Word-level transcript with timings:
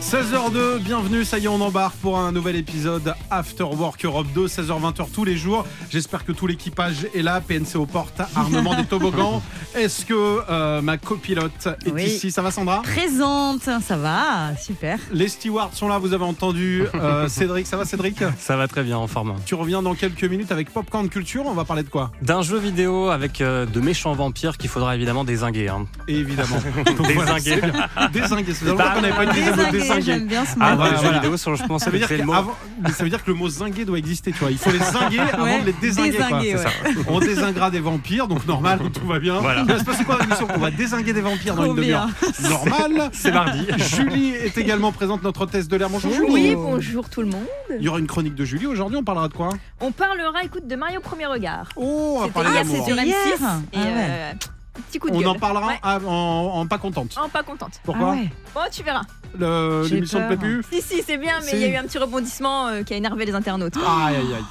16h02, 0.00 0.78
bienvenue, 0.78 1.24
ça 1.26 1.38
y 1.38 1.44
est, 1.44 1.48
on 1.48 1.60
embarque 1.60 1.94
pour 1.96 2.18
un 2.18 2.32
nouvel 2.32 2.56
épisode 2.56 3.14
After 3.30 3.64
Work 3.64 4.02
Europe 4.04 4.26
2, 4.34 4.46
16h-20h 4.46 5.10
tous 5.14 5.24
les 5.24 5.36
jours. 5.36 5.66
J'espère 5.90 6.24
que 6.24 6.32
tout 6.32 6.46
l'équipage 6.46 7.06
est 7.14 7.20
là, 7.20 7.40
PNC 7.42 7.76
aux 7.76 7.84
portes, 7.84 8.20
armement 8.34 8.74
des 8.74 8.86
toboggans. 8.86 9.42
Est-ce 9.76 10.06
que 10.06 10.40
euh, 10.50 10.80
ma 10.80 10.96
copilote 10.96 11.68
est 11.86 11.92
Oui. 11.92 12.04
ici? 12.04 12.30
Ça 12.32 12.40
va 12.40 12.50
Sandra? 12.50 12.80
Présente, 12.82 13.62
ça 13.62 13.96
va, 13.98 14.56
super. 14.60 14.98
Les 15.12 15.28
stewards 15.28 15.70
sont 15.74 15.86
là, 15.86 15.98
vous 15.98 16.14
avez 16.14 16.24
entendu. 16.24 16.84
Euh, 16.94 17.28
Cédric, 17.28 17.66
ça 17.66 17.76
va 17.76 17.84
Cédric? 17.84 18.16
Ça 18.38 18.56
va 18.56 18.66
très 18.68 18.82
bien 18.82 18.96
en 18.96 19.06
forme. 19.06 19.34
Tu 19.44 19.54
reviens 19.54 19.82
dans 19.82 19.94
quelques 19.94 20.24
minutes 20.24 20.50
avec 20.50 20.72
Popcorn 20.72 21.08
Culture, 21.10 21.44
on 21.46 21.52
va 21.52 21.64
parler 21.64 21.82
de 21.82 21.90
quoi? 21.90 22.10
D'un 22.22 22.40
jeu 22.40 22.58
vidéo 22.58 23.10
avec 23.10 23.42
euh, 23.42 23.66
de 23.66 23.80
méchants 23.80 24.14
vampires 24.14 24.56
qu'il 24.56 24.70
faudra 24.70 24.96
évidemment 24.96 25.24
désinguer. 25.24 25.68
hein. 25.68 25.86
Évidemment. 26.08 26.56
Donc 26.96 27.06
voilà, 27.14 27.34
Dézinguer. 27.38 28.54
c'est 28.54 28.74
pas 28.76 29.24
utilisé 29.24 29.50
j'aime 30.00 30.26
bien 30.26 30.44
ce 30.44 30.58
mot. 30.58 30.64
Ah, 30.64 30.76
voilà, 30.76 31.18
vidéo, 31.18 31.36
sur- 31.36 31.56
je 31.56 31.64
pense 31.64 31.82
Ça 31.82 31.90
veut, 31.90 31.98
dire 31.98 32.08
que 32.08 32.14
avant- 32.14 32.54
mais 32.80 32.90
ça 32.92 33.02
veut 33.04 33.10
dire 33.10 33.24
que 33.24 33.30
le 33.30 33.36
mot 33.36 33.48
zinguer 33.48 33.84
doit 33.84 33.98
exister, 33.98 34.32
tu 34.32 34.38
vois. 34.38 34.50
Il 34.50 34.58
faut 34.58 34.70
les 34.70 34.78
zinguer 34.78 35.18
avant 35.32 35.58
de 35.60 35.66
les 35.66 35.72
dézinguer. 35.72 36.10
quoi. 36.16 36.26
dézinguer, 36.26 36.50
C'est 36.58 36.88
ouais. 36.88 36.94
ça. 36.94 37.00
On 37.08 37.18
dézinguera 37.20 37.70
des 37.70 37.80
vampires, 37.80 38.28
donc 38.28 38.46
normal, 38.46 38.78
tout 38.94 39.06
va 39.06 39.18
bien. 39.18 39.40
Voilà. 39.40 39.62
Il 39.62 39.66
va 39.66 39.78
se 39.78 39.84
passer 39.84 40.04
quoi 40.04 40.16
dans 40.16 40.22
l'émission 40.24 40.46
On 40.54 40.58
va 40.58 40.70
dézinguer 40.70 41.12
des 41.12 41.20
vampires 41.20 41.54
dans 41.54 41.62
Trop 41.64 41.70
une 41.72 41.76
demi-heure. 41.76 42.08
Normal. 42.48 43.10
C'est 43.12 43.32
mardi. 43.32 43.66
Julie 43.78 44.30
est 44.34 44.56
également 44.58 44.92
présente, 44.92 45.22
notre 45.22 45.40
hôtesse 45.42 45.68
de 45.68 45.76
l'air. 45.76 45.88
Bonjour 45.90 46.12
Julie. 46.12 46.30
Oui, 46.30 46.54
bonjour 46.54 47.08
tout 47.08 47.20
le 47.22 47.28
monde. 47.28 47.44
Il 47.70 47.82
y 47.82 47.88
aura 47.88 47.98
une 47.98 48.06
chronique 48.06 48.34
de 48.34 48.44
Julie 48.44 48.66
aujourd'hui. 48.66 48.96
On 48.98 49.04
parlera 49.04 49.28
de 49.28 49.34
quoi? 49.34 49.50
On 49.80 49.92
parlera, 49.92 50.42
écoute, 50.44 50.66
de 50.66 50.76
Mario 50.76 51.00
Premier 51.00 51.26
Regard. 51.26 51.68
Oh, 51.76 52.16
on 52.18 52.20
va 52.22 52.28
parler 52.28 52.50
d'amour. 52.52 52.76
c'est 52.86 52.92
sur 52.92 53.02
Hier. 53.02 53.16
M6. 53.26 53.32
Et 53.72 53.76
Ah 53.76 53.78
euh, 53.86 54.32
petit 54.90 54.98
coup 54.98 55.08
de 55.10 55.14
On 55.14 55.18
gueule. 55.18 55.28
en 55.28 55.34
parlera 55.36 55.66
Ouais. 55.68 55.78
en, 55.82 56.50
en 56.54 56.66
pas 56.66 56.78
contente. 56.78 57.16
Oh, 57.22 57.28
pas 57.32 57.42
contente. 57.42 57.80
Pourquoi? 57.84 58.10
Ah 58.12 58.16
ouais. 58.16 58.28
Bon, 58.54 58.60
tu 58.72 58.82
verras. 58.82 59.02
L'émission 59.38 60.26
plaît 60.26 60.36
plus 60.36 60.62
Si, 60.70 60.82
si, 60.82 61.02
c'est 61.02 61.16
bien, 61.18 61.38
mais 61.40 61.46
Si. 61.50 61.56
il 61.56 61.62
y 61.62 61.64
a 61.64 61.68
eu 61.68 61.76
un 61.76 61.84
petit 61.84 61.98
rebondissement 61.98 62.68
euh, 62.68 62.82
qui 62.82 62.94
a 62.94 62.96
énervé 62.96 63.24
les 63.26 63.34
internautes. 63.34 63.76
Aïe, 63.76 64.16
aïe, 64.16 64.34
aïe. 64.34 64.44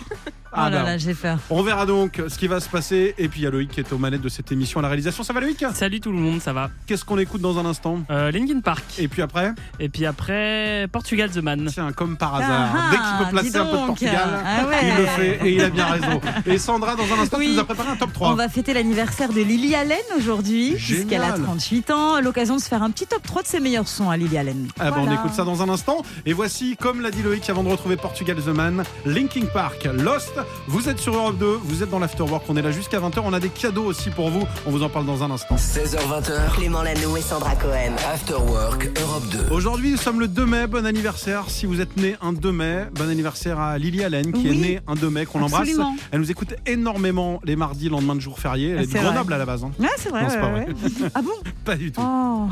Oh 0.52 0.55
Ah, 0.55 0.69
là 0.69 0.78
bah, 0.80 0.83
là, 0.89 0.97
j'ai 0.97 1.14
peur. 1.14 1.38
On 1.50 1.61
verra 1.61 1.86
donc 1.86 2.22
ce 2.28 2.38
qui 2.38 2.47
va 2.47 2.59
se 2.59 2.69
passer. 2.69 3.14
Et 3.17 3.28
puis 3.28 3.42
il 3.42 3.44
y 3.44 3.47
a 3.47 3.52
Loïc 3.52 3.69
qui 3.69 3.80
est 3.80 3.94
aux 3.94 3.97
manettes 3.97 4.22
de 4.22 4.30
cette 4.30 4.52
émission 4.52 4.80
à 4.80 4.83
la 4.83 4.88
réalisation. 4.89 5.23
Ça 5.23 5.31
va 5.33 5.41
Loïc? 5.41 5.64
Salut 5.73 6.00
tout 6.00 6.11
le 6.11 6.17
monde, 6.17 6.41
ça 6.41 6.53
va 6.53 6.69
Qu'est-ce 6.88 7.06
qu'on 7.06 7.17
écoute 7.19 7.41
dans 7.41 7.58
un 7.59 7.66
instant? 7.66 8.00
Euh, 8.09 8.31
Linkin 8.31 8.59
Park. 8.61 8.83
Et 8.97 9.08
puis 9.08 9.22
après? 9.22 9.53
Et 9.80 9.89
puis 9.89 10.06
après, 10.06 10.88
Portugal 10.91 11.30
The 11.30 11.38
Man. 11.38 11.67
Tiens, 11.72 11.91
comme 11.91 12.17
par 12.17 12.36
hasard, 12.36 12.69
Ah, 12.75 12.91
dès 12.91 12.97
qu'il 12.97 13.25
peut 13.25 13.31
placer 13.31 13.58
un 13.58 13.66
peu 13.66 13.78
de. 13.81 13.86
Portugal, 13.86 14.30
Ah 14.45 14.66
ouais. 14.67 14.75
il 14.83 14.97
le 15.02 15.06
fait 15.06 15.39
et 15.47 15.52
il 15.56 15.61
a 15.64 15.69
bien 15.69 15.86
raison. 15.86 16.22
Et 16.45 16.58
Sandra, 16.58 16.95
dans 16.95 17.03
un 17.03 17.22
instant, 17.22 17.38
tu 17.38 17.44
Oui. 17.45 17.53
nous 17.53 17.59
as 17.59 17.66
préparé 17.66 17.89
un 17.89 17.95
top 17.95 18.13
3. 18.13 18.30
On 18.31 18.36
va 18.36 18.50
fêter 18.50 18.73
l'anniversaire 18.73 19.30
de 19.30 19.41
Lily 19.41 19.75
Allen 19.75 19.97
aujourd'hui, 20.17 20.73
puisqu'elle 20.75 21.22
a 21.23 21.34
38 21.34 21.91
ans. 21.91 22.22
L'occasion 22.22 22.56
de 22.56 22.61
se 22.61 22.67
faire 22.67 22.84
un 22.84 22.91
petit 22.91 23.06
top 23.08 23.22
3 23.23 23.44
de 23.44 23.47
ses 23.47 23.59
meilleurs 23.59 23.88
sons 23.88 24.09
à 24.09 24.17
Lily 24.17 24.38
Allen. 24.38 24.67
Ah 24.80 24.89
bah, 24.91 24.97
On 25.00 25.03
Voilà. 25.06 25.19
écoute 25.19 25.34
ça 25.34 25.44
dans 25.44 25.61
un 25.61 25.69
instant. 25.69 26.03
Et 26.25 26.34
voici, 26.34 26.75
comme 26.80 27.02
l'a 27.02 27.11
dit 27.11 27.22
Loïc 27.23 27.50
avant 27.50 27.63
de 27.63 27.69
retrouver 27.69 27.95
Portugal 27.97 28.38
The 28.38 28.47
Man, 28.47 28.84
Linkin 29.06 29.45
Park, 29.53 29.88
Lost. 29.94 30.31
Vous 30.67 30.89
êtes 30.89 30.99
sur 30.99 31.15
Europe 31.15 31.37
2, 31.37 31.59
vous 31.63 31.83
êtes 31.83 31.89
dans 31.89 31.99
l'Afterwork, 31.99 32.43
on 32.49 32.55
est 32.57 32.61
là 32.61 32.71
jusqu'à 32.71 32.99
20h. 32.99 33.19
On 33.23 33.33
a 33.33 33.39
des 33.39 33.49
cadeaux 33.49 33.83
aussi 33.85 34.09
pour 34.09 34.29
vous. 34.29 34.43
On 34.65 34.71
vous 34.71 34.83
en 34.83 34.89
parle 34.89 35.05
dans 35.05 35.23
un 35.23 35.31
instant. 35.31 35.55
16h20h. 35.55 36.55
Clément 36.55 36.81
Lano 36.83 37.17
et 37.17 37.21
Sandra 37.21 37.55
Cohen. 37.55 37.93
After 38.13 38.35
Work 38.35 38.89
Europe 39.01 39.23
2. 39.31 39.53
Aujourd'hui, 39.53 39.91
nous 39.91 39.97
sommes 39.97 40.19
le 40.19 40.27
2 40.27 40.45
mai. 40.45 40.67
Bon 40.67 40.85
anniversaire. 40.85 41.45
Si 41.49 41.65
vous 41.65 41.81
êtes 41.81 41.97
né 41.97 42.15
un 42.21 42.33
2 42.33 42.51
mai, 42.51 42.85
bon 42.93 43.09
anniversaire 43.09 43.59
à 43.59 43.77
Lily 43.77 44.03
Allen, 44.03 44.31
qui 44.31 44.47
Oui. 44.49 44.49
est 44.49 44.55
née 44.61 44.79
un 44.87 44.95
2 44.95 45.09
mai, 45.09 45.25
qu'on 45.25 45.41
embrasse. 45.41 45.61
Absolument. 45.61 45.95
Elle 46.11 46.19
nous 46.19 46.31
écoute 46.31 46.53
énormément 46.65 47.39
les 47.43 47.55
mardis, 47.55 47.89
lendemain 47.89 48.15
de 48.15 48.21
jour 48.21 48.39
férié. 48.39 48.69
Elle 48.69 48.77
Ah, 48.79 48.83
est 48.83 48.85
de 48.87 48.93
Grenoble 48.93 49.25
vrai. 49.25 49.35
à 49.35 49.37
la 49.37 49.45
base. 49.45 49.63
hein. 49.63 49.71
Ouais, 49.79 49.87
c'est 49.97 50.09
vrai. 50.09 50.23
Non, 50.23 50.29
c'est 50.29 50.35
ouais, 50.35 50.41
pas 50.41 50.53
ouais. 50.53 51.11
ah 51.15 51.21
bon 51.21 51.31
Pas 51.65 51.75
du 51.75 51.91
tout. 51.91 52.01
Oh. 52.03 52.47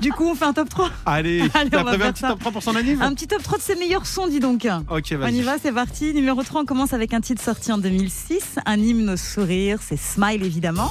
Du 0.00 0.12
coup, 0.12 0.28
on 0.30 0.34
fait 0.34 0.44
un 0.44 0.52
top 0.52 0.68
3. 0.68 0.90
Allez, 1.06 1.42
Allez, 1.54 1.70
t'as 1.70 1.80
on 1.80 1.84
va 1.84 1.90
prévu 1.90 2.02
un 2.02 2.06
faire 2.06 2.12
petit 2.12 2.20
ça. 2.20 2.28
top 2.28 2.40
3 2.40 2.52
pour 2.52 2.62
son 2.62 2.74
anniv 2.76 3.00
Un 3.02 3.14
petit 3.14 3.26
top 3.26 3.42
3 3.42 3.58
de 3.58 3.62
ses 3.62 3.74
meilleurs 3.76 4.06
sons, 4.06 4.26
dis 4.26 4.40
donc. 4.40 4.66
Ok, 4.90 5.08
On 5.12 5.18
vas-y. 5.18 5.36
y 5.36 5.42
va, 5.42 5.56
c'est 5.62 5.72
parti. 5.72 6.12
Numéro 6.14 6.42
3, 6.42 6.62
on 6.62 6.64
commence 6.72 6.94
avec 6.94 7.12
un 7.12 7.20
titre 7.20 7.42
sorti 7.42 7.70
en 7.70 7.76
2006, 7.76 8.56
un 8.64 8.78
hymne 8.78 9.10
au 9.10 9.16
sourire, 9.18 9.80
c'est 9.82 9.98
Smile 9.98 10.42
évidemment. 10.42 10.90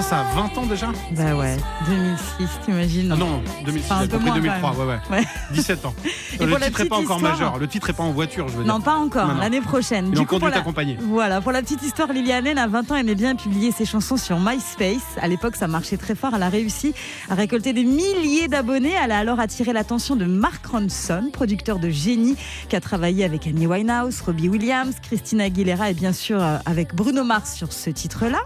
Ça, 0.00 0.08
ça 0.08 0.20
a 0.20 0.34
20 0.34 0.56
ans 0.58 0.66
déjà 0.66 0.86
Bah 1.16 1.34
ouais, 1.36 1.56
2006, 1.86 2.48
t'imagines 2.64 3.12
Ah 3.12 3.16
non, 3.16 3.42
2006, 3.66 3.84
Enfin, 3.92 4.02
un 4.02 4.06
peu 4.06 4.16
compris 4.16 4.30
moins, 4.30 4.38
2003, 4.40 4.70
quand 4.72 4.78
ouais, 4.78 4.86
ouais. 5.10 5.16
Ouais. 5.18 5.24
17 5.52 5.84
ans. 5.84 5.94
Et 6.38 6.44
le 6.44 6.50
pour 6.50 6.58
la 6.58 6.66
titre 6.66 6.80
est 6.80 6.84
pas 6.86 6.96
encore 6.96 7.16
histoire- 7.16 7.32
majeur, 7.32 7.58
le 7.58 7.66
titre 7.68 7.90
est 7.90 7.92
pas 7.92 8.02
en 8.04 8.12
voiture, 8.12 8.48
je 8.48 8.56
veux 8.56 8.64
dire. 8.64 8.72
Non, 8.72 8.80
pas 8.80 8.94
encore, 8.94 9.34
l'année 9.34 9.60
prochaine. 9.60 10.10
Du 10.12 10.24
coup, 10.24 10.38
pour 10.38 10.48
la... 10.48 10.62
Voilà, 11.00 11.40
pour 11.42 11.52
la 11.52 11.60
petite 11.60 11.82
histoire, 11.82 12.12
Lily 12.12 12.32
Allen, 12.32 12.56
à 12.56 12.66
20 12.66 12.90
ans, 12.92 12.96
aimait 12.96 13.14
bien 13.14 13.34
publier 13.36 13.72
ses 13.72 13.84
chansons 13.84 14.16
sur 14.16 14.38
MySpace. 14.40 15.02
À 15.20 15.28
l'époque, 15.28 15.56
ça 15.56 15.66
marchait 15.68 15.96
très 15.98 16.14
fort. 16.14 16.30
Elle 16.34 16.42
a 16.44 16.48
réussi 16.48 16.94
à 17.28 17.34
récolter 17.34 17.72
des 17.72 17.84
milliers 17.84 18.48
d'abonnés. 18.48 18.94
Elle 19.02 19.12
a 19.12 19.18
alors 19.18 19.38
attiré 19.40 19.72
l'attention 19.72 20.16
de 20.16 20.24
Mark 20.24 20.64
Ronson, 20.66 21.30
producteur 21.32 21.78
de 21.78 21.90
génie, 21.90 22.36
qui 22.68 22.76
a 22.76 22.80
travaillé 22.80 23.24
avec 23.24 23.46
Amy 23.46 23.66
Winehouse, 23.66 24.20
Robbie 24.22 24.48
Williams, 24.48 24.94
Christina 25.02 25.44
Aguilera 25.44 25.90
et 25.90 25.94
bien 25.94 26.12
sûr 26.12 26.40
euh, 26.42 26.56
avec 26.64 26.94
Bruno 26.94 27.22
Mars 27.24 27.54
sur 27.54 27.72
ce 27.72 27.90
titre-là. 27.90 28.38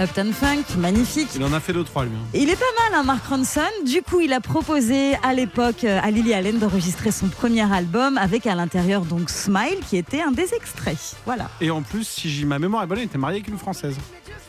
Uptown 0.00 0.32
Funk, 0.32 0.62
magnifique. 0.78 1.28
Il 1.34 1.44
en 1.44 1.52
a 1.52 1.60
fait 1.60 1.72
deux, 1.72 1.84
trois, 1.84 2.04
lui. 2.04 2.12
hein. 2.14 2.26
Il 2.32 2.48
est 2.48 2.56
pas 2.56 2.64
mal, 2.90 2.98
hein, 2.98 3.02
Mark 3.02 3.26
Ronson. 3.26 3.60
Du 3.84 4.00
coup, 4.02 4.20
il 4.20 4.32
a 4.32 4.40
proposé 4.40 5.14
à 5.22 5.34
l'époque 5.34 5.84
euh, 5.84 5.98
à 6.02 6.10
Lily 6.10 6.32
Allen 6.32 6.58
d'enregistrer 6.58 7.10
son 7.10 7.26
premier 7.28 7.70
album 7.72 8.16
avec 8.16 8.46
à 8.46 8.54
l'intérieur 8.54 9.02
donc 9.04 9.28
Smile, 9.30 9.78
qui 9.88 9.96
était 9.98 10.22
un 10.22 10.30
des 10.30 10.54
extraits. 10.54 11.16
Voilà. 11.26 11.50
Et 11.60 11.70
en 11.70 11.82
plus, 11.82 12.04
si 12.06 12.30
j'ai 12.30 12.44
ma 12.46 12.58
mémoire 12.58 12.84
est 12.84 12.86
bonne, 12.86 12.98
il 13.00 13.04
était 13.04 13.18
marié 13.18 13.38
avec 13.38 13.48
une 13.48 13.58
Française. 13.58 13.96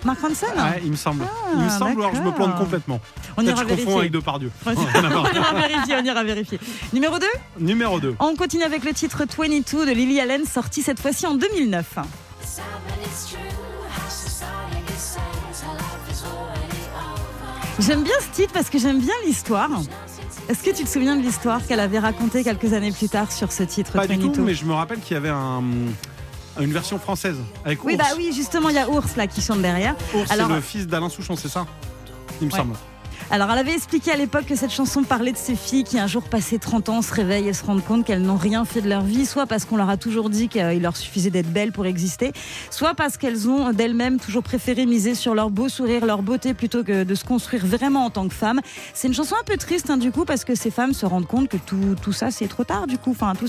Mark 0.05 0.21
Ronson 0.21 0.45
Ouais, 0.55 0.81
il 0.85 0.91
me 0.91 0.95
semble. 0.95 1.25
il 1.53 1.59
me 1.59 1.69
semble, 1.69 2.01
alors 2.01 2.15
je 2.15 2.21
me 2.21 2.29
Ah, 2.29 2.31
plante 2.31 2.55
complètement. 2.57 3.01
On 3.35 3.43
ira 3.45 3.55
je 3.55 3.61
confonds 3.63 3.75
vérifier. 3.75 3.99
avec 3.99 4.11
Depardieu. 4.11 4.51
on 4.65 4.71
ira 4.71 5.53
vérifier, 5.53 5.95
on 5.99 6.05
ira 6.05 6.23
vérifier. 6.23 6.59
Numéro 6.93 7.19
2, 7.19 7.25
Numéro 7.59 7.99
2. 7.99 8.15
on 8.19 8.35
continue 8.35 8.63
avec 8.63 8.83
le 8.85 8.93
titre 8.93 9.23
22 9.37 9.85
de 9.85 9.91
Lily 9.91 10.19
Allen, 10.21 10.45
sorti 10.45 10.81
cette 10.81 10.99
fois-ci 10.99 11.27
en 11.27 11.33
2009. 11.35 11.97
J'aime 17.81 18.03
bien 18.03 18.13
ce 18.21 18.35
titre 18.35 18.53
parce 18.53 18.69
que 18.69 18.77
j'aime 18.79 18.99
bien 18.99 19.13
l'histoire. 19.25 19.69
Est-ce 20.49 20.63
que 20.63 20.69
tu 20.75 20.83
te 20.83 20.89
souviens 20.89 21.15
de 21.15 21.21
l'histoire 21.21 21.65
qu'elle 21.65 21.79
avait 21.79 21.99
racontée 21.99 22.43
quelques 22.43 22.73
années 22.73 22.91
plus 22.91 23.09
tard 23.09 23.31
sur 23.31 23.51
ce 23.51 23.63
titre 23.63 23.93
Pas 23.93 24.07
du 24.07 24.15
22 24.17 24.31
tout, 24.31 24.41
mais 24.43 24.53
je 24.53 24.65
me 24.65 24.73
rappelle 24.73 24.99
qu'il 24.99 25.13
y 25.13 25.17
avait 25.17 25.29
un, 25.29 25.63
une 26.59 26.71
version 26.73 26.99
française 26.99 27.37
avec 27.65 27.83
Oui, 27.83 27.93
Ours. 27.95 28.03
bah 28.03 28.13
oui, 28.17 28.31
justement, 28.35 28.69
il 28.69 28.75
y 28.75 28.79
a 28.79 28.89
Ours 28.89 29.15
là 29.15 29.27
qui 29.27 29.41
chante 29.41 29.61
derrière. 29.61 29.95
Ours, 30.13 30.25
c'est 30.27 30.33
Alors- 30.33 30.49
le 30.49 30.61
fils 30.61 30.87
d'Alain 30.87 31.09
Souchon, 31.09 31.35
c'est 31.35 31.47
ça? 31.49 31.65
Il 32.41 32.47
me 32.47 32.51
Ouais. 32.51 32.57
semble. 32.59 32.75
Alors, 33.33 33.49
elle 33.49 33.59
avait 33.59 33.73
expliqué 33.73 34.11
à 34.11 34.17
l'époque 34.17 34.45
que 34.45 34.57
cette 34.57 34.71
chanson 34.71 35.03
parlait 35.03 35.31
de 35.31 35.37
ces 35.37 35.55
filles 35.55 35.85
qui, 35.85 35.97
un 35.97 36.05
jour 36.05 36.23
passé 36.23 36.59
30 36.59 36.89
ans, 36.89 37.01
se 37.01 37.13
réveillent 37.13 37.47
et 37.47 37.53
se 37.53 37.63
rendent 37.63 37.83
compte 37.83 38.05
qu'elles 38.05 38.21
n'ont 38.23 38.35
rien 38.35 38.65
fait 38.65 38.81
de 38.81 38.89
leur 38.89 39.03
vie, 39.03 39.25
soit 39.25 39.45
parce 39.45 39.63
qu'on 39.63 39.77
leur 39.77 39.89
a 39.89 39.95
toujours 39.95 40.29
dit 40.29 40.49
qu'il 40.49 40.81
leur 40.81 40.97
suffisait 40.97 41.29
d'être 41.29 41.47
belles 41.49 41.71
pour 41.71 41.85
exister, 41.85 42.33
soit 42.71 42.93
parce 42.93 43.15
qu'elles 43.15 43.47
ont 43.47 43.71
d'elles-mêmes 43.71 44.19
toujours 44.19 44.43
préféré 44.43 44.85
miser 44.85 45.15
sur 45.15 45.33
leur 45.33 45.49
beau 45.49 45.69
sourire, 45.69 46.05
leur 46.05 46.23
beauté, 46.23 46.53
plutôt 46.53 46.83
que 46.83 47.05
de 47.05 47.15
se 47.15 47.23
construire 47.23 47.65
vraiment 47.65 48.03
en 48.03 48.09
tant 48.09 48.27
que 48.27 48.33
femme. 48.33 48.59
C'est 48.93 49.07
une 49.07 49.13
chanson 49.13 49.35
un 49.39 49.45
peu 49.45 49.55
triste, 49.55 49.89
hein, 49.89 49.95
du 49.95 50.11
coup, 50.11 50.25
parce 50.25 50.43
que 50.43 50.53
ces 50.53 50.69
femmes 50.69 50.91
se 50.93 51.05
rendent 51.05 51.27
compte 51.27 51.47
que 51.47 51.57
tout, 51.57 51.95
tout 52.01 52.11
ça, 52.11 52.31
c'est 52.31 52.49
trop 52.49 52.65
tard, 52.65 52.85
du 52.85 52.97
coup. 52.97 53.11
Enfin. 53.11 53.31
Bah, 53.33 53.39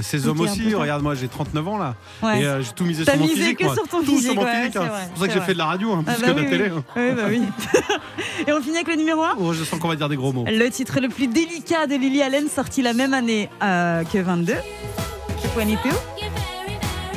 ces 0.00 0.20
tout 0.22 0.28
hommes 0.28 0.40
aussi, 0.40 0.74
regarde, 0.74 1.02
moi 1.02 1.14
j'ai 1.14 1.28
39 1.28 1.68
ans 1.68 1.76
là. 1.76 1.96
Ouais. 2.22 2.40
Et 2.40 2.46
euh, 2.46 2.62
j'ai 2.62 2.72
tout 2.72 2.84
misé 2.86 3.04
sur 3.04 3.14
mon 3.16 3.24
misé 3.24 3.34
physique. 3.34 3.58
que 3.58 3.64
moi. 3.64 3.74
sur 3.74 3.88
ton 3.88 3.98
tout 3.98 4.06
physique, 4.16 4.32
sur 4.32 4.34
mon 4.36 4.42
ouais, 4.44 4.56
physique. 4.56 4.72
c'est 4.72 4.78
hein. 4.78 4.90
pour 5.12 5.18
ça 5.22 5.28
que 5.28 5.34
j'ai 5.34 5.40
fait 5.42 5.52
de 5.52 5.58
la 5.58 5.66
radio, 5.66 5.92
hein, 5.92 6.04
Ah 6.06 6.12
plus 6.14 6.22
bah 6.22 6.28
que 6.28 6.32
de 6.32 6.36
la 6.38 6.42
oui, 6.44 6.50
télé. 6.50 6.70
hein. 6.70 6.84
Oui, 6.96 7.10
bah 7.14 7.22
oui. 7.28 7.42
et 8.46 8.52
on 8.52 8.60
finit 8.62 8.76
avec 8.76 8.88
le 8.88 8.94
numéro 8.96 9.17
1 9.22 9.36
Oh, 9.38 9.52
je 9.52 9.64
sens 9.64 9.78
qu'on 9.78 9.88
va 9.88 9.96
dire 9.96 10.08
des 10.08 10.16
gros 10.16 10.32
mots. 10.32 10.44
Le 10.46 10.68
titre 10.70 11.00
le 11.00 11.08
plus 11.08 11.26
délicat 11.26 11.86
de 11.86 11.94
Lily 11.94 12.22
Allen, 12.22 12.48
sorti 12.48 12.82
la 12.82 12.92
même 12.92 13.14
année 13.14 13.48
euh, 13.62 14.04
que 14.04 14.18
22. 14.18 14.54
22. 15.56 15.78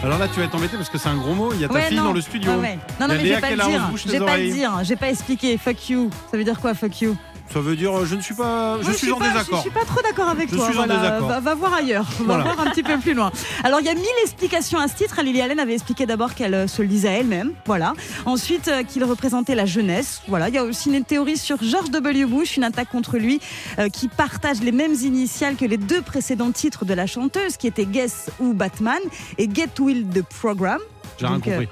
Alors 0.04 0.18
là, 0.18 0.28
tu 0.28 0.40
vas 0.40 0.46
être 0.46 0.56
embêté 0.56 0.78
parce 0.78 0.90
que 0.90 0.98
c'est 0.98 1.10
un 1.10 1.16
gros 1.18 1.34
mot. 1.36 1.54
Il 1.54 1.60
y 1.62 1.66
a 1.66 1.68
ta 1.68 1.76
Ouais, 1.76 1.82
fille 1.84 1.98
non. 1.98 2.06
dans 2.06 2.14
le 2.14 2.22
studio. 2.22 2.52
Ah 2.56 2.58
ouais. 2.58 2.80
Non, 3.00 3.08
non, 3.08 3.14
mais 3.16 3.20
je 3.20 3.34
vais 3.36 3.40
pas 3.42 3.52
le 3.52 3.56
dire. 3.58 3.92
Je 3.96 4.12
vais 4.12 4.20
pas 4.20 4.38
le 4.38 4.50
dire. 4.52 4.72
J'ai 4.84 4.96
pas 4.96 5.10
expliqué. 5.10 5.58
Fuck 5.60 5.90
you. 5.90 6.10
Ça 6.32 6.38
veut 6.38 6.44
dire 6.44 6.60
quoi, 6.60 6.74
fuck 6.74 7.02
you? 7.02 7.16
Ça 7.54 7.60
veut 7.60 7.76
dire 7.76 7.94
euh, 8.00 8.06
je 8.06 8.16
ne 8.16 8.22
suis 8.22 8.34
pas, 8.34 8.78
je 8.80 8.86
Moi, 8.86 8.94
suis 8.94 9.12
en 9.12 9.18
pas, 9.18 9.26
Je 9.26 9.32
désaccord. 9.32 9.62
suis 9.62 9.70
pas 9.72 9.84
trop 9.86 10.02
d'accord 10.02 10.30
avec 10.30 10.50
Je 10.50 10.56
toi. 10.56 10.70
suis 10.70 10.78
en 10.80 10.88
désaccord. 10.88 11.28
Va, 11.28 11.40
va 11.42 11.56
voir 11.56 11.74
ailleurs. 11.74 12.06
Voilà. 12.20 12.44
va 12.46 12.54
voir 12.54 12.68
un 12.68 12.72
petit 12.72 12.82
peu 12.84 12.98
plus 12.98 13.14
loin. 13.14 13.30
Alors, 13.64 13.80
il 13.82 13.86
y 13.86 13.90
a 13.90 13.94
mille 13.94 14.06
explications 14.24 14.80
à 14.80 14.88
ce 14.88 14.96
titre. 14.96 15.22
Lily 15.22 15.42
Allen 15.42 15.60
avait 15.60 15.74
expliqué 15.74 16.06
d'abord 16.06 16.34
qu'elle 16.34 16.54
euh, 16.54 16.68
se 16.68 16.82
le 16.82 16.88
disait 16.88 17.10
à 17.10 17.12
elle-même. 17.20 17.52
Voilà. 17.66 17.94
Ensuite, 18.26 18.70
euh, 18.70 18.84
qu'il 18.84 19.04
représentait 19.04 19.56
la 19.56 19.66
jeunesse. 19.66 20.22
Voilà. 20.30 20.48
Il 20.48 20.56
y 20.56 20.58
a 20.58 20.64
aussi 20.64 20.94
une 20.94 21.04
théorie 21.04 21.36
sur 21.38 21.62
George 21.62 21.90
W. 21.92 22.26
Bush, 22.26 22.56
une 22.56 22.64
attaque 22.64 22.90
contre 22.90 23.18
lui, 23.18 23.42
euh, 23.80 23.90
qui 23.90 24.08
partage 24.08 24.62
les 24.62 24.72
mêmes 24.72 24.94
initiales 24.94 25.56
que 25.58 25.66
les 25.66 25.78
deux 25.78 26.02
précédents 26.02 26.52
titres 26.52 26.86
de 26.86 26.94
la 26.94 27.06
chanteuse, 27.06 27.58
qui 27.58 27.68
étaient 27.68 27.86
Guess 27.86 28.30
ou 28.40 28.54
Batman 28.54 29.00
et 29.38 29.50
Get 29.54 29.70
Will 29.80 30.08
the 30.08 30.24
Program. 30.24 30.80
J'ai 31.22 31.28
rien 31.28 31.38
euh, 31.38 31.40
compris. 31.40 31.68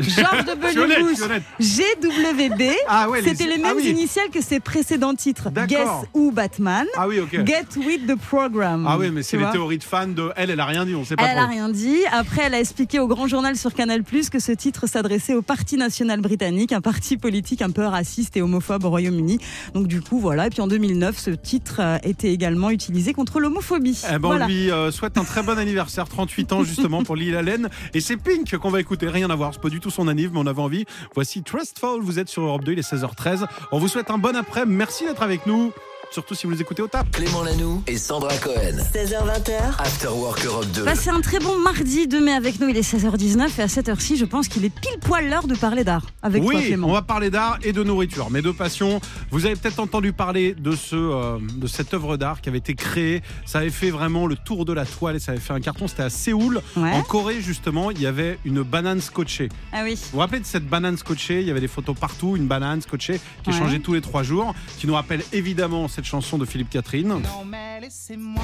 Georges 0.00 1.14
suis 1.14 1.22
honnête. 1.22 1.42
GWB. 1.60 2.62
Ah 2.88 3.08
ouais, 3.08 3.22
C'était 3.22 3.46
les 3.46 3.58
mêmes 3.58 3.66
ah 3.70 3.76
oui. 3.76 3.88
initiales 3.88 4.30
que 4.30 4.40
ses 4.40 4.60
précédents 4.60 5.14
titres. 5.14 5.50
Guess 5.66 5.88
ou 6.14 6.32
Batman. 6.32 6.86
Ah 6.96 7.06
oui, 7.06 7.20
ok. 7.20 7.44
Get 7.46 7.66
with 7.76 8.06
the 8.06 8.16
program. 8.16 8.86
Ah 8.88 8.98
oui, 8.98 9.10
mais 9.10 9.22
c'est 9.22 9.36
les 9.36 9.50
théories 9.50 9.78
de 9.78 9.84
fans 9.84 10.06
de 10.08 10.32
elle, 10.36 10.50
elle 10.50 10.60
a 10.60 10.66
rien 10.66 10.84
dit, 10.84 10.94
on 10.94 11.04
sait 11.04 11.16
pas 11.16 11.24
Elle 11.24 11.36
trop. 11.36 11.48
rien 11.48 11.68
dit. 11.68 11.98
Après, 12.10 12.42
elle 12.46 12.54
a 12.54 12.60
expliqué 12.60 12.98
au 12.98 13.06
Grand 13.06 13.28
Journal 13.28 13.56
sur 13.56 13.74
Canal 13.74 14.02
que 14.30 14.38
ce 14.38 14.52
titre 14.52 14.86
s'adressait 14.86 15.34
au 15.34 15.42
Parti 15.42 15.76
national 15.76 16.20
britannique, 16.20 16.72
un 16.72 16.80
parti 16.80 17.16
politique 17.16 17.62
un 17.62 17.70
peu 17.70 17.84
raciste 17.84 18.36
et 18.36 18.42
homophobe 18.42 18.84
au 18.84 18.90
Royaume-Uni. 18.90 19.38
Donc 19.74 19.88
du 19.88 20.00
coup, 20.00 20.18
voilà. 20.18 20.46
Et 20.46 20.50
puis 20.50 20.60
en 20.60 20.68
2009, 20.68 21.18
ce 21.18 21.30
titre 21.30 21.76
euh, 21.80 21.98
était 22.04 22.32
également 22.32 22.70
utilisé 22.70 23.12
contre 23.12 23.40
l'homophobie. 23.40 24.00
Eh 24.08 24.12
ben, 24.12 24.18
voilà. 24.20 24.44
On 24.44 24.48
lui 24.48 24.70
euh, 24.70 24.90
souhaite 24.92 25.18
un 25.18 25.24
très 25.24 25.42
bon 25.42 25.58
anniversaire, 25.58 26.08
38 26.08 26.52
ans 26.52 26.64
justement 26.64 27.02
pour 27.02 27.16
Lil 27.16 27.36
Allen. 27.36 27.68
Et 27.92 28.00
c'est 28.00 28.16
Pink 28.16 28.53
qu'on 28.58 28.70
va 28.70 28.80
écouter, 28.80 29.08
rien 29.08 29.30
à 29.30 29.34
voir, 29.34 29.52
c'est 29.54 29.60
pas 29.60 29.68
du 29.68 29.80
tout 29.80 29.90
son 29.90 30.08
anniv, 30.08 30.30
mais 30.32 30.40
on 30.40 30.46
avait 30.46 30.62
envie. 30.62 30.84
Voici 31.14 31.42
Trustful, 31.42 32.00
vous 32.00 32.18
êtes 32.18 32.28
sur 32.28 32.42
Europe 32.42 32.64
2, 32.64 32.72
il 32.72 32.78
est 32.78 32.92
16h13. 32.92 33.46
On 33.72 33.78
vous 33.78 33.88
souhaite 33.88 34.10
un 34.10 34.18
bon 34.18 34.36
après, 34.36 34.66
merci 34.66 35.04
d'être 35.04 35.22
avec 35.22 35.46
nous, 35.46 35.72
surtout 36.10 36.34
si 36.34 36.46
vous 36.46 36.52
les 36.52 36.60
écoutez 36.60 36.82
au 36.82 36.86
tap. 36.88 37.10
Clément 37.10 37.42
Lanoux 37.42 37.82
et 37.86 37.96
Sandra 37.98 38.34
Cohen. 38.38 38.76
16h20h, 38.94 39.78
After 39.78 40.08
Work 40.08 40.44
Europe 40.44 40.66
2. 40.74 40.84
Passez 40.84 41.10
un 41.10 41.20
très 41.20 41.38
bon 41.38 41.58
mardi 41.58 42.06
2 42.06 42.24
mai 42.24 42.32
avec 42.32 42.60
nous, 42.60 42.68
il 42.68 42.76
est 42.76 42.80
16h19 42.88 43.48
et 43.58 43.62
à 43.62 43.68
cette 43.68 43.88
heure-ci, 43.88 44.16
je 44.16 44.24
pense 44.24 44.48
qu'il 44.48 44.64
est 44.64 44.70
pile 44.74 44.98
poil 45.00 45.28
l'heure 45.28 45.46
de 45.46 45.54
parler 45.54 45.84
d'art 45.84 46.02
avec 46.22 46.42
toi 46.42 46.52
oui, 46.54 46.66
Clément. 46.66 46.88
on 46.88 46.92
va 46.92 47.02
parler 47.02 47.30
d'art 47.30 47.58
et 47.62 47.72
de 47.72 47.82
nourriture, 47.82 48.30
mes 48.30 48.42
deux 48.42 48.52
passions. 48.52 49.00
Vous 49.30 49.46
avez 49.46 49.56
peut-être 49.56 49.80
entendu 49.80 50.12
parler 50.12 50.54
de, 50.54 50.72
ce, 50.76 50.94
euh, 50.96 51.38
de 51.56 51.66
cette 51.66 51.92
œuvre 51.94 52.16
d'art 52.16 52.40
qui 52.40 52.48
avait 52.48 52.58
été 52.58 52.74
créée. 52.74 53.22
Ça 53.44 53.58
avait 53.58 53.70
fait 53.70 53.90
vraiment 53.90 54.26
le 54.26 54.36
tour 54.36 54.64
de 54.64 54.72
la 54.72 54.86
toile 54.86 55.16
et 55.16 55.18
ça 55.20 55.32
avait 55.32 55.40
fait 55.40 55.52
un 55.52 55.60
carton. 55.60 55.88
C'était 55.88 56.02
à 56.04 56.10
Séoul, 56.10 56.60
Ouais. 56.76 56.92
en 56.92 57.02
Corée 57.02 57.40
justement. 57.40 57.90
Il 57.90 58.00
y 58.00 58.06
avait 58.06 58.38
une 58.44 58.62
banane 58.62 59.00
scotchée. 59.00 59.48
Ah 59.72 59.80
oui. 59.84 59.94
Vous 59.94 60.00
vous 60.12 60.18
rappelez 60.18 60.40
de 60.40 60.46
cette 60.46 60.66
banane 60.68 60.96
scotchée? 60.96 61.40
Il 61.40 61.46
y 61.46 61.50
avait 61.50 61.60
des 61.60 61.68
photos 61.68 61.96
partout, 61.98 62.36
une 62.36 62.46
banane 62.46 62.80
scotchée 62.82 63.20
qui 63.42 63.50
Ouais. 63.50 63.58
changeait 63.58 63.78
tous 63.80 63.94
les 63.94 64.00
trois 64.00 64.22
jours, 64.22 64.54
qui 64.78 64.86
nous 64.86 64.94
rappelle 64.94 65.22
évidemment 65.32 65.88
cette 65.94 66.04
chanson 66.04 66.38
de 66.38 66.44
Philippe 66.44 66.70
Catherine. 66.70 67.06
Non 67.08 67.44
mais 67.48 67.80
laissez-moi, 67.80 68.42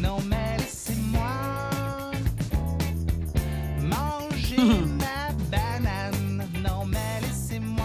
non 0.00 0.16
mais 0.28 0.56
laissez-moi 0.58 1.20
manger 3.82 4.56
ma 4.98 5.32
banane. 5.50 6.44
Non 6.62 6.86
mais 6.86 7.20
laissez-moi. 7.20 7.84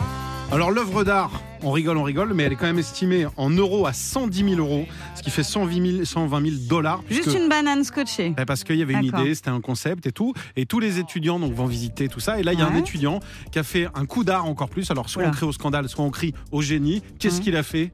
Alors 0.51 0.71
l'œuvre 0.71 1.03
d'art, 1.03 1.41
on 1.61 1.71
rigole, 1.71 1.97
on 1.97 2.03
rigole, 2.03 2.33
mais 2.33 2.43
elle 2.43 2.53
est 2.53 2.55
quand 2.55 2.65
même 2.67 2.79
estimée 2.79 3.25
en 3.37 3.49
euros 3.49 3.85
à 3.85 3.93
110 3.93 4.49
000 4.55 4.61
euros, 4.61 4.85
ce 5.15 5.23
qui 5.23 5.29
fait 5.29 5.43
120 5.43 5.91
000, 5.95 6.05
120 6.05 6.41
000 6.41 6.55
dollars. 6.69 7.01
Juste 7.09 7.23
puisque- 7.23 7.39
une 7.39 7.49
banane 7.49 7.83
scotchée. 7.83 8.33
Eh, 8.37 8.45
Parce 8.45 8.63
qu'il 8.63 8.75
y 8.77 8.81
avait 8.81 8.93
une 8.93 9.05
idée, 9.05 9.33
c'était 9.35 9.49
un 9.49 9.61
concept 9.61 10.05
et 10.05 10.11
tout. 10.11 10.33
Et 10.55 10.65
tous 10.65 10.79
les 10.79 10.99
étudiants 10.99 11.39
donc, 11.39 11.53
vont 11.53 11.65
visiter 11.65 12.07
tout 12.09 12.19
ça. 12.19 12.39
Et 12.39 12.43
là, 12.43 12.53
il 12.53 12.59
y 12.59 12.61
a 12.61 12.67
un 12.67 12.75
étudiant 12.75 13.19
qui 13.51 13.59
a 13.59 13.63
fait 13.63 13.87
un 13.95 14.05
coup 14.05 14.23
d'art 14.23 14.45
encore 14.45 14.69
plus. 14.69 14.89
Alors, 14.91 15.09
soit 15.09 15.23
on 15.23 15.31
crie 15.31 15.45
au 15.45 15.51
scandale, 15.53 15.87
soit 15.89 16.03
on 16.05 16.11
crie 16.11 16.33
au 16.51 16.61
génie. 16.61 17.01
Qu'est-ce 17.19 17.37
Ouais. 17.37 17.43
qu'il 17.43 17.55
a 17.55 17.63
fait? 17.63 17.91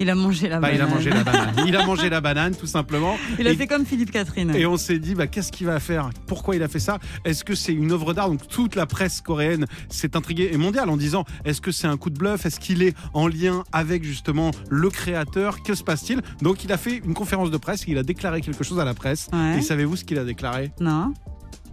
Il 0.00 0.08
a 0.10 0.14
mangé 0.14 0.48
la 0.48 0.58
Bah, 0.60 0.70
banane. 0.70 0.76
Il 0.78 0.82
a 0.82 0.86
mangé 0.94 1.10
la 1.10 1.22
banane. 1.24 1.54
Il 1.66 1.76
a 1.76 1.86
mangé 1.86 2.08
la 2.10 2.20
banane, 2.20 2.56
tout 2.56 2.66
simplement. 2.66 3.16
Il 3.38 3.46
a 3.46 3.50
Et- 3.52 3.56
fait 3.56 3.66
comme 3.66 3.84
Philippe 3.84 4.10
Catherine. 4.10 4.50
Et 4.56 4.64
on 4.66 4.76
s'est 4.78 4.98
dit, 4.98 5.14
bah, 5.14 5.26
qu'est-ce 5.26 5.52
qu'il 5.52 5.66
va 5.66 5.78
faire? 5.78 6.08
Pourquoi 6.26 6.56
il 6.56 6.62
a 6.62 6.68
fait 6.68 6.78
ça? 6.78 6.98
Est-ce 7.24 7.44
que 7.44 7.54
c'est 7.54 7.72
une 7.74 7.92
œuvre 7.92 8.14
d'art? 8.14 8.28
Donc 8.30 8.48
toute 8.48 8.74
la 8.76 8.86
presse 8.86 9.20
coréenne 9.20 9.66
s'est 9.90 10.16
intriguée 10.16 10.50
et 10.52 10.56
mondiale 10.56 10.88
en 10.88 10.96
disant, 10.96 11.24
est-ce 11.44 11.60
que 11.60 11.70
c'est 11.70 11.86
un 11.86 11.96
coup 11.98 12.08
de 12.10 12.18
bluff? 12.18 12.46
Est-ce 12.46 12.58
qu'il 12.58 12.82
est 12.82 12.96
en 13.12 13.28
lien 13.28 13.62
avec 13.72 14.02
justement 14.02 14.50
le 14.70 14.88
créateur? 14.88 15.62
Que 15.62 15.74
se 15.74 15.84
passe-t-il? 15.84 16.22
Donc 16.40 16.64
il 16.64 16.72
a 16.72 16.78
fait 16.78 17.02
une 17.04 17.12
conférence 17.14 17.50
de 17.50 17.56
presse, 17.58 17.84
il 17.86 17.98
a 17.98 18.02
déclaré 18.02 18.40
quelque 18.40 18.64
chose 18.64 18.80
à 18.80 18.84
la 18.86 18.94
presse. 18.94 19.28
Ouais. 19.32 19.58
Et 19.58 19.62
savez-vous 19.62 19.96
ce 19.96 20.04
qu'il 20.04 20.18
a 20.18 20.24
déclaré? 20.24 20.70
Non. 20.80 21.12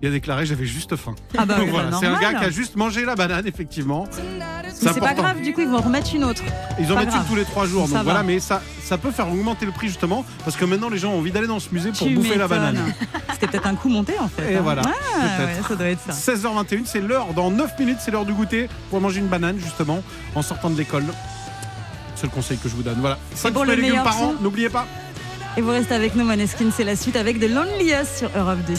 Il 0.02 0.08
a 0.08 0.12
déclaré, 0.12 0.46
j'avais 0.46 0.66
juste 0.66 0.96
faim. 0.96 1.16
Ah 1.38 1.46
bah 1.46 1.56
Donc 1.58 1.66
oui, 1.66 1.72
voilà, 1.72 1.90
bah, 1.90 1.98
c'est 2.00 2.06
un 2.06 2.20
gars 2.20 2.34
qui 2.34 2.46
a 2.46 2.50
juste 2.52 2.76
mangé 2.76 3.04
la 3.04 3.16
banane, 3.16 3.48
effectivement. 3.48 4.08
Mais 4.84 4.92
c'est 4.94 5.00
pas 5.00 5.16
grave, 5.16 5.42
du 5.42 5.54
coup, 5.54 5.62
ils 5.62 5.68
vont 5.68 5.78
en 5.78 5.82
remettre 5.82 6.14
une 6.14 6.24
autre. 6.24 6.44
Ils 6.80 6.92
en 6.92 6.96
pas 6.96 7.06
mettent 7.06 7.16
une 7.16 7.26
tous 7.26 7.36
les 7.36 7.46
trois 7.46 7.66
jours, 7.66 7.88
Ça 7.88 7.96
donc 7.96 8.04
voilà, 8.04 8.22
mais 8.22 8.40
ça, 8.40 8.62
ça 8.84 8.98
peut 8.98 9.12
faire 9.12 9.28
augmenter 9.28 9.66
le 9.66 9.72
prix 9.72 9.88
justement, 9.88 10.24
parce 10.44 10.56
que 10.56 10.66
maintenant 10.66 10.90
les 10.90 11.00
gens 11.00 11.14
ont 11.14 11.18
envie 11.18 11.32
d'aller 11.32 11.48
dans 11.48 11.60
ce 11.60 11.70
musée 11.72 11.90
pour 11.92 12.08
Tu 12.08 12.14
bouffer 12.14 12.38
la 12.38 12.48
banane. 12.48 12.94
C'était 13.34 13.48
peut-être 13.48 13.68
un 13.68 13.76
coup 13.76 13.90
monté 13.90 14.14
en 14.20 14.28
fait. 14.28 14.54
Et 14.54 14.56
hein. 14.58 14.62
voilà, 14.62 14.84
peut-être. 14.84 15.62
ouais, 15.62 15.68
ça 15.68 15.76
doit 15.76 15.88
être 15.88 16.14
ça. 16.14 16.34
16h21, 16.34 16.86
c'est 16.86 17.02
l'heure, 17.02 17.34
dans 17.34 17.50
9 17.50 17.80
minutes, 17.80 17.98
c'est 18.00 18.12
l'heure 18.12 18.26
du 18.26 18.34
goûter 18.34 18.70
pour 18.90 19.02
manger 19.02 19.20
une 19.20 19.28
banane 19.28 19.58
justement 19.60 20.04
en 20.36 20.42
sortant 20.44 20.70
de 20.70 20.78
l'école. 20.78 21.06
C'est 22.16 22.28
le 22.28 22.32
conseil 22.32 22.58
que 22.58 22.70
je 22.70 22.76
vous 22.76 22.84
donne. 22.84 22.98
Voilà. 23.00 23.18
5 23.34 23.54
pour 23.54 23.66
le 23.66 23.72
fruits 23.72 23.84
et 23.84 23.90
légumes 23.90 24.04
par 24.04 24.22
an, 24.22 24.34
n'oubliez 24.42 24.70
pas. 24.70 24.86
Et 25.56 25.62
vous 25.62 25.72
restez 25.72 25.96
avec 25.96 26.16
nous, 26.16 26.24
Maneskin, 26.24 26.70
c'est 26.72 26.84
la 26.84 26.96
suite 26.96 27.16
avec 27.16 27.40
de 27.40 27.48
Loneliest 27.48 28.20
sur 28.20 28.30
Europe 28.36 28.60
2. 28.68 28.74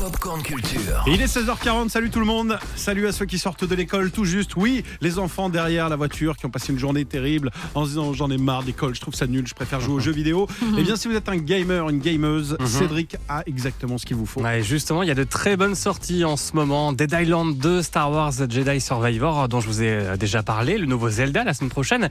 Popcorn 0.00 0.42
Culture. 0.42 1.04
Et 1.06 1.10
il 1.12 1.20
est 1.20 1.26
16h40, 1.26 1.90
salut 1.90 2.08
tout 2.08 2.20
le 2.20 2.24
monde. 2.24 2.58
Salut 2.74 3.06
à 3.06 3.12
ceux 3.12 3.26
qui 3.26 3.38
sortent 3.38 3.66
de 3.66 3.74
l'école 3.74 4.10
tout 4.10 4.24
juste. 4.24 4.56
Oui, 4.56 4.82
les 5.02 5.18
enfants 5.18 5.50
derrière 5.50 5.90
la 5.90 5.96
voiture 5.96 6.38
qui 6.38 6.46
ont 6.46 6.50
passé 6.50 6.72
une 6.72 6.78
journée 6.78 7.04
terrible 7.04 7.50
en 7.74 7.84
se 7.84 7.90
disant 7.90 8.14
j'en 8.14 8.30
ai 8.30 8.38
marre 8.38 8.62
d'école, 8.62 8.94
je 8.94 9.00
trouve 9.02 9.14
ça 9.14 9.26
nul, 9.26 9.46
je 9.46 9.52
préfère 9.52 9.78
jouer 9.80 9.94
aux 9.96 10.00
jeux 10.00 10.12
vidéo. 10.12 10.48
Eh 10.78 10.82
bien, 10.82 10.96
si 10.96 11.06
vous 11.06 11.14
êtes 11.14 11.28
un 11.28 11.36
gamer, 11.36 11.90
une 11.90 11.98
gameuse, 11.98 12.56
Cédric 12.64 13.16
a 13.28 13.42
exactement 13.44 13.98
ce 13.98 14.06
qu'il 14.06 14.16
vous 14.16 14.24
faut. 14.24 14.40
Ouais, 14.40 14.62
justement, 14.62 15.02
il 15.02 15.08
y 15.08 15.12
a 15.12 15.14
de 15.14 15.24
très 15.24 15.58
bonnes 15.58 15.74
sorties 15.74 16.24
en 16.24 16.38
ce 16.38 16.54
moment. 16.54 16.94
Dead 16.94 17.14
Island 17.20 17.58
2, 17.58 17.82
Star 17.82 18.10
Wars 18.10 18.32
Jedi 18.48 18.80
Survivor, 18.80 19.48
dont 19.48 19.60
je 19.60 19.66
vous 19.66 19.82
ai 19.82 19.90
euh, 19.90 20.16
déjà 20.16 20.42
parlé, 20.42 20.78
le 20.78 20.86
nouveau 20.86 21.10
Zelda 21.10 21.44
la 21.44 21.52
semaine 21.52 21.70
prochaine. 21.70 22.08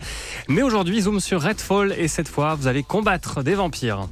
Mais 0.47 0.61
aujourd'hui, 0.61 1.01
zoom 1.01 1.19
sur 1.19 1.41
Redfall 1.41 1.95
et 1.97 2.07
cette 2.07 2.27
fois, 2.27 2.53
vous 2.53 2.67
allez 2.67 2.83
combattre 2.83 3.41
des 3.41 3.55
vampires. 3.55 4.07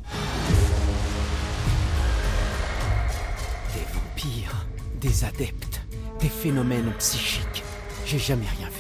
Des 5.00 5.24
adeptes, 5.24 5.82
des 6.20 6.30
phénomènes 6.30 6.92
psychiques. 7.00 7.64
J'ai 8.06 8.20
jamais 8.20 8.48
rien 8.58 8.70
vu 8.70 8.77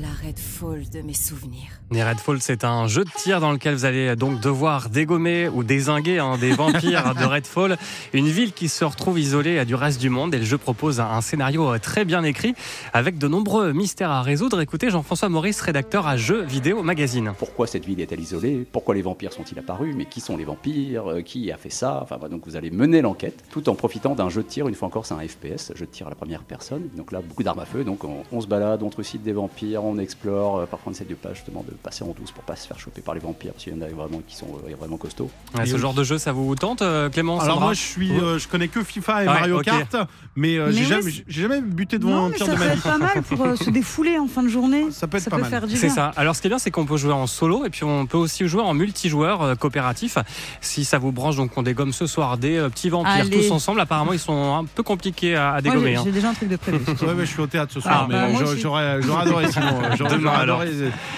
la 0.00 0.08
Red 0.08 0.38
Fall 0.38 0.88
de 0.90 1.02
mes 1.02 1.14
souvenirs. 1.14 1.80
Et 1.94 2.02
Redfall, 2.02 2.40
c'est 2.40 2.64
un 2.64 2.88
jeu 2.88 3.04
de 3.04 3.10
tir 3.10 3.40
dans 3.40 3.52
lequel 3.52 3.74
vous 3.74 3.84
allez 3.84 4.16
donc 4.16 4.40
devoir 4.40 4.88
dégommer 4.88 5.48
ou 5.48 5.62
désinguer 5.62 6.18
hein, 6.18 6.38
des 6.38 6.52
vampires 6.52 7.14
de 7.14 7.24
Redfall, 7.24 7.76
une 8.12 8.28
ville 8.28 8.52
qui 8.52 8.68
se 8.68 8.84
retrouve 8.84 9.20
isolée 9.20 9.64
du 9.64 9.74
reste 9.74 10.00
du 10.00 10.10
monde. 10.10 10.34
Et 10.34 10.38
le 10.38 10.44
jeu 10.44 10.58
propose 10.58 11.00
un, 11.00 11.20
scénario 11.20 11.72
euh, 11.72 11.78
très 11.78 12.04
bien 12.04 12.24
écrit 12.24 12.54
avec 12.92 13.18
de 13.18 13.28
nombreux 13.28 13.72
mystères 13.72 14.10
à 14.10 14.22
résoudre. 14.22 14.60
Écoutez 14.60 14.90
Jean-François 14.90 15.28
Maurice, 15.28 15.60
rédacteur 15.60 16.06
à 16.06 16.16
Jeux 16.16 16.42
Vidéo 16.42 16.82
Magazine. 16.82 17.32
Pourquoi 17.38 17.66
cette 17.66 17.84
ville 17.84 18.00
est-elle 18.00 18.20
isolée? 18.20 18.66
Pourquoi 18.72 18.94
les 18.94 19.02
vampires 19.02 19.32
sont-ils 19.32 19.58
apparus? 19.58 19.94
Mais 19.96 20.06
qui 20.06 20.20
sont 20.20 20.36
les 20.36 20.44
vampires? 20.44 21.10
Euh, 21.10 21.20
Qui 21.22 21.52
a 21.52 21.56
fait 21.56 21.70
ça? 21.70 22.00
Enfin, 22.02 22.16
voilà, 22.16 22.34
donc 22.34 22.46
vous 22.46 22.56
allez 22.56 22.70
mener 22.70 23.02
l'enquête 23.02 23.44
tout 23.50 23.68
en 23.68 23.74
profitant 23.74 24.14
d'un 24.14 24.30
jeu 24.30 24.42
de 24.42 24.48
tir. 24.48 24.66
Une 24.66 24.74
fois 24.74 24.88
encore, 24.88 25.06
c'est 25.06 25.14
un 25.14 25.20
FPS, 25.20 25.72
jeu 25.74 25.86
de 25.86 25.90
tir 25.90 26.08
à 26.08 26.10
la 26.10 26.16
première 26.16 26.42
personne. 26.42 26.88
Donc 26.96 27.12
là, 27.12 27.20
beaucoup 27.20 27.42
d'armes 27.42 27.60
à 27.60 27.66
feu. 27.66 27.84
Donc 27.84 28.02
on, 28.04 28.24
on 28.32 28.40
se 28.40 28.46
balade, 28.48 28.82
on 28.82 28.90
trucide 28.90 29.22
des 29.22 29.32
vampires, 29.32 29.83
on 29.90 29.98
explore. 29.98 30.58
Euh, 30.58 30.66
Parfois, 30.66 30.90
on 30.90 30.94
essaie 30.94 31.04
de 31.04 31.14
pas 31.14 31.34
justement 31.34 31.64
de 31.68 31.72
passer 31.74 32.02
en 32.04 32.14
douce 32.18 32.30
pour 32.32 32.44
pas 32.44 32.56
se 32.56 32.66
faire 32.66 32.78
choper 32.78 33.00
par 33.00 33.14
les 33.14 33.20
vampires, 33.20 33.52
parce 33.52 33.64
qu'il 33.64 33.74
y 33.74 33.76
en 33.76 33.82
a 33.82 33.88
vraiment 33.88 34.20
qui 34.26 34.36
sont 34.36 34.46
euh, 34.68 34.74
vraiment 34.78 34.96
costauds. 34.96 35.30
Ouais, 35.56 35.66
ce 35.66 35.76
genre 35.76 35.94
de 35.94 36.04
jeu, 36.04 36.18
ça 36.18 36.32
vous 36.32 36.54
tente, 36.56 36.82
euh, 36.82 37.08
Clément 37.10 37.38
Alors 37.38 37.54
Sandra 37.54 37.64
moi 37.66 37.74
je 37.74 37.80
suis, 37.80 38.10
euh, 38.12 38.38
je 38.38 38.48
connais 38.48 38.68
que 38.68 38.82
FIFA 38.82 39.24
et 39.24 39.28
Ouais, 39.28 39.34
Mario. 39.34 39.60
Kart, 39.60 39.96
mais, 40.36 40.56
euh, 40.58 40.66
Mais 40.66 40.72
j'ai 40.84 40.94
oui, 40.96 41.24
jamais, 41.28 41.60
buté 41.60 41.98
devant 41.98 42.10
Non, 42.10 42.24
un 42.24 42.28
mais 42.30 42.36
pire 42.36 42.46
ça 42.46 42.52
de 42.52 42.56
peut 42.58 42.64
ma 42.64 42.70
vie. 42.72 42.78
être 42.78 42.82
pas 42.82 42.98
mal 42.98 43.22
pour 43.22 43.44
euh, 43.44 43.56
se 43.56 43.70
défouler 43.70 44.18
en 44.18 44.26
fin 44.26 44.42
de 44.42 44.48
journée. 44.48 44.86
Ça 44.90 45.06
peut 45.06 45.18
être 45.18 45.30
pas 45.30 45.38
mal. 45.38 45.50
faire 45.50 45.66
du 45.66 45.76
C'est 45.76 45.88
ça. 45.88 46.12
Alors, 46.16 46.34
ce 46.36 46.40
qui 46.40 46.46
est 46.46 46.50
bien, 46.50 46.58
c'est 46.58 46.70
qu'on 46.70 46.86
peut 46.86 46.96
jouer 46.96 47.12
en 47.12 47.26
solo 47.26 47.64
et 47.64 47.70
puis 47.70 47.84
on 47.84 48.06
peut 48.06 48.16
aussi 48.18 48.46
jouer 48.48 48.62
en 48.62 48.74
multijoueur 48.74 49.42
euh, 49.42 49.54
coopératif. 49.54 50.18
Si 50.60 50.84
ça 50.84 50.98
vous 50.98 51.12
branche, 51.12 51.36
donc 51.36 51.50
on 51.56 51.62
dégomme 51.62 51.92
ce 51.92 52.06
soir 52.06 52.36
des 52.38 52.56
euh, 52.56 52.68
petits 52.68 52.88
vampires 52.88 53.12
Allez. 53.12 53.30
tous 53.30 53.50
ensemble. 53.52 53.80
Apparemment, 53.80 54.12
ils 54.12 54.18
sont 54.18 54.54
un 54.54 54.64
peu 54.64 54.82
compliqués 54.82 55.36
à, 55.36 55.60
dégommer. 55.60 55.92
j'ai 55.92 55.96
hein. 55.96 56.02
j'ai 56.04 56.12
déjà 56.12 56.30
un 56.30 56.34
truc 56.34 56.48
de 56.48 56.56
prévu. 56.56 56.78
Ouais, 57.02 57.12
ouais, 57.12 57.26
je 57.26 57.30
suis 57.30 57.40
au 57.40 57.46
théâtre 57.46 57.72
ce 57.72 57.80
soir, 57.80 58.02
Ah, 58.02 58.06
mais 58.08 58.14
bah, 58.32 58.54
j'aurais 58.56 59.00
adoré 59.22 59.50
sinon. 59.52 59.66
Demain, 60.10 60.32
alors. 60.32 60.62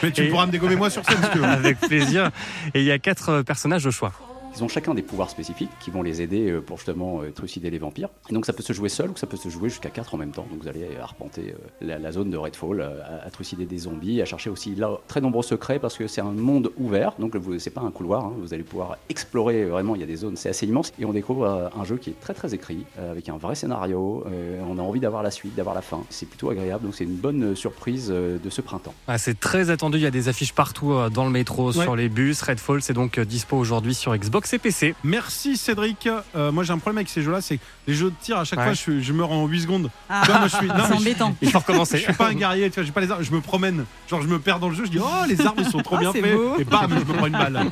Mais 0.03 0.11
tu 0.11 0.23
Et- 0.25 0.29
pourras 0.29 0.47
me 0.47 0.53
dégommer 0.53 0.77
moi 0.77 0.91
sur 0.91 1.05
scène 1.05 1.19
si 1.23 1.31
tu 1.31 1.39
veux. 1.39 1.45
Avec 1.63 1.79
plaisir. 1.81 2.31
Et 2.75 2.81
il 2.81 2.87
y 2.87 2.93
a 2.93 2.99
quatre 2.99 3.43
personnages 3.43 3.85
de 3.85 3.91
choix. 3.91 4.13
Ils 4.57 4.65
ont 4.65 4.69
chacun 4.69 4.95
des 4.95 5.03
pouvoirs 5.03 5.31
spécifiques 5.31 5.71
qui 5.81 5.91
vont 5.91 6.03
les 6.03 6.23
aider 6.23 6.51
euh, 6.51 6.61
pour 6.61 6.79
justement 6.79 7.21
euh, 7.23 7.31
trucider 7.31 7.71
les 7.71 7.79
vampires. 7.79 8.09
Et 8.31 8.33
donc 8.33 8.47
ça 8.47 8.53
peut 8.53 8.63
se 8.63 8.73
jouer 8.73 8.89
seul 8.89 9.11
ou 9.11 9.17
ça 9.17 9.27
peut 9.27 9.37
se 9.37 9.49
jouer 9.49 9.69
jusqu'à 9.69 9.91
4 9.91 10.15
en 10.15 10.19
même 10.19 10.31
temps. 10.33 10.47
Donc 10.51 10.63
vous 10.63 10.69
allez 10.69 10.87
arpenter 11.01 11.55
euh, 11.55 11.67
la, 11.81 11.99
la 11.99 12.13
zone 12.13 12.31
de 12.31 12.37
Redfall, 12.37 12.81
à, 12.81 13.25
à 13.27 13.31
trucider 13.31 13.67
des 13.67 13.79
zombies, 13.79 14.23
à 14.23 14.25
chercher 14.25 14.51
aussi 14.51 14.75
là 14.75 14.91
très 15.09 15.21
nombreux 15.21 15.43
secrets 15.43 15.79
parce 15.79 15.97
que 15.97 16.07
c'est 16.07 16.21
un 16.21 16.33
monde 16.33 16.71
ouvert. 16.79 17.13
Donc 17.19 17.37
vous- 17.37 17.59
c'est 17.59 17.71
pas 17.71 17.83
un 17.83 17.91
couloir. 17.91 18.25
hein. 18.25 18.33
Vous 18.41 18.55
allez 18.55 18.63
pouvoir 18.63 18.97
explorer 19.09 19.65
vraiment. 19.67 19.95
Il 19.95 20.01
y 20.01 20.05
a 20.05 20.07
des 20.07 20.17
zones, 20.17 20.37
c'est 20.37 20.49
assez 20.49 20.67
immense. 20.67 20.93
Et 20.99 21.05
on 21.05 21.13
découvre 21.13 21.71
un 21.79 21.85
jeu 21.85 21.97
qui 21.97 22.11
est 22.11 22.21
très 22.21 22.35
très 22.35 22.55
écrit 22.55 22.85
avec 22.99 23.29
un 23.29 23.37
vrai 23.37 23.55
scénario. 23.55 24.25
On 24.69 24.79
a 24.79 24.83
envie 24.83 25.01
d'avoir 25.01 25.23
la 25.23 25.31
suite, 25.31 25.55
d'avoir 25.55 25.75
la 25.75 25.83
fin. 25.83 26.01
C'est 26.11 26.27
plutôt 26.29 26.51
agréable. 26.51 26.85
Donc 26.85 26.95
c'est 26.95 27.05
une 27.05 27.17
bonne 27.17 27.55
surprise 27.57 28.09
de 28.09 28.51
ce 28.51 28.61
printemps. 28.61 28.95
Ah, 29.09 29.19
c'est 29.19 29.39
très 29.39 29.71
attendu. 29.71 29.99
Il 29.99 30.03
y 30.03 30.07
a 30.07 30.11
des 30.11 30.29
affiches 30.29 30.53
partout 30.55 30.95
dans 31.13 31.25
le 31.25 31.31
métro, 31.31 31.73
Ouais. 31.73 31.83
sur 31.83 31.97
les 31.97 32.09
bus. 32.09 32.41
Redfall, 32.43 32.81
c'est 32.83 32.93
donc 32.93 33.19
dispo 33.21 33.57
aujourd'hui 33.57 33.95
sur 33.95 34.17
Xbox 34.17 34.46
Parc 34.47 34.63
CPC. 34.63 34.95
Merci 35.03 35.57
Cédric. 35.57 36.09
Euh, 36.37 36.53
moi 36.53 36.63
j'ai 36.63 36.73
un 36.73 36.79
problème 36.79 36.99
avec 36.99 37.09
ces 37.09 37.23
jeux-là, 37.23 37.41
c'est 37.41 37.57
que 37.57 37.63
les 37.87 37.95
jeux 37.95 38.11
de 38.11 38.15
tir, 38.21 38.39
à 38.39 38.45
chaque 38.45 38.63
fois 38.63 38.73
je, 38.75 39.13
meurs 39.13 39.33
en 39.33 39.47
8 39.47 39.63
secondes. 39.63 39.91
Ah, 40.09 40.23
non, 40.29 40.97
embêtant. 40.97 41.35
Je, 41.43 41.49
il 41.49 41.57
recommencer. 41.57 41.99
Je 41.99 42.05
suis 42.05 42.13
pas 42.13 42.29
un 42.29 42.35
guerrier, 42.35 42.71
tu 42.71 42.77
vois, 42.77 42.85
j'ai 42.85 42.93
pas 42.93 43.01
les 43.01 43.09
je 43.25 43.33
me 43.33 43.41
promène. 43.41 43.85
Genre 44.09 44.23
je 44.23 44.29
me 44.29 44.39
perds 44.39 44.61
dans 44.61 44.69
le 44.69 44.75
jeu, 44.75 44.85
je 44.85 44.91
dis 44.91 44.99
oh 45.01 45.27
les 45.27 45.41
armes 45.45 45.59
ils 45.59 45.67
sont 45.67 45.81
trop 45.81 45.97
oh, 45.99 46.01
bien 46.01 46.13
faites. 46.13 46.25
Et 46.59 46.65
bam, 46.65 46.91
je 46.91 47.13
me 47.13 47.17
prends 47.17 47.27
une 47.27 47.33
balle. 47.33 47.71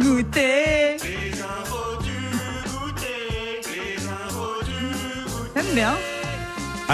Goûter. 0.00 0.96
Bien. 5.74 5.94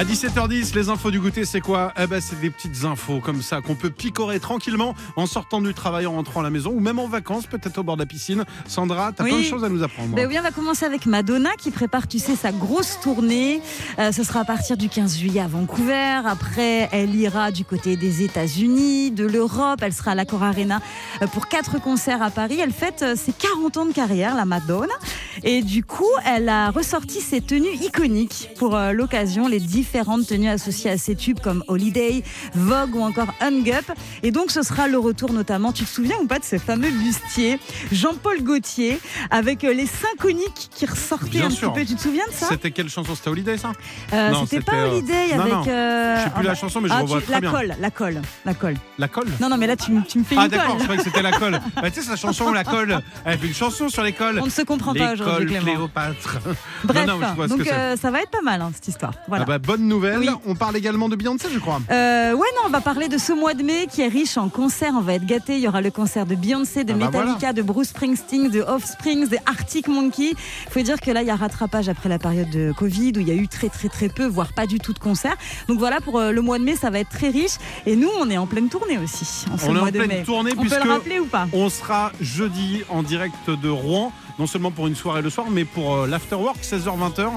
À 0.00 0.04
17h10, 0.04 0.74
les 0.74 0.88
infos 0.88 1.10
du 1.10 1.20
goûter, 1.20 1.44
c'est 1.44 1.60
quoi? 1.60 1.92
Eh 2.00 2.06
ben, 2.06 2.22
c'est 2.22 2.40
des 2.40 2.48
petites 2.48 2.84
infos 2.86 3.20
comme 3.20 3.42
ça 3.42 3.60
qu'on 3.60 3.74
peut 3.74 3.90
picorer 3.90 4.40
tranquillement 4.40 4.94
en 5.14 5.26
sortant 5.26 5.60
du 5.60 5.74
travail, 5.74 6.06
en 6.06 6.12
rentrant 6.12 6.40
à 6.40 6.42
la 6.42 6.48
maison 6.48 6.70
ou 6.70 6.80
même 6.80 6.98
en 6.98 7.06
vacances, 7.06 7.46
peut-être 7.46 7.76
au 7.76 7.82
bord 7.82 7.96
de 7.98 8.00
la 8.00 8.06
piscine. 8.06 8.44
Sandra, 8.66 9.12
t'as 9.14 9.24
Oui. 9.24 9.30
plein 9.30 9.38
de 9.40 9.44
choses 9.44 9.62
à 9.62 9.68
nous 9.68 9.82
apprendre. 9.82 10.14
Ben 10.16 10.26
oui, 10.26 10.36
on 10.38 10.42
va 10.42 10.52
commencer 10.52 10.86
avec 10.86 11.04
Madonna 11.04 11.50
qui 11.58 11.70
prépare, 11.70 12.08
tu 12.08 12.18
sais, 12.18 12.34
sa 12.34 12.50
grosse 12.50 12.98
tournée. 13.02 13.60
Euh, 13.98 14.10
ce 14.10 14.24
sera 14.24 14.40
à 14.40 14.44
partir 14.46 14.78
du 14.78 14.88
15 14.88 15.18
juillet 15.18 15.42
à 15.42 15.48
Vancouver. 15.48 16.22
Après, 16.24 16.88
elle 16.92 17.14
ira 17.14 17.50
du 17.50 17.66
côté 17.66 17.96
des 17.98 18.22
États-Unis, 18.22 19.10
de 19.10 19.26
l'Europe. 19.26 19.80
Elle 19.82 19.92
sera 19.92 20.12
à 20.12 20.14
l'Accor 20.14 20.42
Arena 20.42 20.80
euh, 21.20 21.26
pour 21.26 21.46
quatre 21.46 21.78
concerts 21.78 22.22
à 22.22 22.30
Paris. 22.30 22.58
Elle 22.58 22.72
fête 22.72 23.02
euh, 23.02 23.16
ses 23.16 23.34
40 23.34 23.76
ans 23.76 23.84
de 23.84 23.92
carrière, 23.92 24.34
la 24.34 24.46
Madonna. 24.46 24.94
Et 25.42 25.60
du 25.60 25.84
coup, 25.84 26.08
elle 26.24 26.48
a 26.48 26.70
ressorti 26.70 27.20
ses 27.20 27.42
tenues 27.42 27.74
iconiques 27.82 28.48
pour 28.58 28.78
l'occasion, 28.92 29.46
les 29.46 29.60
différentes 29.90 30.26
tenues 30.28 30.48
associées 30.48 30.90
à 30.90 30.98
ses 30.98 31.16
tubes 31.16 31.40
comme 31.40 31.64
Holiday, 31.66 32.22
Vogue 32.54 32.94
ou 32.94 33.00
encore 33.02 33.34
Hung 33.40 33.68
Up. 33.70 33.84
Et 34.22 34.30
donc, 34.30 34.52
ce 34.52 34.62
sera 34.62 34.86
le 34.86 34.98
retour 34.98 35.32
notamment, 35.32 35.72
tu 35.72 35.84
te 35.84 35.88
souviens 35.88 36.14
ou 36.22 36.26
pas 36.28 36.38
de 36.38 36.44
ce 36.44 36.58
fameux 36.58 36.90
bustier, 36.90 37.58
Jean-Paul 37.90 38.42
Gaultier, 38.42 39.00
avec 39.30 39.64
euh, 39.64 39.72
les 39.74 39.86
seins 39.86 40.06
coniques 40.20 40.68
qui 40.72 40.86
ressortaient 40.86 41.28
Bien 41.30 41.46
un 41.46 41.50
sûr. 41.50 41.72
petit 41.72 41.80
peu. 41.80 41.86
Tu 41.90 41.96
te 41.96 42.00
souviens 42.02 42.26
de 42.28 42.32
ça? 42.32 42.46
C'était 42.50 42.70
quelle 42.70 42.88
chanson? 42.88 43.14
C'était 43.16 43.30
Holiday, 43.30 43.58
ça? 43.58 43.72
Euh, 44.12 44.30
Non, 44.30 44.46
C'était 44.46 44.62
pas 44.62 44.74
euh, 44.76 44.90
Holiday 44.92 45.34
non, 45.34 45.40
avec. 45.40 45.52
non. 45.54 45.64
euh, 45.66 46.16
Je 46.18 46.22
sais 46.24 46.30
plus 46.30 46.44
la 46.44 46.50
ah, 46.50 46.54
chanson, 46.54 46.80
mais 46.80 46.88
je 46.88 46.94
ah, 46.94 47.00
revois 47.00 47.18
tu- 47.18 47.24
très 47.24 47.32
la 47.34 47.40
bien. 47.40 47.50
colle, 47.50 47.74
la 47.80 47.90
colle, 47.90 48.22
la 48.44 48.54
colle. 48.54 48.76
La 48.98 49.08
colle? 49.08 49.28
Non, 49.40 49.48
non, 49.48 49.56
mais 49.56 49.66
là, 49.66 49.74
tu, 49.76 49.90
me- 49.90 50.02
tu 50.02 50.18
me 50.20 50.24
fais 50.24 50.36
Ah 50.38 50.44
une 50.44 50.48
d'accord, 50.50 50.66
je 50.66 50.72
colle. 50.74 50.82
croyais 50.84 50.98
que 50.98 51.04
c'était 51.04 51.22
la 51.22 51.32
colle. 51.32 51.60
Bah, 51.82 51.90
tu 51.90 52.00
sais, 52.02 52.10
la 52.10 52.16
chanson 52.16 52.44
où 52.46 52.52
la 52.52 52.62
colle. 52.64 53.00
Elle 53.24 53.38
fait 53.38 53.46
une 53.48 53.54
chanson 53.54 53.88
sur 53.88 54.02
l'école. 54.04 54.38
On 54.40 54.44
ne 54.46 54.50
se 54.50 54.62
comprend 54.62 54.94
pas 54.94 55.12
aujourd'hui, 55.14 55.46
Clément. 55.46 55.64
Cléopâtre. 55.64 56.38
Bref, 56.84 57.06
non, 57.08 57.18
non, 57.18 57.46
donc 57.46 57.66
euh, 57.66 57.96
ça 57.96 58.10
va 58.10 58.20
être 58.20 58.30
pas 58.30 58.42
mal 58.42 58.60
hein, 58.60 58.70
cette 58.74 58.88
histoire. 58.88 59.12
Voilà. 59.28 59.44
Ah 59.44 59.46
bah, 59.46 59.58
bonne 59.70 59.86
nouvelle. 59.88 60.18
Oui. 60.18 60.28
On 60.46 60.54
parle 60.54 60.76
également 60.76 61.08
de 61.08 61.16
Beyoncé, 61.16 61.48
je 61.52 61.58
crois. 61.58 61.80
Euh, 61.90 62.32
ouais, 62.32 62.48
non, 62.56 62.62
on 62.66 62.70
va 62.70 62.80
parler 62.80 63.08
de 63.08 63.18
ce 63.18 63.32
mois 63.32 63.54
de 63.54 63.62
mai 63.62 63.86
qui 63.90 64.02
est 64.02 64.08
riche 64.08 64.36
en 64.36 64.48
concerts. 64.48 64.92
On 64.96 65.00
va 65.00 65.14
être 65.14 65.26
gâtés. 65.26 65.54
Il 65.54 65.60
y 65.60 65.68
aura 65.68 65.80
le 65.80 65.90
concert 65.90 66.26
de 66.26 66.34
Beyoncé, 66.34 66.84
de 66.84 66.92
Ah 66.92 66.96
bah 66.96 67.06
Metallica, 67.06 67.52
de 67.52 67.62
Bruce 67.62 67.88
Springsteen, 67.88 68.48
de 68.50 68.62
Offspring, 68.62 69.28
de 69.28 69.36
Arctic 69.46 69.86
Monkey. 69.88 70.32
Il 70.66 70.72
faut 70.72 70.80
dire 70.80 71.00
que 71.00 71.10
là, 71.10 71.22
il 71.22 71.28
y 71.28 71.30
a 71.30 71.36
rattrapage 71.36 71.88
après 71.88 72.08
la 72.08 72.18
période 72.18 72.50
de 72.50 72.72
Covid 72.76 73.12
où 73.16 73.20
il 73.20 73.28
y 73.28 73.30
a 73.30 73.34
eu 73.34 73.48
très, 73.48 73.68
très, 73.68 73.88
très 73.88 74.08
peu, 74.08 74.26
voire 74.26 74.52
pas 74.52 74.66
du 74.66 74.78
tout 74.78 74.92
de 74.92 74.98
concerts. 74.98 75.36
Donc 75.68 75.78
voilà, 75.78 76.00
pour 76.00 76.18
euh, 76.18 76.32
le 76.32 76.40
mois 76.40 76.58
de 76.58 76.64
mai, 76.64 76.74
ça 76.76 76.90
va 76.90 76.98
être 76.98 77.10
très 77.10 77.28
riche. 77.30 77.56
Et 77.86 77.96
nous, 77.96 78.10
on 78.20 78.28
est 78.30 78.38
en 78.38 78.46
pleine 78.46 78.68
tournée 78.68 78.98
aussi. 78.98 79.44
En 79.52 79.58
ce 79.58 79.66
On 79.66 79.76
est 79.76 79.78
en 79.78 79.86
de 79.86 79.90
pleine 79.90 80.08
mai. 80.08 80.22
tournée 80.24 80.52
on 80.56 80.62
peut 80.64 80.68
le 80.84 80.90
rappeler 80.90 81.20
ou 81.20 81.26
pas? 81.26 81.46
on 81.52 81.68
sera 81.68 82.12
jeudi 82.20 82.82
en 82.88 83.02
direct 83.02 83.50
de 83.50 83.68
Rouen, 83.68 84.12
non 84.38 84.46
seulement 84.46 84.70
pour 84.70 84.86
une 84.88 84.96
soirée 84.96 85.22
le 85.22 85.30
soir, 85.30 85.46
mais 85.50 85.64
pour 85.64 85.94
euh, 85.94 86.06
l'afterwork 86.06 86.58
16h-20h 86.62 87.28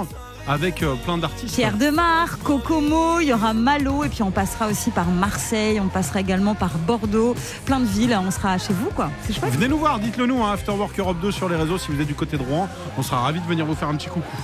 avec 0.47 0.83
euh, 0.83 0.95
plein 0.95 1.17
d'artistes. 1.17 1.55
Pierre 1.55 1.77
Demar, 1.77 2.39
Kokomo, 2.39 3.19
il 3.19 3.27
y 3.27 3.33
aura 3.33 3.53
Malo 3.53 4.03
et 4.03 4.09
puis 4.09 4.23
on 4.23 4.31
passera 4.31 4.67
aussi 4.67 4.91
par 4.91 5.07
Marseille, 5.07 5.79
on 5.79 5.87
passera 5.87 6.19
également 6.19 6.55
par 6.55 6.77
Bordeaux, 6.77 7.35
plein 7.65 7.79
de 7.79 7.85
villes, 7.85 8.17
on 8.25 8.31
sera 8.31 8.57
chez 8.57 8.73
vous 8.73 8.89
quoi. 8.89 9.09
C'est 9.25 9.33
chouette. 9.33 9.53
Venez 9.53 9.67
nous 9.67 9.77
voir, 9.77 9.99
dites-le 9.99 10.25
nous, 10.25 10.43
hein, 10.43 10.51
Afterwork 10.53 10.97
Europe 10.99 11.17
2 11.21 11.31
sur 11.31 11.49
les 11.49 11.55
réseaux 11.55 11.77
si 11.77 11.91
vous 11.91 12.01
êtes 12.01 12.07
du 12.07 12.15
côté 12.15 12.37
de 12.37 12.43
Rouen. 12.43 12.67
On 12.97 13.03
sera 13.03 13.21
ravis 13.21 13.39
de 13.39 13.47
venir 13.47 13.65
vous 13.65 13.75
faire 13.75 13.89
un 13.89 13.95
petit 13.95 14.09
coucou. 14.09 14.37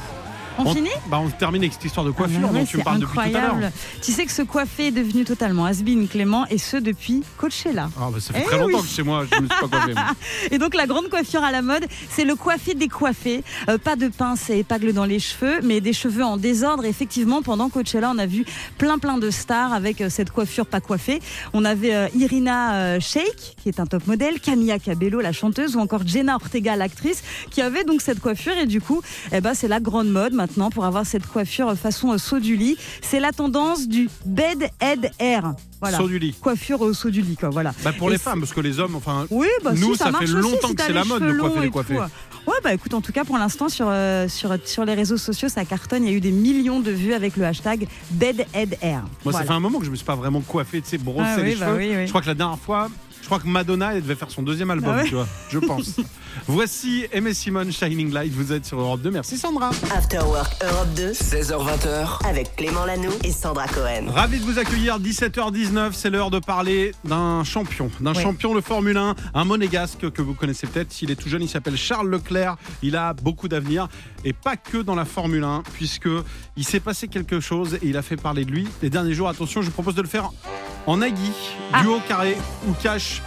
On 0.66 0.74
finit 0.74 0.90
bah, 1.10 1.20
On 1.24 1.30
termine 1.30 1.62
avec 1.64 1.74
cette 1.74 1.86
histoire 1.86 2.06
de 2.06 2.12
Ah, 2.12 2.18
coiffure 2.18 2.52
ouais, 2.52 2.60
dont 2.60 2.66
tu 2.66 2.78
me 2.78 2.84
parles 2.84 3.00
depuis 3.00 3.14
tout 3.14 3.20
à 3.20 3.28
l'heure. 3.30 3.42
incroyable. 3.44 3.72
Tu 4.02 4.12
sais 4.12 4.26
que 4.26 4.32
ce 4.32 4.42
coiffé 4.42 4.88
est 4.88 4.92
devenu 4.92 5.24
totalement 5.24 5.66
has-been, 5.66 6.08
Clément, 6.08 6.46
et 6.48 6.58
ce 6.58 6.78
depuis 6.78 7.24
Coachella. 7.38 7.90
Ah, 8.00 8.10
bah, 8.12 8.20
ça 8.20 8.34
fait 8.34 8.42
Eh 8.44 8.46
très 8.46 8.58
longtemps 8.60 8.80
oui. 8.80 8.88
que 8.88 8.94
chez 8.96 9.04
moi, 9.04 9.26
je 9.32 9.36
ne 9.38 9.42
me 9.44 9.48
suis 9.50 9.60
pas 9.60 9.68
coiffé. 9.68 9.94
Et 10.52 10.58
donc 10.58 10.76
la 10.76 10.86
grande 10.88 11.10
coiffure 11.10 11.44
à 11.44 11.52
la 11.52 11.62
mode, 11.62 11.86
c'est 12.10 12.26
le 12.26 12.36
coiffé 12.36 12.74
décoiffé. 12.74 13.44
Euh, 13.70 13.78
pas 13.78 13.96
de 13.96 14.08
pince 14.10 14.50
et 14.50 14.60
épingles 14.60 14.94
dans 14.94 15.06
les 15.06 15.20
cheveux, 15.20 15.60
mais 15.64 15.80
des 15.82 15.94
cheveux 15.94 16.24
en 16.24 16.38
désordre. 16.38 16.86
Et 16.86 16.90
effectivement, 16.90 17.42
pendant 17.42 17.70
Coachella, 17.70 18.12
on 18.14 18.18
a 18.18 18.26
vu 18.26 18.46
plein 18.78 18.98
plein 19.00 19.18
de 19.18 19.30
stars 19.30 19.74
avec 19.74 20.02
euh, 20.02 20.10
cette 20.10 20.32
coiffure 20.32 20.66
pas 20.66 20.82
coiffée. 20.82 21.22
On 21.54 21.64
avait 21.66 21.96
euh, 21.96 22.08
Irina 22.16 22.74
euh, 22.76 23.00
Shayk, 23.00 23.56
qui 23.62 23.70
est 23.70 23.80
un 23.80 23.86
top 23.86 24.06
modèle, 24.08 24.40
Camilla 24.40 24.80
Cabello, 24.80 25.22
la 25.22 25.32
chanteuse, 25.32 25.76
ou 25.76 25.80
encore 25.80 26.06
Jenna 26.06 26.36
Ortega, 26.36 26.76
l'actrice, 26.76 27.24
qui 27.50 27.62
avait 27.62 27.84
donc 27.84 28.02
cette 28.02 28.20
coiffure. 28.20 28.58
Et 28.58 28.66
du 28.66 28.82
coup, 28.82 29.02
eh 29.32 29.40
ben, 29.42 29.54
c'est 29.54 29.68
la 29.68 29.80
grande 29.80 30.10
mode 30.10 30.34
maintenant 30.34 30.49
pour 30.72 30.86
avoir 30.86 31.06
cette 31.06 31.26
coiffure 31.26 31.76
façon 31.78 32.12
euh, 32.14 32.18
saut 32.18 32.40
du 32.40 32.56
lit. 32.56 32.78
C'est 33.02 33.20
la 33.20 33.32
tendance 33.32 33.88
du 33.88 34.10
bed 34.26 34.70
head 34.82 35.12
hair. 35.20 35.54
Voilà. 35.82 35.98
Saut 35.98 36.08
du 36.08 36.20
lit. 36.20 36.36
Coiffure 36.42 36.82
au 36.82 36.94
saut 36.94 37.10
du 37.10 37.22
lit, 37.22 37.38
quoi. 37.38 37.50
Voilà. 37.50 37.74
Bah, 37.84 37.94
pour 37.98 38.10
Et 38.10 38.14
les 38.14 38.18
femmes, 38.18 38.40
parce 38.42 38.54
que 38.54 38.60
les 38.60 38.80
hommes, 38.80 38.96
enfin, 38.96 39.26
oui, 39.30 39.48
bah 39.64 39.72
nous, 39.76 39.94
si, 39.94 39.98
ça, 40.00 40.12
fait 40.12 40.26
longtemps 40.28 40.68
si 40.70 40.76
que 40.76 40.84
c'est 40.84 40.94
la 40.94 41.06
mode 41.06 41.24
de 41.24 41.34
coiffer 41.40 41.62
les 41.62 41.70
coiffés. 41.70 41.96
tout. 41.96 42.50
Ouais, 42.50 42.58
bah 42.64 42.74
écoute, 42.74 42.94
en 42.94 43.02
tout 43.02 43.12
cas, 43.12 43.24
pour 43.24 43.38
l'instant, 43.38 43.70
sur, 43.70 43.86
euh, 43.90 44.28
sur, 44.28 44.56
sur 44.66 44.84
les 44.84 44.94
réseaux 44.96 45.18
sociaux, 45.18 45.50
ça 45.50 45.64
cartonne. 45.66 46.04
Il 46.04 46.10
y 46.10 46.14
a 46.14 46.18
eu 46.18 46.22
des 46.22 46.32
millions 46.32 46.80
de 46.80 46.92
vues 46.92 47.14
avec 47.14 47.38
le 47.38 47.46
hashtag 47.46 47.88
BedHeadAir. 48.12 49.04
Moi, 49.24 49.34
ça 49.34 49.44
fait 49.44 49.52
un 49.52 49.60
moment 49.60 49.80
que 49.80 49.86
je 49.86 49.92
me 49.92 49.96
suis 49.96 50.06
pas 50.06 50.16
vraiment 50.16 50.42
coiffé, 50.42 50.82
tu 50.82 50.90
sais, 50.90 50.98
brossé 50.98 51.24
Ah 51.26 51.36
oui, 51.38 51.50
les 51.52 51.56
bah 51.56 51.66
cheveux. 51.68 51.78
oui, 51.78 51.90
oui. 51.96 52.04
Je 52.06 52.10
crois 52.10 52.22
que 52.22 52.28
la 52.28 52.34
dernière 52.34 52.60
fois, 52.60 52.90
crois 53.30 53.40
que 53.40 53.48
Madonna, 53.48 53.94
elle 53.96 54.02
devait 54.02 54.16
faire 54.16 54.32
son 54.32 54.42
deuxième 54.42 54.72
album, 54.72 54.94
Ah 54.98 55.02
ouais 55.04 55.08
tu 55.08 55.14
vois, 55.16 55.28
je 55.50 55.60
pense. 55.60 55.98
Voici 56.48 57.06
Aimé 57.12 57.34
Simone, 57.34 57.72
Shining 57.72 58.12
Light. 58.12 58.34
Vous 58.34 58.52
êtes 58.52 58.66
sur 58.66 58.80
Europe 58.80 59.02
2. 59.02 59.12
Merci 59.12 59.38
Sandra. 59.38 59.70
After 59.96 60.20
Work 60.20 60.64
Europe 60.64 60.88
2 60.96 61.12
16h20h, 61.12 62.26
avec 62.28 62.56
Clément 62.56 62.86
Lanoux 62.86 63.12
et 63.24 63.32
Sandra 63.32 63.68
Cohen. 63.68 64.06
Ravi 64.10 64.40
de 64.40 64.44
vous 64.46 64.58
accueillir. 64.60 65.00
17h19, 65.00 65.92
c'est 65.94 66.10
l'heure 66.10 66.32
de 66.32 66.40
parler 66.40 66.92
d'un 67.04 67.44
champion, 67.44 67.92
d'un 68.00 68.14
Oui. 68.16 68.22
champion 68.22 68.56
de 68.56 68.62
Formule 68.62 68.98
1, 68.98 69.16
un 69.34 69.46
monégasque 69.46 70.10
que 70.12 70.22
vous 70.22 70.34
connaissez 70.34 70.68
peut-être. 70.68 70.92
S'il 70.92 71.12
est 71.12 71.16
tout 71.16 71.30
jeune, 71.30 71.42
il 71.44 71.50
s'appelle 71.50 71.78
Charles 71.78 72.10
Leclerc. 72.10 72.56
Il 72.82 72.96
a 72.96 73.14
beaucoup 73.14 73.48
d'avenir 73.48 73.88
et 74.26 74.34
pas 74.34 74.56
que 74.58 74.78
dans 74.78 74.96
la 74.96 75.06
Formule 75.06 75.44
1, 75.44 75.64
puisque 75.74 76.10
il 76.58 76.64
s'est 76.64 76.80
passé 76.80 77.08
quelque 77.08 77.40
chose 77.40 77.76
et 77.76 77.88
il 77.88 77.98
a 77.98 78.02
fait 78.02 78.18
parler 78.18 78.46
de 78.46 78.52
lui 78.52 78.68
les 78.82 78.90
derniers 78.90 79.14
jours. 79.14 79.30
Attention, 79.30 79.62
je 79.62 79.68
vous 79.68 79.74
propose 79.74 79.96
de 79.96 80.02
le 80.02 80.08
faire 80.08 80.32
en 80.88 81.02
agui, 81.02 81.32
Ah. 81.74 81.82
duo 81.82 82.00
carré 82.08 82.38
ou 82.68 82.74
cash. 82.82 83.19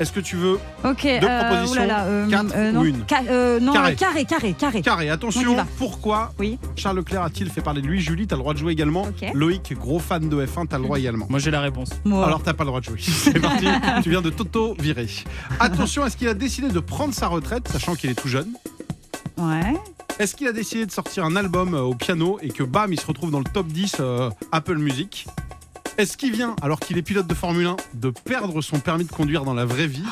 Est-ce 0.00 0.10
que 0.12 0.20
tu 0.20 0.36
veux 0.36 0.58
Ok, 0.84 1.02
Deux 1.04 1.26
euh, 1.28 1.40
propositions, 1.48 1.72
oulala, 1.82 2.04
euh, 2.06 2.28
quatre 2.28 2.52
euh, 2.56 2.72
non, 2.72 2.80
ou 2.80 2.84
une 2.86 3.04
Ca- 3.08 3.22
euh, 3.28 3.60
non, 3.60 3.72
Carré. 3.72 3.94
carré, 3.94 4.24
carré, 4.24 4.52
carré. 4.54 4.82
carré 4.82 5.04
On 5.04 5.08
y 5.08 5.10
Attention, 5.10 5.54
va. 5.54 5.66
pourquoi 5.78 6.32
Oui. 6.38 6.58
Charles 6.74 6.96
Leclerc 6.96 7.22
a-t-il 7.22 7.50
fait 7.50 7.60
parler 7.60 7.82
de 7.82 7.86
lui? 7.86 8.00
Julie, 8.00 8.26
t'as 8.26 8.34
le 8.36 8.40
droit 8.40 8.52
de 8.54 8.58
jouer 8.58 8.72
également. 8.72 9.02
Ok. 9.02 9.30
Loïc, 9.34 9.74
gros 9.78 9.98
fan 10.00 10.28
de 10.28 10.44
F1, 10.46 10.66
t'as 10.66 10.78
le 10.78 10.84
droit 10.84 10.98
également. 10.98 11.26
Moi 11.28 11.38
j'ai 11.38 11.50
la 11.52 11.60
réponse. 11.60 11.90
Moi. 12.04 12.26
Alors 12.26 12.42
t'as 12.42 12.52
pas 12.54 12.64
le 12.64 12.68
droit 12.68 12.80
de 12.80 12.86
jouer. 12.86 12.98
C'est 13.00 13.38
parti. 13.38 13.66
tu 14.02 14.10
viens 14.10 14.22
de 14.22 14.30
Toto 14.30 14.74
virer. 14.80 15.06
Attention, 15.60 16.04
est-ce 16.04 16.16
qu'il 16.16 16.28
a 16.28 16.34
décidé 16.34 16.68
de 16.68 16.80
prendre 16.80 17.14
sa 17.14 17.28
retraite, 17.28 17.68
sachant 17.68 17.94
qu'il 17.94 18.10
est 18.10 18.14
tout 18.20 18.28
jeune? 18.28 18.48
Ouais. 19.38 19.74
Est-ce 20.18 20.36
qu'il 20.36 20.46
a 20.46 20.52
décidé 20.52 20.84
de 20.84 20.90
sortir 20.92 21.24
un 21.24 21.36
album 21.36 21.74
euh, 21.74 21.80
au 21.80 21.94
piano 21.94 22.38
et 22.42 22.50
que 22.50 22.62
bam, 22.62 22.92
il 22.92 23.00
se 23.00 23.06
retrouve 23.06 23.30
dans 23.30 23.38
le 23.38 23.44
top 23.46 23.66
10 23.68 23.96
euh, 24.00 24.30
Apple 24.52 24.76
Music? 24.76 25.26
Est-ce 25.98 26.16
qu'il 26.16 26.32
vient, 26.32 26.56
alors 26.62 26.80
qu'il 26.80 26.96
est 26.96 27.02
pilote 27.02 27.26
de 27.26 27.34
Formule 27.34 27.66
1, 27.66 27.76
de 27.94 28.10
perdre 28.10 28.62
son 28.62 28.78
permis 28.78 29.04
de 29.04 29.10
conduire 29.12 29.44
dans 29.44 29.52
la 29.54 29.64
vraie 29.66 29.86
vie 29.86 30.02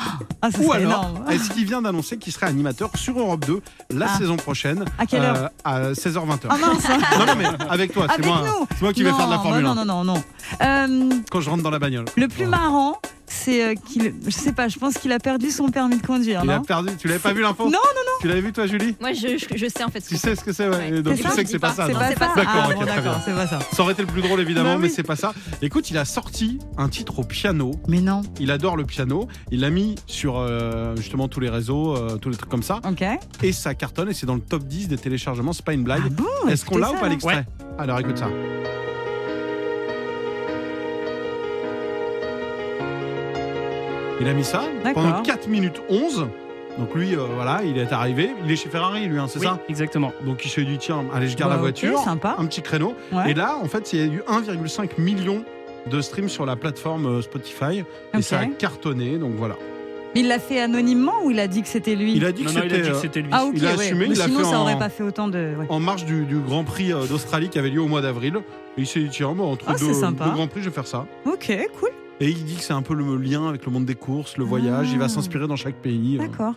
Ah, 0.42 0.48
Ou 0.60 0.72
alors, 0.72 1.04
énorme. 1.06 1.24
est-ce 1.30 1.50
qu'il 1.50 1.64
vient 1.64 1.80
d'annoncer 1.82 2.18
qu'il 2.18 2.32
serait 2.32 2.46
animateur 2.46 2.90
sur 2.96 3.18
Europe 3.18 3.44
2 3.46 3.60
la 3.90 4.06
Ah. 4.10 4.18
saison 4.18 4.36
prochaine 4.36 4.84
À 4.98 5.06
quelle 5.06 5.22
heure 5.22 5.36
euh, 5.36 5.48
À 5.64 5.92
16h20. 5.92 6.40
Ah 6.50 6.56
mince 6.58 6.88
non, 7.18 7.26
non, 7.26 7.34
mais 7.36 7.46
avec 7.70 7.92
toi, 7.94 8.06
c'est 8.14 8.24
moi, 8.24 8.44
moi 8.82 8.92
qui 8.92 9.02
vais 9.02 9.10
faire 9.12 9.26
de 9.26 9.30
la 9.30 9.36
bah 9.38 9.42
Formule 9.42 9.66
1 9.66 9.74
Non, 9.74 9.84
non, 9.84 10.04
non, 10.04 10.04
non. 10.14 10.22
Euh, 10.62 11.10
quand 11.30 11.40
je 11.40 11.48
rentre 11.50 11.62
dans 11.62 11.70
la 11.70 11.78
bagnole. 11.78 12.04
le 12.16 12.28
plus 12.28 12.46
marrant, 12.46 13.00
c'est 13.32 13.64
euh, 13.64 13.74
qu'il. 13.74 14.12
Je 14.26 14.30
sais 14.30 14.52
pas, 14.52 14.68
je 14.68 14.78
pense 14.78 14.94
qu'il 14.98 15.12
a 15.12 15.18
perdu 15.18 15.50
son 15.50 15.68
permis 15.70 15.98
de 15.98 16.06
conduire, 16.06 16.42
Il 16.44 16.50
a 16.50 16.60
perdu. 16.60 16.90
Tu 16.98 17.08
l'avais 17.08 17.18
pas 17.20 17.32
vu 17.32 17.40
l'info 17.42 17.64
Non, 17.64 17.70
non, 17.70 17.78
non. 17.78 18.12
Tu 18.20 18.28
l'avais 18.28 18.40
vu 18.42 18.52
toi, 18.52 18.66
Julie 18.66 18.96
Moi, 19.00 19.12
je, 19.12 19.38
je, 19.38 19.56
je 19.56 19.66
sais 19.66 19.82
en 19.84 19.88
fait 19.88 20.00
ce 20.00 20.08
Tu 20.10 20.16
sais 20.16 20.34
ce 20.36 20.44
que 20.44 20.52
c'est, 20.52 20.68
ouais. 20.68 21.00
Donc 21.02 21.16
tu 21.16 21.22
sais 21.28 21.44
que 21.44 21.48
c'est 21.50 21.58
pas 21.58 21.72
ça. 21.72 21.86
C'est 21.86 21.92
pas 21.94 22.08
c'est 22.08 22.14
ça 22.14 22.18
pas 22.20 22.28
ça. 22.28 22.34
D'accord, 22.36 22.54
Ah, 22.56 22.68
ok, 22.68 22.74
bon, 22.74 22.80
très 22.80 22.96
d'accord, 22.96 23.12
bien. 23.14 23.22
c'est 23.24 23.34
pas 23.34 23.46
ça. 23.46 23.58
Ça 23.72 23.82
aurait 23.82 23.92
été 23.92 24.02
le 24.02 24.08
plus 24.08 24.20
drôle 24.22 24.40
évidemment, 24.40 24.74
Bah 24.74 24.78
mais 24.80 24.88
oui. 24.88 24.92
c'est 24.94 25.02
pas 25.02 25.16
ça. 25.16 25.32
Écoute, 25.62 25.90
il 25.90 25.96
a 25.98 26.04
sorti 26.04 26.58
un 26.76 26.88
titre 26.88 27.20
au 27.20 27.24
piano. 27.24 27.70
Mais 27.88 28.00
non. 28.00 28.22
Il 28.40 28.50
adore 28.50 28.76
le 28.76 28.84
piano. 28.84 29.28
Il 29.50 29.60
l'a 29.60 29.70
mis 29.70 29.94
sur 30.06 30.36
euh, 30.38 30.94
justement 30.96 31.28
tous 31.28 31.40
les 31.40 31.48
réseaux, 31.48 31.96
euh, 31.96 32.16
tous 32.16 32.28
les 32.30 32.36
trucs 32.36 32.50
comme 32.50 32.62
ça. 32.62 32.80
Ok. 32.88 33.04
Et 33.42 33.52
ça 33.52 33.74
cartonne 33.74 34.08
et 34.10 34.14
c'est 34.14 34.26
dans 34.26 34.34
le 34.34 34.40
top 34.40 34.64
10 34.64 34.88
des 34.88 34.98
téléchargements. 34.98 35.52
C'est 35.52 35.64
pas 35.64 35.72
une 35.72 35.84
blague. 35.84 36.02
Ah 36.04 36.08
bon 36.10 36.48
Est-ce 36.48 36.64
qu'on 36.64 36.78
l'a 36.78 36.90
ou 36.92 36.96
pas 36.96 37.08
l'extrait 37.08 37.46
Alors 37.78 37.98
écoute 38.00 38.18
ça. 38.18 38.28
Il 44.20 44.28
a 44.28 44.34
mis 44.34 44.44
ça 44.44 44.62
pendant 44.94 45.22
4 45.22 45.48
minutes 45.48 45.80
11. 45.88 46.28
Donc 46.78 46.94
lui, 46.94 47.14
euh, 47.14 47.20
voilà, 47.34 47.60
il 47.64 47.78
est 47.78 47.92
arrivé. 47.92 48.30
Il 48.44 48.50
est 48.50 48.56
chez 48.56 48.68
Ferrari, 48.68 49.06
lui, 49.06 49.18
hein, 49.18 49.26
c'est 49.28 49.38
Oui, 49.40 49.46
ça 49.46 49.58
exactement. 49.68 50.12
Donc 50.24 50.44
il 50.44 50.48
s'est 50.50 50.64
dit, 50.64 50.78
tiens, 50.78 51.04
allez, 51.12 51.28
je 51.28 51.36
garde 51.36 51.50
Bah, 51.50 51.56
la 51.56 51.62
ok, 51.62 51.64
voiture. 51.80 51.98
sympa. 52.00 52.36
Un 52.38 52.46
petit 52.46 52.62
créneau. 52.62 52.94
Ouais. 53.12 53.30
Et 53.30 53.34
là, 53.34 53.56
en 53.60 53.66
fait, 53.66 53.92
il 53.92 53.98
y 53.98 54.02
a 54.02 54.06
eu 54.06 54.22
1,5 54.28 54.98
million 54.98 55.42
de 55.90 56.00
streams 56.00 56.28
sur 56.28 56.46
la 56.46 56.56
plateforme 56.56 57.06
euh, 57.06 57.22
Spotify. 57.22 57.78
Et 57.78 57.84
Ok. 58.18 58.22
ça 58.22 58.38
a 58.40 58.46
cartonné, 58.46 59.18
donc 59.18 59.32
voilà. 59.36 59.56
Il 60.14 60.28
l'a 60.28 60.38
fait 60.38 60.60
anonymement 60.60 61.22
ou 61.24 61.30
il 61.30 61.38
a 61.40 61.46
dit 61.46 61.62
que 61.62 61.68
c'était 61.68 61.94
lui? 61.94 62.14
Il 62.16 62.24
a 62.24 62.32
dit 62.32 62.44
que 62.44 62.50
c'était 62.50 62.82
euh, 62.82 62.94
c'était 62.94 63.20
lui. 63.22 63.30
Ah 63.32 63.44
ok, 63.44 63.52
il 63.56 63.66
a 63.66 63.70
ouais. 63.70 63.84
assumé, 63.84 64.08
Mais 64.08 64.14
il 64.14 64.20
a 64.20 64.24
sinon 64.26 64.38
fait 64.40 64.44
ça 64.44 64.58
en- 64.58 64.62
aurait 64.62 64.78
pas 64.78 64.88
fait 64.88 65.02
autant 65.04 65.28
de. 65.28 65.54
ouais. 65.58 65.66
en 65.68 65.80
marge 65.80 66.04
du, 66.04 66.24
du 66.24 66.38
Grand 66.38 66.64
Prix 66.64 66.90
d'Australie 67.08 67.48
qui 67.48 67.58
avait 67.58 67.70
lieu 67.70 67.80
au 67.80 67.86
mois 67.88 68.00
d'avril. 68.00 68.36
Et 68.76 68.82
il 68.82 68.86
s'est 68.86 69.00
dit, 69.00 69.08
tiens, 69.10 69.32
moi, 69.34 69.46
entre 69.46 69.64
Ah, 69.68 69.74
deux, 69.78 69.86
deux 69.92 70.30
Grands 70.30 70.46
Prix, 70.48 70.60
je 70.62 70.68
vais 70.68 70.74
faire 70.74 70.86
ça. 70.86 71.06
Ok, 71.26 71.52
cool. 71.78 71.90
Et 72.20 72.28
il 72.28 72.44
dit 72.44 72.56
que 72.56 72.62
c'est 72.62 72.72
un 72.74 72.82
peu 72.82 72.94
le 72.94 73.16
lien 73.16 73.48
avec 73.48 73.64
le 73.64 73.72
monde 73.72 73.86
des 73.86 73.94
courses, 73.94 74.36
le 74.36 74.44
voyage. 74.44 74.88
Ah. 74.90 74.92
Il 74.92 74.98
va 74.98 75.08
s'inspirer 75.08 75.46
dans 75.46 75.56
chaque 75.56 75.76
pays. 75.76 76.18
euh. 76.18 76.22
D'accord. 76.26 76.54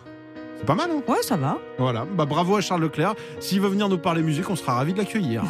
C'est 0.58 0.66
pas 0.66 0.74
mal, 0.74 0.90
hein? 0.90 1.00
Ouais, 1.08 1.22
ça 1.22 1.36
va. 1.36 1.58
Voilà, 1.78 2.04
bah 2.04 2.26
bravo 2.26 2.56
à 2.56 2.60
Charles 2.60 2.82
Leclerc. 2.82 3.14
S'il 3.40 3.60
veut 3.60 3.68
venir 3.68 3.88
nous 3.88 3.98
parler 3.98 4.22
musique, 4.22 4.48
on 4.50 4.56
sera 4.56 4.74
ravis 4.74 4.92
de 4.92 4.98
l'accueillir. 4.98 5.42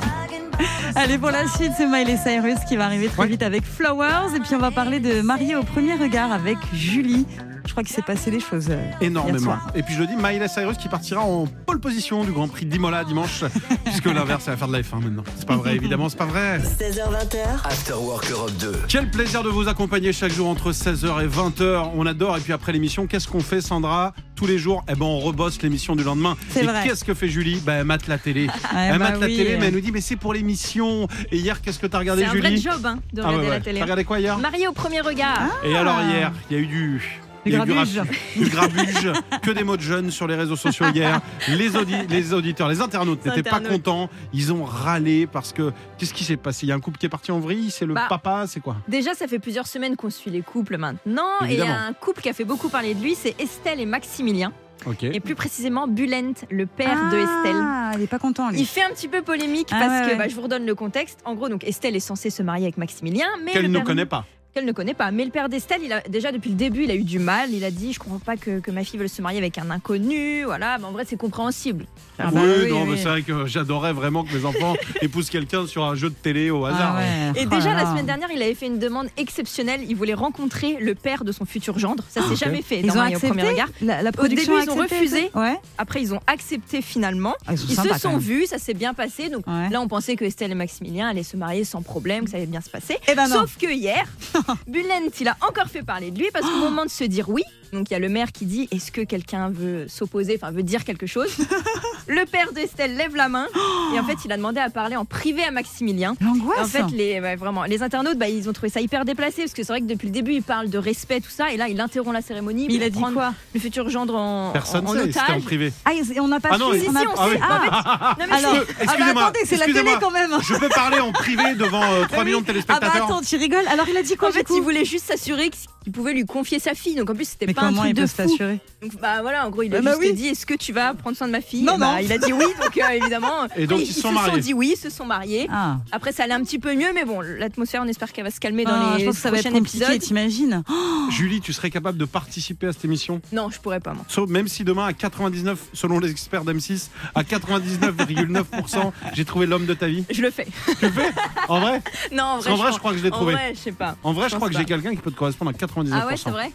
Allez, 0.95 1.19
pour 1.19 1.31
la 1.31 1.47
suite, 1.49 1.73
c'est 1.77 1.87
Miley 1.87 2.17
Cyrus 2.17 2.59
qui 2.69 2.77
va 2.77 2.85
arriver 2.87 3.09
très 3.09 3.23
Ouais. 3.23 3.29
vite 3.29 3.43
avec 3.43 3.65
Flowers. 3.65 4.35
Et 4.37 4.41
puis, 4.41 4.55
on 4.55 4.59
va 4.59 4.71
parler 4.71 5.01
de 5.01 5.21
Marié 5.21 5.57
au 5.57 5.63
premier 5.65 5.95
regard 5.95 6.31
avec 6.33 6.57
Julie. 6.73 7.27
Je 7.67 7.71
crois 7.73 7.83
qu'il 7.83 7.95
s'est 7.95 8.03
passé 8.03 8.31
des 8.31 8.41
choses. 8.41 8.67
euh, 8.71 8.75
hier 8.75 8.97
Énormément. 9.03 9.39
soir. 9.39 9.67
Et 9.75 9.83
puis 9.83 9.95
je 9.95 10.03
dis, 10.05 10.15
Miley 10.17 10.47
Cyrus 10.49 10.77
qui 10.77 10.89
partira 10.89 11.23
en 11.23 11.47
pole 11.47 11.81
position 11.81 12.23
du 12.25 12.31
Grand 12.33 12.47
Prix 12.49 12.67
d'Imola 12.67 13.05
dimanche, 13.05 13.43
puisque 13.85 14.07
l'inverse, 14.07 14.45
ça 14.45 14.51
va 14.53 14.57
faire 14.57 14.69
de 14.69 14.73
la 14.75 14.81
F1 14.83 15.01
maintenant. 15.03 15.25
C'est 15.37 15.47
pas 15.49 15.57
vrai, 15.57 15.75
évidemment, 15.77 16.09
c'est 16.09 16.19
pas 16.19 16.27
vrai. 16.27 16.59
16h20h, 16.59 17.65
After 17.65 17.95
Work 17.95 18.31
Europe 18.31 18.53
2. 18.61 18.73
Quel 18.89 19.11
plaisir 19.11 19.43
de 19.43 19.49
vous 19.49 19.69
accompagner 19.69 20.13
chaque 20.13 20.33
jour 20.33 20.49
entre 20.49 20.73
16h 20.73 21.25
et 21.25 21.27
20h. 21.27 21.91
On 21.97 22.07
adore. 22.07 22.37
Et 22.37 22.41
puis 22.41 22.53
après 22.53 22.73
l'émission, 22.73 23.07
qu'est-ce 23.07 23.29
qu'on 23.29 23.41
fait, 23.41 23.61
Sandra? 23.61 24.13
Tous 24.37 24.47
les 24.47 24.59
jours, 24.59 24.85
eh 24.89 24.95
ben, 24.95 25.05
on 25.07 25.21
rebosse 25.21 25.63
l'émission 25.63 25.95
du 25.97 26.03
lendemain. 26.05 26.37
C'est 26.51 26.65
et 26.65 26.67
vrai. 26.67 26.83
qu'est-ce 26.85 27.05
que 27.05 27.15
fait 27.15 27.29
Julie? 27.29 27.63
Ben, 27.65 27.75
Elle 27.81 27.85
mate 27.85 28.07
la 28.09 28.19
télé. 28.19 28.47
Ouais, 28.75 28.81
elle 28.91 28.99
bah 28.99 29.11
mate 29.11 29.21
la 29.21 29.27
oui. 29.27 29.37
télé, 29.37 29.57
mais 29.59 29.67
elle 29.67 29.75
nous 29.75 29.81
dit, 29.81 29.93
mais 29.93 30.01
c'est 30.01 30.17
pour 30.17 30.35
l'émission. 30.35 31.07
Et 31.31 31.39
hier, 31.39 31.61
qu'est-ce 31.63 31.79
que 31.79 31.87
t'as 31.87 31.99
regardé, 32.01 32.23
C'est 32.23 32.29
un 32.29 32.33
Julie? 32.33 32.61
vrai 32.61 32.73
job 32.73 32.85
hein, 32.87 32.99
de 33.13 33.23
Ah 33.23 33.27
ouais, 33.27 33.29
regarder 33.29 33.49
ouais. 33.49 33.55
la 33.59 33.61
télé. 33.61 33.79
T'as 33.79 33.85
regardé 33.85 34.05
quoi 34.05 34.19
hier? 34.21 34.39
Marié 34.39 34.67
au 34.69 34.73
premier 34.73 35.01
regard. 35.01 35.43
Et 35.65 35.77
alors 35.77 36.01
hier, 36.03 36.33
il 36.51 36.57
y 36.57 36.61
a 36.61 36.63
eu 36.63 36.67
du... 36.67 37.21
Du 37.45 37.51
il 37.51 37.53
y 37.53 37.61
a 37.61 37.65
eu 37.65 37.73
rap- 37.73 38.07
du 38.37 38.49
grabuge, 38.49 39.13
que 39.43 39.51
des 39.51 39.65
mots 39.65 39.77
de 39.77 39.83
jeunes 39.83 40.11
sur 40.11 40.27
les 40.27 40.35
réseaux 40.35 40.57
sociaux 40.57 40.87
hier. 40.95 41.21
Les, 41.49 41.77
audi- 41.77 42.07
les 42.09 42.33
auditeurs, 42.33 42.69
les 42.69 42.81
internautes 42.81 43.25
n'étaient 43.27 43.43
pas 43.43 43.61
contents. 43.61 44.09
Ils 44.33 44.53
ont 44.53 44.65
râlé 44.65 45.27
parce 45.27 45.53
que 45.53 45.73
qu'est-ce 45.99 46.15
qui 46.15 46.25
s'est 46.25 46.37
passé? 46.37 46.67
Il 46.67 46.71
y 46.71 46.73
a 46.73 46.75
un 46.75 46.81
couple 46.81 46.99
qui 46.99 47.07
est 47.07 47.11
parti 47.11 47.33
en 47.33 47.41
vrille, 47.41 47.71
c'est 47.71 47.85
le 47.87 47.95
Bah, 47.95 48.07
papa, 48.09 48.45
c'est 48.47 48.61
quoi? 48.61 48.77
Déjà, 48.89 49.15
ça 49.15 49.27
fait 49.27 49.39
plusieurs 49.39 49.67
semaines 49.67 49.97
qu'on 49.97 50.11
suit 50.11 50.31
les 50.31 50.43
couples 50.43 50.79
maintenant. 50.79 51.23
Et 51.43 51.45
il 51.45 51.51
y 51.51 51.55
Évidemment. 51.55 51.75
a 51.75 51.79
un 51.89 51.93
couple 51.93 52.23
qui 52.23 52.29
a 52.29 52.33
fait 52.33 52.45
beaucoup 52.45 52.69
parler 52.69 52.95
de 52.95 53.03
lui, 53.03 53.15
c'est 53.15 53.39
Estelle 53.41 53.81
et 53.81 53.87
Maximilien. 53.87 54.53
Ok. 54.87 55.05
Et 55.05 55.21
plus 55.21 55.35
précisément, 55.35 55.87
Bulent, 55.87 56.35
le 56.51 56.67
père 56.67 57.11
de 57.11 57.17
Estelle. 57.17 57.57
Ah, 57.63 57.93
il 57.97 58.03
est 58.03 58.07
pas 58.07 58.19
content, 58.19 58.51
lui. 58.51 58.61
Il 58.61 58.67
fait 58.67 58.83
un 58.83 58.91
petit 58.91 59.09
peu 59.09 59.23
polémique 59.23 59.69
Ah 59.71 59.77
parce 59.79 59.93
ouais, 59.93 60.07
que 60.07 60.13
ouais. 60.13 60.19
bah, 60.19 60.29
je 60.29 60.35
vous 60.35 60.43
redonne 60.43 60.67
le 60.67 60.75
contexte. 60.75 61.21
En 61.25 61.35
gros, 61.35 61.49
donc 61.49 61.65
Estelle 61.65 61.97
est 61.97 62.01
censée 62.01 62.29
se 62.31 62.43
marier 62.43 62.65
avec 62.65 62.77
Maximilien, 62.77 63.27
mais 63.45 63.53
Qu'elle 63.53 63.63
le 63.63 63.69
ne 63.69 63.81
connaît 63.81 64.05
pas. 64.07 64.25
Qu'elle 64.55 64.65
ne 64.65 64.73
connaît 64.73 64.95
pas. 64.95 65.11
Mais 65.11 65.25
le 65.25 65.31
père 65.31 65.49
d'Estelle, 65.49 65.81
il 65.85 65.93
a 65.93 66.01
déjà 66.03 66.31
depuis 66.31 66.51
le 66.51 66.57
début, 66.57 66.85
il 66.85 66.91
a 66.91 66.95
eu 66.95 67.03
du 67.03 67.19
mal. 67.19 67.51
Il 67.53 67.65
a 67.65 67.71
dit, 67.73 67.93
je 67.93 67.99
comprends 67.99 68.21
pas 68.21 68.37
que, 68.37 68.61
que 68.61 68.71
ma 68.71 68.85
fille 68.85 68.99
veuille 68.99 69.09
se 69.09 69.21
marier 69.21 69.39
avec 69.39 69.59
un 69.59 69.69
inconnu. 69.71 70.45
Voilà, 70.45 70.79
mais 70.79 70.85
en 70.85 70.93
vrai, 70.93 71.05
c'est 71.07 71.17
compréhensible. 71.17 71.87
Ah 72.19 72.31
bah 72.33 72.41
oui, 72.45 72.51
oui, 72.65 72.71
non, 72.71 72.83
oui. 72.85 72.91
mais 72.93 72.97
c'est 72.97 73.09
vrai 73.09 73.23
que 73.23 73.47
j'adorais 73.47 73.93
vraiment 73.93 74.23
que 74.25 74.33
mes 74.37 74.45
enfants 74.45 74.75
épousent 75.03 75.29
quelqu'un 75.31 75.67
sur 75.67 75.85
un 75.85 75.97
jeu 75.97 76.09
de 76.11 76.15
télé 76.15 76.51
au 76.51 76.65
hasard. 76.65 76.97
Ah 76.97 77.01
ouais. 77.33 77.41
Et 77.43 77.47
Oh 77.47 77.55
déjà 77.55 77.73
là 77.75 77.83
la 77.83 77.91
semaine 77.91 78.07
dernière, 78.07 78.29
il 78.33 78.41
avait 78.43 78.55
fait 78.55 78.67
une 78.67 78.79
demande 78.79 79.09
exceptionnelle. 79.17 79.81
Il 79.89 79.97
voulait 79.97 80.15
rencontrer 80.15 80.77
le 80.81 80.95
père 80.95 81.25
de 81.25 81.33
son 81.33 81.45
futur 81.45 81.79
gendre. 81.81 82.05
Ça 82.09 82.23
s'est 82.23 82.29
ok. 82.33 82.37
jamais 82.37 82.63
fait 82.63 82.81
Ils 82.81 82.87
dans 82.87 82.93
ont 82.95 82.97
Marié 82.99 83.15
au 83.17 83.19
accepté 83.19 83.35
premier 83.37 83.51
regard. 83.53 83.69
la, 83.83 84.03
la 84.03 84.11
Au 84.17 84.29
début, 84.29 84.41
a 84.43 84.45
ils 84.45 84.71
ont 84.71 84.81
accepté 84.81 84.95
refusé. 84.97 85.31
Ouais. 85.35 85.57
Après, 85.79 86.01
ils 86.01 86.15
ont 86.15 86.21
accepté 86.29 86.81
finalement. 86.81 87.35
Ah, 87.47 87.53
ils 87.53 87.59
sont 87.59 87.83
Ils 87.85 87.93
se 87.95 87.99
sont 87.99 88.19
vus, 88.19 88.47
ça 88.47 88.59
s'est 88.59 88.75
bien 88.75 88.95
passé. 88.95 89.29
Donc 89.31 89.45
Ouais. 89.49 89.69
là, 89.71 89.81
on 89.81 89.89
pensait 89.89 90.15
que 90.15 90.25
Estelle 90.25 90.53
et 90.53 90.55
Maximilien 90.55 91.09
allaient 91.09 91.23
se 91.25 91.37
marier 91.37 91.65
sans 91.65 91.83
problème, 91.83 92.25
que 92.25 92.31
ça 92.31 92.37
allait 92.37 92.47
bien 92.47 92.61
se 92.61 92.71
passer. 92.71 92.97
Eh 93.11 93.15
ben. 93.17 93.27
Sauf 93.27 93.57
que 93.59 93.67
hier, 93.73 94.05
Bulent, 94.67 95.11
il 95.21 95.29
a 95.29 95.37
encore 95.41 95.67
fait 95.67 95.83
parler 95.83 96.11
de 96.11 96.19
lui 96.19 96.29
parce 96.33 96.47
qu'au 96.47 96.57
moment 96.59 96.85
de 96.85 96.91
se 96.91 97.05
dire 97.05 97.29
oui, 97.29 97.43
donc 97.75 97.91
il 97.91 97.93
y 97.93 97.97
a 97.97 97.99
le 97.99 98.09
maire 98.09 98.33
qui 98.33 98.47
dit 98.47 98.69
est-ce 98.71 98.91
que 98.91 99.03
quelqu'un 99.03 99.51
veut 99.51 99.87
s'opposer, 99.89 100.39
enfin 100.41 100.51
veut 100.53 100.63
dire 100.63 100.85
quelque 100.85 101.07
chose? 101.07 101.31
le 102.07 102.25
père 102.27 102.53
d'Estelle 102.53 102.97
lève 102.97 103.15
la 103.17 103.29
main 103.29 103.47
et 103.95 103.99
en 104.01 104.05
fait, 104.05 104.17
il 104.25 104.33
a 104.33 104.37
demandé 104.37 104.61
à 104.61 104.71
parler 104.71 104.97
en 104.97 105.05
privé 105.05 105.43
à 105.45 105.51
Maximilien. 105.51 106.15
L'angoisse. 106.21 106.61
En 106.61 106.67
fait, 106.67 106.85
les, 106.95 107.21
vraiment, 107.37 107.65
les 107.65 107.83
internautes, 107.83 108.19
bah, 108.19 108.29
ils 108.29 108.49
ont 108.49 108.53
trouvé 108.53 108.69
ça 108.71 108.81
hyper 108.81 109.05
déplacé 109.05 109.43
parce 109.43 109.53
que 109.53 109.63
c'est 109.63 109.73
vrai 109.73 109.81
que 109.81 109.87
depuis 109.87 110.07
le 110.07 110.13
début, 110.13 110.33
il 110.35 110.43
parle 110.43 110.71
de 110.71 110.79
respect, 110.79 111.21
tout 111.21 111.31
ça, 111.31 111.53
et 111.53 111.57
là, 111.57 111.69
il 111.69 111.81
interrompt 111.81 112.15
la 112.15 112.23
cérémonie. 112.23 112.67
Mais 112.69 112.75
il 112.75 112.83
a 112.83 112.91
dit 112.91 113.01
quoi? 113.01 113.35
Le 113.55 113.61
futur 113.61 113.89
gendre 113.91 114.15
en, 114.17 114.51
Personne 114.53 114.87
en, 114.87 114.91
en 114.91 114.95
sait, 114.95 115.05
c'était 115.07 115.21
en 115.21 115.25
otage. 115.25 115.43
privé. 115.45 115.73
Ah, 115.85 115.93
et 115.95 116.21
on 116.21 116.29
n'a 116.29 116.41
pas 116.41 116.51
Ah 116.53 116.59
non, 116.59 116.73
su. 116.73 116.81
si, 116.81 116.87
si, 116.87 116.97
a- 116.97 117.01
on 117.01 117.15
Ah 117.17 117.25
sait. 117.27 117.31
oui. 117.33 117.39
Ah, 117.43 117.99
Ah, 118.01 118.17
mais 118.19 118.25
Alors, 118.35 118.53
c'est- 118.55 118.59
ah 118.59 118.65
bah 118.77 118.83
Excusez-moi, 118.85 119.23
attendez, 119.23 119.39
c'est 119.45 119.57
la 119.57 119.67
télé 119.67 119.91
quand 120.01 120.11
même. 120.11 120.31
Je 120.43 120.55
peux 120.55 120.69
parler 120.69 121.01
en 121.01 121.13
privé 121.13 121.55
devant 121.55 121.83
euh, 121.83 122.05
3 122.07 122.19
oui. 122.21 122.25
millions 122.27 122.41
de 122.41 122.45
Ah 122.45 122.47
bah 122.47 122.53
téléspectateurs 122.53 123.05
attends, 123.07 123.21
tu 123.23 123.37
rigoles. 123.37 123.67
Alors 123.69 123.89
il 123.89 123.97
a 123.97 124.03
dit 124.03 124.17
quoi 124.17 124.29
En 124.29 124.33
fait, 124.33 124.45
coup? 124.45 124.57
il 124.57 124.63
voulait 124.63 124.85
juste 124.85 125.07
s'assurer 125.07 125.51
qu'il 125.85 125.93
pouvait 125.93 126.13
lui 126.15 126.25
confier 126.25 126.59
sa 126.59 126.75
fille. 126.75 126.95
Donc 126.97 127.11
en 127.11 127.15
plus, 127.15 127.29
c'était 127.29 127.53
pas 127.53 127.63
un 127.63 127.73
truc 127.73 127.91
il 127.91 127.95
de 127.95 128.01
peut 128.01 128.07
fou. 128.09 128.17
s'assurer 128.17 128.59
Donc 128.83 128.93
bah 129.01 129.21
voilà, 129.23 129.47
en 129.47 129.51
gros, 129.51 129.63
il 129.63 129.75
a 129.75 129.79
Ah 129.79 129.83
bah 129.83 129.91
juste 129.93 130.03
oui. 130.03 130.15
dit 130.15 130.27
est-ce 130.29 130.47
que 130.47 130.55
tu 130.55 130.73
vas 130.73 130.95
prendre 130.95 131.17
soin 131.17 131.27
de 131.29 131.33
ma 131.33 131.41
fille 131.41 131.63
Non, 131.63 131.77
Et 131.77 131.79
bah, 131.79 131.93
non. 131.93 131.99
Il 132.03 132.13
a 132.13 132.19
dit 132.19 132.33
oui, 132.33 132.45
donc 132.61 132.77
euh, 132.79 132.89
évidemment. 132.91 133.45
Et 133.57 133.67
donc, 133.67 133.81
ils, 133.81 133.85
ils 133.89 133.93
se 133.93 134.01
sont 134.01 134.09
se 134.09 134.15
mariés. 134.15 134.33
sont 134.33 134.39
dit 134.39 134.55
oui, 134.55 134.73
ils 134.77 134.81
se 134.81 134.91
sont 134.91 135.05
mariés. 135.05 135.47
Ah. 135.53 135.77
Après, 135.93 136.11
ça 136.13 136.25
allait 136.25 136.35
un 136.35 136.43
petit 136.43 136.59
peu 136.59 136.75
mieux, 136.75 136.93
mais 136.95 137.05
bon, 137.05 137.21
l'atmosphère, 137.21 137.83
on 137.85 137.89
espère 137.89 138.13
qu'elle 138.13 138.25
va 138.25 138.31
se 138.31 138.41
calmer 138.41 138.65
dans 138.65 138.73
Ah, 138.73 138.95
les 138.97 139.01
je 139.01 139.07
pense 139.07 139.17
que 139.17 139.21
ça 139.23 139.31
va 139.31 139.37
être 139.39 139.45
prochains 139.45 139.59
compliqué, 139.59 139.85
épisodes. 139.85 140.01
t'imagines 140.01 140.63
Julie, 141.11 141.41
tu 141.41 141.53
serais 141.53 141.71
capable 141.71 141.99
de 141.99 142.05
participer 142.07 142.69
à 142.69 142.73
cette 142.73 142.85
émission? 142.87 143.21
Non, 143.33 143.51
je 143.51 143.61
pourrais 143.61 143.81
pas, 143.81 143.93
moi. 143.93 144.05
Sauf- 144.09 144.29
Même 144.31 144.49
si 144.49 144.65
demain, 144.65 144.87
à 144.87 144.93
99, 144.95 145.59
selon 145.75 145.99
les 146.01 146.11
experts 146.11 146.45
d'M6, 146.45 146.89
à 147.15 147.23
99,9%, 147.23 148.93
j'ai 149.15 149.25
trouvé 149.25 149.47
l'homme 149.47 149.67
de 149.67 149.75
ta 149.75 149.87
vie. 149.87 150.05
Je 150.11 150.23
le 150.23 150.31
fais. 150.31 150.47
Tu 150.79 150.87
le 150.87 150.91
fais? 150.93 151.11
En 151.49 151.61
vrai? 151.61 151.83
Non, 152.13 152.23
en 152.25 152.39
vrai, 152.57 152.73
je 152.73 152.79
crois 152.79 152.93
que 152.93 152.99
je 152.99 153.03
l'ai 153.03 153.11
En 153.11 153.17
trouvé. 153.17 153.33
vrai, 153.35 153.53
je 153.55 153.59
sais 153.61 153.73
pas. 153.73 153.97
En 154.03 154.13
vrai, 154.13 154.29
je 154.29 154.37
crois 154.37 154.49
que 154.49 154.57
j'ai 154.57 154.65
quelqu'un 154.65 154.91
qui 154.95 155.01
peut 155.03 155.11
te 155.11 155.17
correspondre 155.17 155.51
à 155.51 155.55
99%. 155.55 155.74
Ah 155.93 156.07
ouais, 156.07 156.17
c'est 156.17 156.31
vrai 156.31 156.51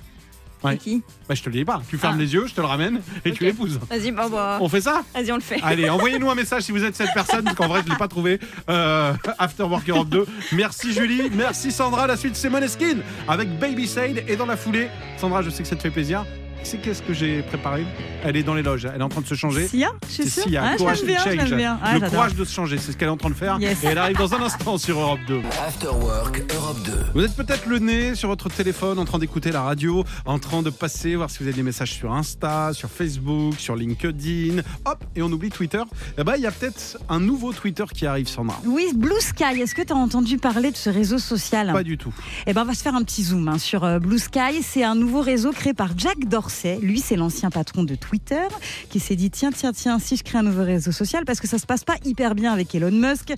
Ouais. 0.62 0.76
Qui 0.76 1.02
Bah, 1.30 1.36
je 1.36 1.42
te 1.42 1.48
le 1.48 1.54
dis 1.56 1.64
pas. 1.64 1.82
Tu 1.90 1.98
fermes 1.98 2.16
Ah. 2.18 2.22
les 2.22 2.34
yeux, 2.34 2.46
je 2.46 2.54
te 2.54 2.60
le 2.60 2.68
ramène 2.68 3.00
et 3.24 3.32
tu 3.32 3.46
l'épouses. 3.46 3.80
Vas-y, 3.90 4.12
bah, 4.12 4.28
bah, 4.30 4.58
On 4.60 4.68
fait 4.68 4.82
ça 4.82 5.04
vas-y, 5.16 5.32
on 5.32 5.36
le 5.36 5.42
fait. 5.42 5.58
Allez, 5.64 5.90
envoyez-nous 5.90 6.30
un 6.30 6.36
message 6.36 6.64
si 6.64 6.74
vous 6.74 6.84
êtes 6.84 6.98
cette 6.98 7.14
personne, 7.14 7.46
parce 7.46 7.56
qu'en 7.56 7.70
vrai, 7.70 7.80
je 7.80 7.86
ne 7.86 7.92
l'ai 7.92 7.98
pas 7.98 8.10
trouvé. 8.10 8.42
Euh, 8.70 9.14
After 9.38 9.64
Work 9.64 9.88
Europe 9.88 10.10
2. 10.10 10.26
Merci 10.52 10.92
Julie, 10.92 11.30
merci 11.34 11.72
Sandra. 11.72 12.08
La 12.08 12.18
suite, 12.18 12.36
c'est 12.36 12.50
Moneskin 12.50 12.98
avec 13.26 13.58
Baby 13.58 13.88
Sade. 13.88 14.26
Et 14.28 14.36
dans 14.36 14.46
la 14.46 14.58
foulée, 14.58 14.90
Sandra, 15.16 15.42
je 15.44 15.50
sais 15.50 15.64
que 15.64 15.70
ça 15.70 15.78
te 15.78 15.82
fait 15.82 15.92
plaisir. 15.92 16.26
C'est 16.64 16.80
qu'est-ce 16.82 17.02
que 17.02 17.14
j'ai 17.14 17.42
préparé? 17.42 17.86
Elle 18.24 18.36
est 18.36 18.44
dans 18.44 18.54
les 18.54 18.62
loges, 18.62 18.86
elle 18.94 19.00
est 19.00 19.04
en 19.04 19.10
train 19.10 19.22
de 19.22 19.26
se 19.28 19.34
changer. 19.34 19.68
Sia, 19.68 19.92
je 20.08 20.14
suis 20.14 20.30
C'est. 20.30 20.42
Sia, 20.42 20.64
Ah, 20.74 20.76
courage 20.78 21.04
bien, 21.04 21.18
change. 21.24 21.54
bien. 21.56 21.80
Ah, 21.82 21.98
le 21.98 22.10
courage 22.10 22.36
de 22.36 22.44
se 22.46 22.54
changer, 22.54 22.78
c'est 22.78 22.92
ce 22.92 22.98
qu'elle 22.98 23.08
est 23.08 23.12
en 23.12 23.18
train 23.18 23.30
de 23.30 23.36
faire. 23.36 23.58
Yes. 23.60 23.84
Et 23.84 23.88
elle 23.88 23.98
arrive 23.98 24.18
dans 24.18 24.34
un 24.36 24.42
instant 24.42 24.78
sur 24.78 25.00
Europe 25.00 25.20
2. 25.28 25.42
After 25.68 25.88
Work 25.88 26.44
Europe 26.54 26.78
2. 26.86 26.92
Vous 27.16 27.22
êtes 27.24 27.36
peut-être 27.36 27.66
le 27.66 27.80
nez 27.80 28.14
sur 28.14 28.30
votre 28.30 28.50
téléphone 28.50 29.00
en 29.00 29.06
train 29.06 29.18
d'écouter 29.20 29.52
la 29.52 29.62
radio, 29.64 30.04
en 30.26 30.38
train 30.38 30.62
de 30.62 30.70
passer, 30.70 31.16
voir 31.16 31.30
si 31.32 31.40
vous 31.40 31.46
avez 31.46 31.56
des 31.56 31.64
messages 31.64 31.94
sur 31.94 32.14
Insta, 32.14 32.72
sur 32.74 32.90
Facebook, 32.90 33.56
sur 33.58 33.76
LinkedIn. 33.76 34.62
Hop, 34.86 35.04
et 35.16 35.22
on 35.24 35.32
oublie 35.32 35.50
Twitter. 35.50 35.82
Eh 36.20 36.24
ben, 36.24 36.34
il 36.36 36.42
y 36.44 36.48
a 36.48 36.52
peut-être 36.52 37.00
un 37.10 37.20
nouveau 37.20 37.52
Twitter 37.54 37.86
qui 37.94 38.06
arrive, 38.06 38.28
Sandra. 38.28 38.60
Oui, 38.66 38.92
Blue 38.96 39.20
Sky, 39.22 39.62
est-ce 39.62 39.74
que 39.74 39.82
tu 39.82 39.94
as 39.94 39.96
entendu 39.96 40.38
parler 40.38 40.72
de 40.72 40.78
ce 40.78 40.90
réseau 40.90 41.18
social? 41.18 41.72
Pas 41.72 41.84
du 41.84 41.98
tout. 41.98 42.14
Eh 42.46 42.54
ben, 42.54 42.62
on 42.62 42.66
va 42.66 42.74
se 42.76 42.84
faire 42.84 42.96
un 42.96 43.04
petit 43.04 43.24
zoom 43.24 43.48
hein, 43.48 43.58
sur 43.58 43.86
euh, 43.86 43.98
Blue 44.00 44.20
Sky. 44.20 44.62
C'est 44.62 44.84
un 44.84 44.96
nouveau 44.96 45.22
réseau 45.22 45.52
créé 45.52 45.74
par 45.74 45.98
Jack 45.98 46.20
Dorsey. 46.28 46.49
Lui, 46.82 47.00
c'est 47.00 47.16
l'ancien 47.16 47.50
patron 47.50 47.84
de 47.84 47.96
Twitter 47.96 48.42
qui 48.90 49.00
s'est 49.00 49.16
dit 49.16 49.30
tiens, 49.30 49.52
tiens, 49.52 49.72
tiens, 49.74 50.00
si 50.00 50.16
je 50.18 50.24
crée 50.24 50.38
un 50.38 50.44
nouveau 50.44 50.64
réseau 50.64 50.92
social, 50.92 51.24
parce 51.26 51.40
que 51.40 51.48
ça 51.48 51.58
se 51.58 51.66
passe 51.66 51.84
pas 51.84 51.96
hyper 52.06 52.36
bien 52.36 52.52
avec 52.54 52.74
Elon 52.76 52.92
Musk, 52.92 53.34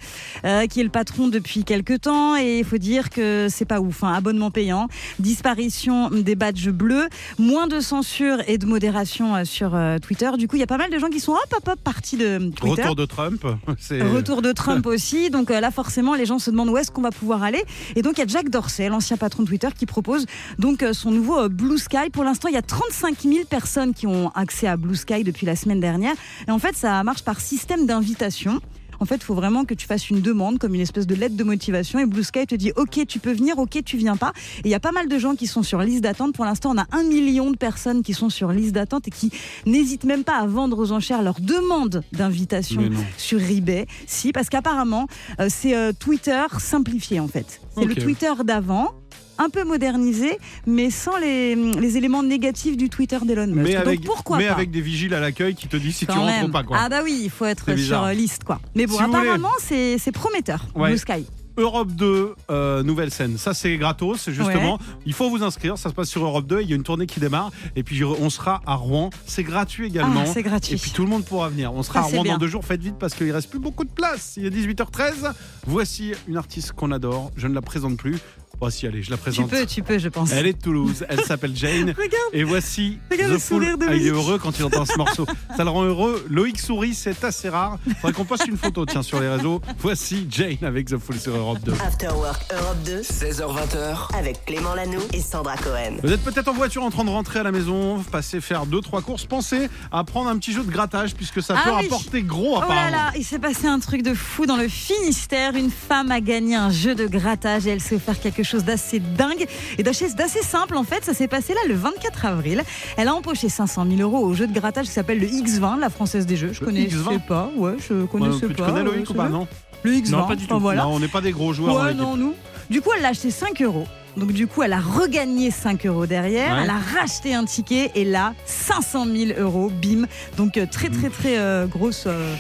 euh, 0.46 0.66
qui 0.68 0.80
est 0.80 0.84
le 0.84 0.90
patron 0.90 1.28
depuis 1.28 1.64
quelques 1.64 2.02
temps. 2.02 2.36
Et 2.38 2.60
il 2.60 2.66
faut 2.66 2.78
dire 2.78 3.10
que 3.10 3.48
c'est 3.50 3.66
pas 3.66 3.80
ouf. 3.80 4.04
hein. 4.04 4.14
Abonnement 4.14 4.52
payant, 4.52 4.88
disparition 5.20 6.10
des 6.10 6.36
badges 6.36 6.70
bleus, 6.70 7.08
moins 7.40 7.68
de 7.68 7.80
censure 7.80 8.38
et 8.48 8.58
de 8.58 8.66
modération 8.66 9.36
euh, 9.36 9.46
sur 9.46 9.76
euh, 9.76 9.98
Twitter. 10.00 10.30
Du 10.38 10.48
coup, 10.48 10.56
il 10.58 10.60
y 10.60 10.64
a 10.64 10.68
pas 10.68 10.78
mal 10.78 10.90
de 10.92 11.00
gens 11.00 11.10
qui 11.10 11.20
sont 11.20 11.32
hop, 11.34 11.54
hop, 11.56 11.68
hop, 11.68 11.80
partis 11.84 12.18
de 12.18 12.52
Twitter. 12.56 12.82
Retour 12.84 12.96
de 12.96 13.06
Trump. 13.06 13.44
Retour 13.90 14.42
de 14.42 14.52
Trump 14.52 14.86
aussi. 14.86 15.30
Donc 15.30 15.50
là, 15.50 15.72
forcément, 15.72 16.16
les 16.16 16.26
gens 16.26 16.40
se 16.40 16.52
demandent 16.52 16.70
où 16.70 16.78
est-ce 16.78 16.92
qu'on 16.92 17.02
va 17.02 17.12
pouvoir 17.12 17.44
aller. 17.44 17.64
Et 17.96 18.02
donc, 18.02 18.18
il 18.18 18.20
y 18.20 18.24
a 18.24 18.28
Jack 18.28 18.50
Dorsey, 18.50 18.90
l'ancien 18.90 19.18
patron 19.18 19.44
de 19.44 19.48
Twitter, 19.48 19.70
qui 19.78 19.86
propose 19.86 20.26
donc 20.60 20.86
son 20.94 21.12
nouveau 21.12 21.50
Blue 21.50 21.78
Sky. 21.78 22.10
Pour 22.12 22.24
l'instant, 22.24 22.48
il 22.50 22.54
y 22.54 22.58
a 22.58 22.62
35 22.62 23.01
000 23.10 23.46
personnes 23.50 23.94
qui 23.94 24.08
ont 24.08 24.30
accès 24.36 24.68
à 24.68 24.78
Blue 24.78 24.96
Sky 24.96 25.24
depuis 25.24 25.46
la 25.46 25.56
semaine 25.56 25.80
dernière. 25.80 26.14
Et 26.48 26.52
en 26.52 26.60
fait, 26.60 26.76
ça 26.76 27.04
marche 27.04 27.24
par 27.24 27.40
système 27.40 27.86
d'invitation. 27.86 28.62
En 29.00 29.06
fait, 29.06 29.16
il 29.16 29.24
faut 29.24 29.34
vraiment 29.34 29.66
que 29.66 29.74
tu 29.74 29.88
fasses 29.88 30.12
une 30.12 30.22
demande, 30.22 30.60
comme 30.60 30.76
une 30.76 30.82
espèce 30.82 31.08
de 31.08 31.16
lettre 31.16 31.36
de 31.36 31.44
motivation. 31.44 31.98
Et 31.98 32.06
Blue 32.06 32.24
Sky 32.24 32.46
te 32.46 32.54
dit 32.54 32.72
OK, 32.76 33.00
tu 33.08 33.18
peux 33.18 33.32
venir, 33.32 33.58
OK, 33.58 33.84
tu 33.84 33.98
viens 33.98 34.16
pas. 34.16 34.32
Et 34.60 34.68
il 34.68 34.70
y 34.70 34.76
a 34.76 34.80
pas 34.80 34.92
mal 34.92 35.08
de 35.08 35.18
gens 35.18 35.36
qui 35.36 35.48
sont 35.48 35.64
sur 35.64 35.82
liste 35.82 36.02
d'attente. 36.04 36.36
Pour 36.36 36.46
l'instant, 36.46 36.72
on 36.76 36.78
a 36.78 36.86
un 36.92 37.04
million 37.04 37.50
de 37.50 37.58
personnes 37.58 38.04
qui 38.04 38.14
sont 38.14 38.30
sur 38.30 38.52
liste 38.52 38.74
d'attente 38.74 39.08
et 39.08 39.12
qui 39.12 39.32
n'hésitent 39.66 40.04
même 40.04 40.24
pas 40.24 40.38
à 40.38 40.46
vendre 40.46 40.78
aux 40.78 40.92
enchères 40.92 41.24
leur 41.24 41.40
demande 41.40 42.04
d'invitation 42.12 42.92
sur 43.18 43.42
eBay. 43.42 43.88
Si, 44.06 44.32
parce 44.32 44.50
qu'apparemment, 44.50 45.08
euh, 45.40 45.48
c'est 45.50 45.76
euh, 45.76 45.94
Twitter 45.98 46.46
simplifié 46.60 47.20
en 47.20 47.28
fait. 47.28 47.60
C'est 47.76 47.86
le. 47.86 47.96
Twitter 47.96 48.32
d'avant. 48.44 48.94
Un 49.44 49.50
peu 49.50 49.64
modernisé, 49.64 50.38
mais 50.68 50.92
sans 50.92 51.18
les, 51.18 51.56
les 51.56 51.98
éléments 51.98 52.22
négatifs 52.22 52.78
du 52.78 52.90
Twitter 52.90 53.18
d'Elon 53.26 53.48
Musk. 53.48 53.56
mais 53.68 53.74
Donc 53.74 53.88
avec, 53.88 54.02
pourquoi 54.02 54.38
mais 54.38 54.48
pas 54.48 54.54
avec 54.54 54.70
des 54.70 54.82
vigiles 54.82 55.14
à 55.16 55.20
l'accueil 55.20 55.56
qui 55.56 55.68
te 55.68 55.78
disent 55.78 55.96
si 55.96 56.06
tu 56.06 56.12
rentres 56.12 56.26
même. 56.26 56.46
ou 56.46 56.52
pas. 56.52 56.64
Quoi. 56.64 56.78
Ah 56.80 56.90
bah 56.90 57.02
oui, 57.04 57.22
il 57.24 57.30
faut 57.32 57.46
être 57.46 57.76
sur 57.76 58.06
liste 58.08 58.44
quoi. 58.44 58.60
Mais 58.76 58.86
bon, 58.86 58.98
Si 58.98 59.04
apparemment 59.04 59.50
c'est 59.60 60.12
prometteur. 60.14 60.68
Ouais. 60.76 60.90
Blue 60.90 60.98
Sky. 61.00 61.26
Europe 61.58 61.92
2, 61.92 62.34
euh, 62.50 62.82
nouvelle 62.82 63.12
scène. 63.12 63.38
Ça, 63.38 63.54
c'est 63.54 63.76
gratos, 63.78 64.30
justement. 64.30 64.80
Il 65.06 65.14
faut 65.14 65.30
vous 65.30 65.44
inscrire. 65.44 65.78
Ça 65.78 65.90
se 65.90 65.94
passe 65.94 66.08
sur 66.08 66.24
Europe 66.24 66.48
2. 66.48 66.62
Il 66.62 66.70
y 66.70 66.74
a 66.74 66.76
une 66.78 66.84
tournée 66.84 67.06
qui 67.08 67.20
démarre. 67.20 67.52
Et 67.76 67.84
puis, 67.84 68.04
on 68.06 68.30
sera 68.30 68.62
à 68.66 68.76
Rouen. 68.76 69.10
C'est 69.26 69.44
gratuit 69.44 69.88
également. 69.88 70.22
Ah, 70.24 70.26
c'est 70.26 70.44
gratuit. 70.44 70.76
Et 70.76 70.78
puis, 70.78 70.92
tout 70.92 71.04
le 71.04 71.10
monde 71.10 71.26
pourra 71.26 71.50
venir. 71.50 71.74
On 71.74 71.84
sera 71.84 72.02
Ça, 72.04 72.08
à 72.08 72.10
Rouen 72.10 72.24
bien. 72.24 72.34
dans 72.34 72.40
deux 72.40 72.48
jours. 72.48 72.64
Faites 72.64 72.82
vite 72.82 72.96
parce 72.98 73.14
qu'il 73.14 73.30
reste 73.32 73.50
plus 73.50 73.60
beaucoup 73.60 73.84
de 73.84 73.90
place. 73.92 74.36
Il 74.38 74.46
est 74.46 74.50
18h13. 74.50 75.34
Voici 75.68 76.14
une 76.30 76.38
artiste 76.38 76.72
qu'on 76.72 76.90
adore. 76.92 77.32
Je 77.36 77.48
ne 77.48 77.54
la 77.54 77.62
présente 77.62 77.98
plus. 77.98 78.18
Bon, 78.62 78.70
si, 78.70 78.86
allez, 78.86 79.02
je 79.02 79.10
la 79.10 79.18
Tu 79.18 79.24
présente. 79.24 79.50
peux, 79.50 79.66
tu 79.66 79.82
peux, 79.82 79.98
je 79.98 80.08
pense. 80.08 80.32
Elle 80.32 80.46
est 80.46 80.54
de 80.54 80.62
Toulouse, 80.62 81.04
elle 81.10 81.22
s'appelle 81.24 81.56
Jane. 81.56 81.90
Regarde. 81.98 82.12
Et 82.32 82.44
voici 82.44 83.00
Regarde 83.10 83.32
The 83.32 83.34
le 83.34 83.40
Fool. 83.40 83.58
sourire 83.64 83.78
de 83.80 83.86
Ah, 83.90 83.96
il 83.96 84.06
est 84.06 84.10
Loïc. 84.12 84.14
heureux 84.24 84.38
quand 84.38 84.60
il 84.60 84.66
entend 84.66 84.86
ce 84.86 84.96
morceau. 85.00 85.26
Ça 85.58 85.64
le 85.64 85.72
rend 85.72 85.84
heureux. 85.84 86.24
Loïc 86.30 86.60
sourit, 86.60 86.94
c'est 86.94 87.24
assez 87.24 87.50
rare. 87.50 87.80
Faudrait 88.00 88.14
qu'on 88.14 88.24
poste 88.26 88.46
une 88.48 88.58
photo, 88.58 88.86
tiens, 88.86 89.02
sur 89.02 89.20
les 89.20 89.28
réseaux. 89.30 89.62
Voici 89.80 90.28
Jane 90.30 90.58
avec 90.62 90.86
The 90.90 90.98
Fool 91.00 91.18
sur 91.18 91.36
Europe 91.36 91.58
2. 91.66 91.72
After 91.84 92.10
Work 92.10 92.44
Europe 92.54 92.78
2 92.86 93.02
16h20h, 93.02 94.16
avec 94.16 94.46
Clément 94.46 94.76
Lanoux 94.76 95.02
et 95.12 95.22
Sandra 95.22 95.58
Cohen. 95.58 95.98
Vous 96.04 96.12
êtes 96.12 96.22
peut-être 96.24 96.48
en 96.48 96.54
voiture 96.54 96.84
en 96.84 96.92
train 96.92 97.04
de 97.04 97.10
rentrer 97.10 97.40
à 97.40 97.44
la 97.44 97.52
maison, 97.52 98.04
passer 98.12 98.42
faire 98.42 98.68
deux 98.68 98.82
trois 98.82 99.02
courses. 99.02 99.26
Pensez 99.26 99.70
à 99.92 100.04
prendre 100.04 100.30
un 100.30 100.38
petit 100.38 100.54
jeu 100.54 100.64
de 100.64 100.70
grattage 100.72 101.16
puisque 101.16 101.42
ça 101.42 101.56
Ah 101.58 101.64
peut 101.64 101.76
oui. 101.78 101.84
rapporter 101.90 102.22
gros 102.22 102.58
Oh 102.58 102.60
là 102.60 102.66
apparemment. 102.66 102.92
là, 102.92 103.12
il 103.18 103.24
s'est 103.26 103.40
passé 103.40 103.66
un 103.66 103.80
truc 103.80 104.04
de 104.04 104.14
fou 104.14 104.46
dans 104.46 104.58
le 104.58 104.68
Finistère. 104.68 105.56
Une 105.56 105.72
femme 105.72 106.12
a 106.12 106.22
gagné 106.22 106.54
un 106.56 106.70
jeu 106.70 106.94
de 106.94 107.08
grattage 107.08 107.66
et 107.66 107.72
elle 107.72 107.82
s'est 107.82 107.96
offert 107.96 108.20
quelque 108.20 108.44
chose 108.44 108.51
d'assez 108.60 109.00
dingue 109.00 109.46
et 109.78 109.84
d'assez 109.84 110.14
d'assez 110.14 110.42
simple 110.42 110.76
en 110.78 110.84
fait. 110.84 111.04
Ça 111.04 111.14
s'est 111.14 111.28
passé 111.28 111.54
là 111.54 111.60
le 111.68 111.76
24 111.76 112.26
avril. 112.26 112.64
Elle 112.98 113.08
a 113.08 113.16
empoché 113.16 113.50
500 113.50 113.86
000 113.98 114.02
euros 114.02 114.26
au 114.26 114.34
jeu 114.34 114.48
de 114.48 114.54
grattage 114.54 114.86
qui 114.86 114.92
s'appelle 114.92 115.20
le 115.20 115.28
X20, 115.28 115.80
la 115.80 115.90
française 115.90 116.26
des 116.26 116.36
jeux. 116.36 116.52
Je 116.54 116.60
connaissais 116.60 116.96
X20? 116.98 117.20
pas, 117.26 117.50
ouais, 117.58 117.74
je 117.88 118.06
connaissais 118.06 118.46
plus. 118.46 118.56
pas. 118.56 118.66
tu 118.66 118.72
connais 118.72 118.84
Loïc 118.84 119.10
ou 119.10 119.14
pas. 119.14 119.30
Non, 119.30 119.48
Le 119.84 119.92
X20, 119.94 120.12
Non, 120.12 120.28
pas 120.28 120.36
du 120.36 120.46
enfin, 120.46 120.56
tout. 120.56 120.62
voilà. 120.62 120.84
Non, 120.84 120.90
on 120.94 121.00
n'est 121.00 121.08
pas 121.08 121.22
des 121.22 121.32
gros 121.32 121.54
joueurs. 121.54 121.84
Ouais, 121.86 121.94
non, 121.94 122.16
nous. 122.18 122.34
Du 122.70 122.82
coup, 122.82 122.90
elle 122.98 123.06
a 123.06 123.10
acheté 123.10 123.32
5 123.32 123.62
euros. 123.64 123.86
Donc, 124.18 124.34
du 124.34 124.46
coup, 124.48 124.62
elle 124.64 124.74
a 124.74 124.80
regagné 124.80 125.52
5 125.52 125.86
euros 125.86 126.06
derrière. 126.06 126.56
Ouais. 126.56 126.62
Elle 126.64 126.70
a 126.70 126.80
racheté 127.00 127.34
un 127.34 127.46
ticket 127.46 127.92
et 127.96 128.04
là, 128.06 128.34
500 128.46 129.06
000 129.06 129.40
euros, 129.40 129.70
bim. 129.70 130.06
Donc, 130.38 130.58
euh, 130.58 130.66
très, 130.70 130.90
très, 130.90 131.10
très 131.10 131.38
euh, 131.38 131.66
grosse. 131.66 132.04
euh, 132.08 132.36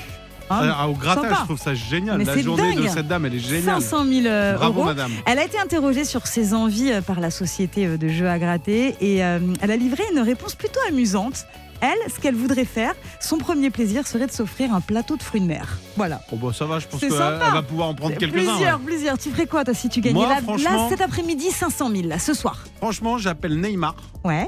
Ah, 0.51 0.87
au 0.87 0.93
grattage, 0.93 1.23
sympa. 1.23 1.37
je 1.39 1.45
trouve 1.45 1.59
ça 1.59 1.73
génial. 1.73 2.17
Mais 2.17 2.25
la 2.25 2.37
journée 2.41 2.75
de 2.75 2.81
dingue. 2.81 2.89
cette 2.93 3.07
dame, 3.07 3.25
elle 3.25 3.35
est 3.35 3.39
géniale. 3.39 3.81
500 3.81 4.05
000 4.05 4.25
euh, 4.25 4.55
Bravo, 4.55 4.79
euros. 4.79 4.85
madame. 4.85 5.11
Elle 5.25 5.39
a 5.39 5.43
été 5.45 5.59
interrogée 5.59 6.05
sur 6.05 6.27
ses 6.27 6.53
envies 6.53 6.91
euh, 6.91 7.01
par 7.01 7.19
la 7.19 7.31
société 7.31 7.85
euh, 7.85 7.97
de 7.97 8.07
jeux 8.07 8.29
à 8.29 8.39
gratter 8.39 8.95
et 9.01 9.23
euh, 9.23 9.39
elle 9.61 9.71
a 9.71 9.75
livré 9.77 10.03
une 10.11 10.19
réponse 10.19 10.55
plutôt 10.55 10.79
amusante. 10.87 11.45
Elle, 11.83 12.11
ce 12.13 12.19
qu'elle 12.19 12.35
voudrait 12.35 12.65
faire, 12.65 12.93
son 13.19 13.39
premier 13.39 13.71
plaisir 13.71 14.05
serait 14.05 14.27
de 14.27 14.31
s'offrir 14.31 14.71
un 14.71 14.81
plateau 14.81 15.17
de 15.17 15.23
fruits 15.23 15.41
de 15.41 15.47
mer. 15.47 15.79
Voilà. 15.97 16.21
Oh, 16.31 16.35
bah, 16.35 16.49
ça 16.53 16.65
va, 16.65 16.77
je 16.77 16.85
pense 16.85 16.99
qu'elle 16.99 17.09
va 17.09 17.63
pouvoir 17.63 17.87
en 17.89 17.95
prendre 17.95 18.15
quelques-uns. 18.17 18.53
Plusieurs, 18.53 18.77
ouais. 18.77 18.85
plusieurs. 18.85 19.17
Tu 19.17 19.31
ferais 19.31 19.47
quoi, 19.47 19.63
toi, 19.63 19.73
si 19.73 19.89
tu 19.89 19.99
gagnais 19.99 20.13
Moi, 20.13 20.27
là, 20.29 20.41
là, 20.57 20.87
cet 20.89 21.01
après-midi, 21.01 21.49
500 21.49 21.89
000, 21.89 22.07
là, 22.07 22.19
ce 22.19 22.35
soir? 22.35 22.65
Franchement, 22.77 23.17
j'appelle 23.17 23.59
Neymar 23.59 23.95
Ouais. 24.23 24.47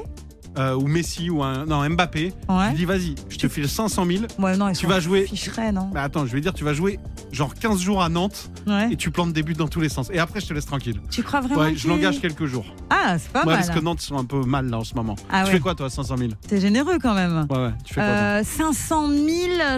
Euh, 0.58 0.74
ou 0.74 0.86
Messi 0.86 1.30
ou 1.30 1.42
un, 1.42 1.66
non, 1.66 1.88
Mbappé. 1.88 2.32
Ouais. 2.48 2.70
Je 2.72 2.76
dis, 2.76 2.84
vas-y, 2.84 3.14
je 3.28 3.36
te 3.38 3.48
file 3.48 3.68
500 3.68 4.04
000. 4.06 4.24
Ouais, 4.38 4.56
non, 4.56 4.72
Tu 4.72 4.86
vas 4.86 5.00
jouer. 5.00 5.26
non 5.72 5.90
Bah, 5.92 6.02
attends, 6.02 6.26
je 6.26 6.32
vais 6.32 6.40
dire, 6.40 6.52
tu 6.54 6.64
vas 6.64 6.74
jouer 6.74 6.98
genre 7.32 7.54
15 7.54 7.80
jours 7.80 8.02
à 8.02 8.08
Nantes 8.08 8.50
Ouais. 8.66 8.92
et 8.92 8.96
tu 8.96 9.10
plantes 9.10 9.32
des 9.32 9.42
buts 9.42 9.54
dans 9.54 9.68
tous 9.68 9.80
les 9.80 9.88
sens. 9.88 10.08
Et 10.12 10.18
après, 10.18 10.40
je 10.40 10.46
te 10.46 10.54
laisse 10.54 10.66
tranquille. 10.66 11.00
Tu 11.10 11.22
crois 11.22 11.40
vraiment 11.40 11.62
Ouais, 11.62 11.74
je 11.76 11.88
l'engage 11.88 12.20
quelques 12.20 12.46
jours. 12.46 12.64
Ah, 12.90 13.18
c'est 13.18 13.30
pas 13.32 13.44
mal. 13.44 13.56
parce 13.56 13.70
que 13.70 13.80
Nantes 13.80 14.00
sont 14.00 14.16
un 14.16 14.24
peu 14.24 14.40
mal 14.42 14.68
là 14.70 14.78
en 14.78 14.84
ce 14.84 14.94
moment. 14.94 15.16
Ah 15.30 15.42
tu 15.44 15.50
fais 15.52 15.60
quoi, 15.60 15.74
toi, 15.74 15.90
500 15.90 16.16
000 16.16 16.30
T'es 16.46 16.60
généreux 16.60 16.98
quand 17.02 17.14
même. 17.14 17.46
Ouais, 17.50 17.56
ouais, 17.58 17.70
tu 17.84 17.94
fais 17.94 18.00
quoi, 18.00 18.08
toi 18.10 18.16
Euh, 18.16 18.42
500 18.44 19.08
000, 19.08 19.18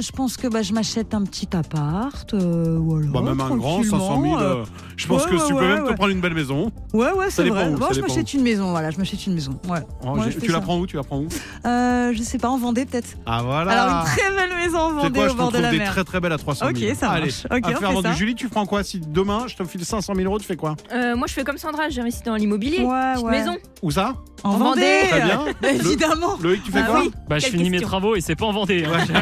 je 0.00 0.12
pense 0.12 0.36
que 0.36 0.46
bah, 0.48 0.62
je 0.62 0.72
m'achète 0.72 1.14
un 1.14 1.24
petit 1.24 1.48
appart. 1.56 2.32
euh, 2.34 2.78
voilà, 2.80 3.06
Bah, 3.08 3.22
même 3.22 3.40
un 3.40 3.56
grand, 3.56 3.82
500 3.82 4.22
000. 4.22 4.38
euh, 4.38 4.64
je 4.96 5.06
pense 5.06 5.24
que 5.26 5.46
tu 5.46 5.54
peux 5.54 5.60
même 5.66 5.84
te 5.86 5.92
prendre 5.94 6.10
une 6.10 6.20
belle 6.20 6.34
maison. 6.34 6.70
Ouais, 6.92 7.12
ouais, 7.12 7.30
c'est 7.30 7.48
vrai. 7.48 7.68
où, 7.70 7.78
Bon, 7.78 7.86
je 7.92 8.00
m'achète 8.00 8.32
une 8.34 8.42
maison, 8.42 8.70
voilà, 8.70 8.90
je 8.90 8.98
m'achète 8.98 9.26
une 9.26 9.34
maison. 9.34 9.58
Ouais. 9.68 9.80
Oh, 10.06 10.16
tu 10.40 10.52
ça. 10.74 10.80
où 10.80 10.86
Tu 10.86 10.96
la 10.96 11.02
prends 11.02 11.18
où? 11.18 11.28
Euh, 11.64 12.12
Je 12.14 12.22
sais 12.22 12.38
pas, 12.38 12.48
en 12.48 12.58
Vendée 12.58 12.84
peut-être. 12.86 13.08
Ah 13.26 13.42
voilà. 13.42 13.70
Alors, 13.82 14.00
une 14.00 14.04
très 14.16 14.30
belle 14.30 14.56
maison 14.56 14.78
en 14.78 14.92
Vendée 14.92 15.20
quoi, 15.20 15.30
au 15.30 15.34
bord 15.34 15.52
de 15.52 15.58
la 15.58 15.70
des 15.70 15.78
mer. 15.78 15.90
très 15.92 16.04
très 16.04 16.20
belles 16.20 16.32
à 16.32 16.38
300 16.38 16.66
000. 16.74 16.90
Ok, 16.90 16.96
ça 16.98 17.10
Allez, 17.10 17.26
marche. 17.26 17.44
Ok, 17.50 17.60
on 17.64 17.68
affaire 17.76 17.90
fait 17.92 18.02
ça. 18.02 18.12
Julie, 18.12 18.34
tu 18.34 18.48
prends 18.48 18.66
quoi? 18.66 18.82
Si 18.84 19.00
demain 19.00 19.46
je 19.48 19.56
te 19.56 19.64
file 19.64 19.84
500 19.84 20.14
000 20.14 20.26
euros, 20.26 20.38
tu 20.38 20.46
fais 20.46 20.56
quoi? 20.56 20.76
Euh, 20.92 21.16
moi, 21.16 21.26
je 21.26 21.32
fais 21.32 21.44
comme 21.44 21.58
Sandra, 21.58 21.88
j'investis 21.88 22.22
dans 22.22 22.34
l'immobilier. 22.36 22.80
Ouais, 22.80 23.12
Petite 23.14 23.26
ouais. 23.26 23.30
maison. 23.38 23.56
Où 23.82 23.90
ça? 23.90 24.14
En 24.42 24.50
En 24.50 24.58
Vendée, 24.58 24.80
Vendée. 24.80 25.08
Très 25.08 25.20
bien. 25.22 25.40
Bah, 25.62 25.68
Le- 25.72 25.86
évidemment. 25.86 26.36
Loïc, 26.42 26.62
tu 26.62 26.70
fais 26.72 26.80
Ah 26.80 26.90
quoi? 26.90 27.00
oui. 27.00 27.10
Bah, 27.28 27.38
je 27.38 27.44
Quelle 27.46 27.52
finis 27.56 27.70
mes 27.70 27.80
travaux 27.80 28.14
et 28.16 28.20
c'est 28.20 28.36
pas 28.36 28.44
en 28.46 28.52
Vendée. 28.52 28.84
hein. 28.84 29.16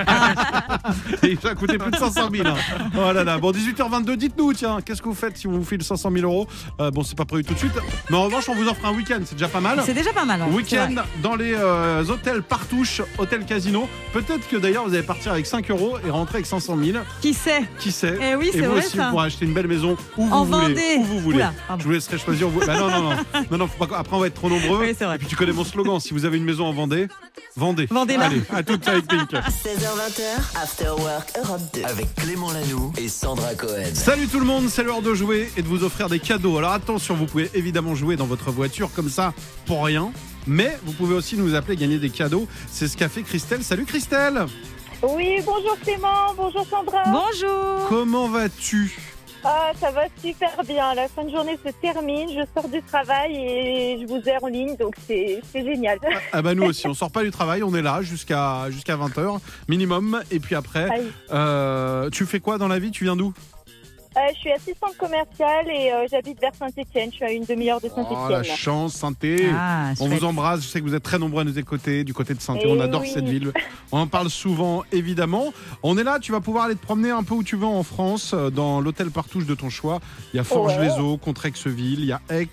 Il 1.22 1.36
va 1.38 1.54
coûter 1.54 1.78
plus 1.78 1.90
de 1.90 1.96
500 1.96 2.28
000. 2.32 2.46
hein. 2.46 2.54
Oh 2.96 3.12
là 3.12 3.24
là. 3.24 3.38
Bon, 3.38 3.52
18h22, 3.52 4.16
dites-nous, 4.16 4.52
tiens, 4.52 4.78
qu'est-ce 4.84 5.00
que 5.02 5.08
vous 5.08 5.14
faites 5.14 5.36
si 5.36 5.46
on 5.46 5.52
vous 5.52 5.64
file 5.64 5.82
500 5.82 6.10
000 6.12 6.24
euros? 6.30 6.46
Euh, 6.80 6.90
Bon, 6.90 7.02
c'est 7.02 7.16
pas 7.16 7.24
prévu 7.24 7.44
tout 7.44 7.54
de 7.54 7.58
suite. 7.58 7.72
Mais 8.10 8.16
en 8.16 8.24
revanche, 8.24 8.48
on 8.48 8.54
vous 8.54 8.68
offre 8.68 8.84
un 8.84 8.92
week-end, 8.92 9.20
c'est 9.24 9.34
déjà 9.34 9.48
pas 9.48 9.60
mal. 9.60 9.80
C'est 9.84 9.94
déjà 9.94 10.12
pas 10.12 10.24
mal. 10.24 10.40
c'est 10.48 10.54
Week-end. 10.54 10.94
Dans 11.36 11.42
les 11.42 11.54
euh, 11.54 12.04
hôtels 12.08 12.42
Partouche, 12.42 13.02
hôtel 13.18 13.44
casino. 13.44 13.88
Peut-être 14.12 14.48
que 14.48 14.56
d'ailleurs 14.56 14.86
vous 14.86 14.94
allez 14.94 15.02
partir 15.02 15.32
avec 15.32 15.46
5 15.46 15.68
euros 15.70 15.96
et 16.06 16.10
rentrer 16.10 16.36
avec 16.36 16.46
500 16.46 16.76
000. 16.76 16.98
Qui 17.20 17.34
sait 17.34 17.62
Qui 17.80 17.90
sait 17.90 18.16
Eh 18.20 18.36
oui, 18.36 18.48
Et 18.48 18.52
c'est 18.52 18.60
vous 18.60 18.70
vrai, 18.72 18.78
aussi, 18.86 18.96
ça. 18.96 19.04
vous 19.06 19.10
pourrez 19.10 19.26
acheter 19.26 19.44
une 19.44 19.52
belle 19.54 19.66
maison 19.66 19.96
où 20.16 20.26
vous 20.26 20.32
En 20.32 20.44
voulez. 20.44 20.58
Vendée. 20.58 20.96
Où 20.98 21.04
vous 21.04 21.18
voulez. 21.18 21.36
Oula. 21.38 21.52
Je 21.78 21.84
vous 21.84 21.90
laisserai 21.90 22.18
choisir. 22.18 22.48
Vous... 22.48 22.60
Bah 22.60 22.78
non, 22.78 22.88
non, 22.88 23.02
non. 23.02 23.16
non, 23.50 23.58
non 23.58 23.66
faut 23.66 23.84
pas... 23.84 23.98
Après, 23.98 24.16
on 24.16 24.20
va 24.20 24.28
être 24.28 24.34
trop 24.34 24.48
nombreux. 24.48 24.78
Oui, 24.80 24.94
c'est 24.96 25.04
vrai. 25.04 25.16
Et 25.16 25.18
puis 25.18 25.26
tu 25.26 25.34
connais 25.34 25.52
mon 25.52 25.64
slogan. 25.64 25.98
Si 25.98 26.12
vous 26.14 26.24
avez 26.24 26.36
une 26.36 26.44
maison 26.44 26.66
en 26.66 26.72
Vendée, 26.72 27.08
vendez. 27.56 27.86
Vendez-la. 27.90 28.26
Allez, 28.26 28.42
à 28.52 28.62
toutes 28.62 28.86
avec 28.86 29.06
Pink. 29.06 29.32
16h20, 29.32 30.22
After 30.62 30.90
Work 30.98 31.32
Europe 31.44 31.62
2. 31.74 31.82
avec 31.84 32.14
Clément 32.14 32.52
Lanoux 32.52 32.92
et 32.96 33.08
Sandra 33.08 33.54
Cohen. 33.54 33.92
Salut 33.92 34.28
tout 34.28 34.38
le 34.40 34.46
monde, 34.46 34.68
c'est 34.68 34.84
l'heure 34.84 35.02
de 35.02 35.14
jouer 35.14 35.50
et 35.56 35.62
de 35.62 35.66
vous 35.66 35.82
offrir 35.82 36.08
des 36.08 36.20
cadeaux. 36.20 36.58
Alors 36.58 36.72
attention, 36.72 37.14
vous 37.14 37.26
pouvez 37.26 37.50
évidemment 37.54 37.94
jouer 37.96 38.14
dans 38.16 38.26
votre 38.26 38.52
voiture 38.52 38.90
comme 38.94 39.08
ça 39.08 39.32
pour 39.66 39.84
rien. 39.84 40.12
Mais 40.46 40.76
vous 40.84 40.92
pouvez 40.92 41.14
aussi 41.14 41.36
nous 41.36 41.54
appeler 41.54 41.76
gagner 41.76 41.98
des 41.98 42.10
cadeaux. 42.10 42.46
C'est 42.70 42.88
ce 42.88 42.96
qu'a 42.96 43.08
fait 43.08 43.22
Christelle. 43.22 43.62
Salut 43.62 43.84
Christelle 43.84 44.46
Oui, 45.02 45.40
bonjour 45.44 45.78
Clément, 45.82 46.34
bonjour 46.36 46.66
Sandra. 46.66 47.02
Bonjour. 47.06 47.88
Comment 47.88 48.28
vas-tu? 48.28 48.98
Ah, 49.46 49.72
ça 49.78 49.90
va 49.90 50.04
super 50.22 50.50
bien. 50.66 50.94
La 50.94 51.06
fin 51.06 51.22
de 51.24 51.30
journée 51.30 51.58
se 51.62 51.70
termine, 51.70 52.30
je 52.30 52.40
sors 52.54 52.66
du 52.66 52.80
travail 52.82 53.36
et 53.36 53.98
je 54.00 54.06
vous 54.06 54.16
ai 54.26 54.42
en 54.42 54.46
ligne, 54.46 54.74
donc 54.76 54.94
c'est 55.06 55.42
c'est 55.52 55.62
génial. 55.62 55.98
Ah 56.32 56.40
bah 56.40 56.54
nous 56.54 56.64
aussi, 56.64 56.86
on 56.86 56.94
sort 56.94 57.10
pas 57.10 57.22
du 57.22 57.30
travail, 57.30 57.62
on 57.62 57.74
est 57.74 57.82
là 57.82 58.00
jusqu'à 58.00 58.70
jusqu'à 58.70 58.96
20h 58.96 59.38
minimum. 59.68 60.22
Et 60.30 60.40
puis 60.40 60.54
après, 60.54 60.88
euh, 61.30 62.08
tu 62.08 62.24
fais 62.24 62.40
quoi 62.40 62.56
dans 62.56 62.68
la 62.68 62.78
vie? 62.78 62.90
Tu 62.90 63.04
viens 63.04 63.16
d'où? 63.16 63.34
Euh, 64.16 64.20
je 64.32 64.38
suis 64.38 64.52
assistante 64.52 64.96
commerciale 64.96 65.66
et 65.68 65.90
euh, 65.92 66.06
j'habite 66.08 66.40
vers 66.40 66.54
Saint-Etienne. 66.54 67.10
Je 67.10 67.16
suis 67.16 67.24
à 67.24 67.32
une 67.32 67.44
demi-heure 67.44 67.80
de 67.80 67.88
Oh 67.96 68.00
la 68.00 68.04
Saint-Etienne. 68.44 68.56
chance, 68.56 68.94
Sainté 68.94 69.48
Ah, 69.52 69.90
On 69.98 70.06
chouette. 70.06 70.20
vous 70.20 70.24
embrasse, 70.24 70.62
je 70.62 70.68
sais 70.68 70.80
que 70.80 70.84
vous 70.86 70.94
êtes 70.94 71.02
très 71.02 71.18
nombreux 71.18 71.40
à 71.40 71.44
nous 71.44 71.58
écouter 71.58 72.04
du 72.04 72.14
côté 72.14 72.32
de 72.32 72.40
Sainté, 72.40 72.62
Eh 72.66 72.70
on 72.70 72.78
adore 72.78 73.00
oui. 73.00 73.10
cette 73.12 73.24
ville. 73.28 73.52
On 73.90 73.98
en 73.98 74.06
parle 74.06 74.30
souvent 74.30 74.84
évidemment. 74.92 75.52
On 75.82 75.98
est 75.98 76.04
là, 76.04 76.20
tu 76.20 76.30
vas 76.30 76.40
pouvoir 76.40 76.66
aller 76.66 76.76
te 76.76 76.82
promener 76.84 77.10
un 77.10 77.24
peu 77.24 77.34
où 77.34 77.42
tu 77.42 77.56
veux 77.56 77.66
en 77.66 77.82
France, 77.82 78.32
euh, 78.34 78.50
dans 78.50 78.80
l'hôtel 78.80 79.10
Partouche 79.10 79.46
de 79.46 79.54
ton 79.56 79.68
choix. 79.68 79.98
Il 80.32 80.36
y 80.36 80.40
a 80.40 80.44
Forges-les-Eaux, 80.44 81.16
Contrexeville, 81.16 81.98
il 81.98 82.06
y 82.06 82.12
a 82.12 82.20
Aix, 82.30 82.46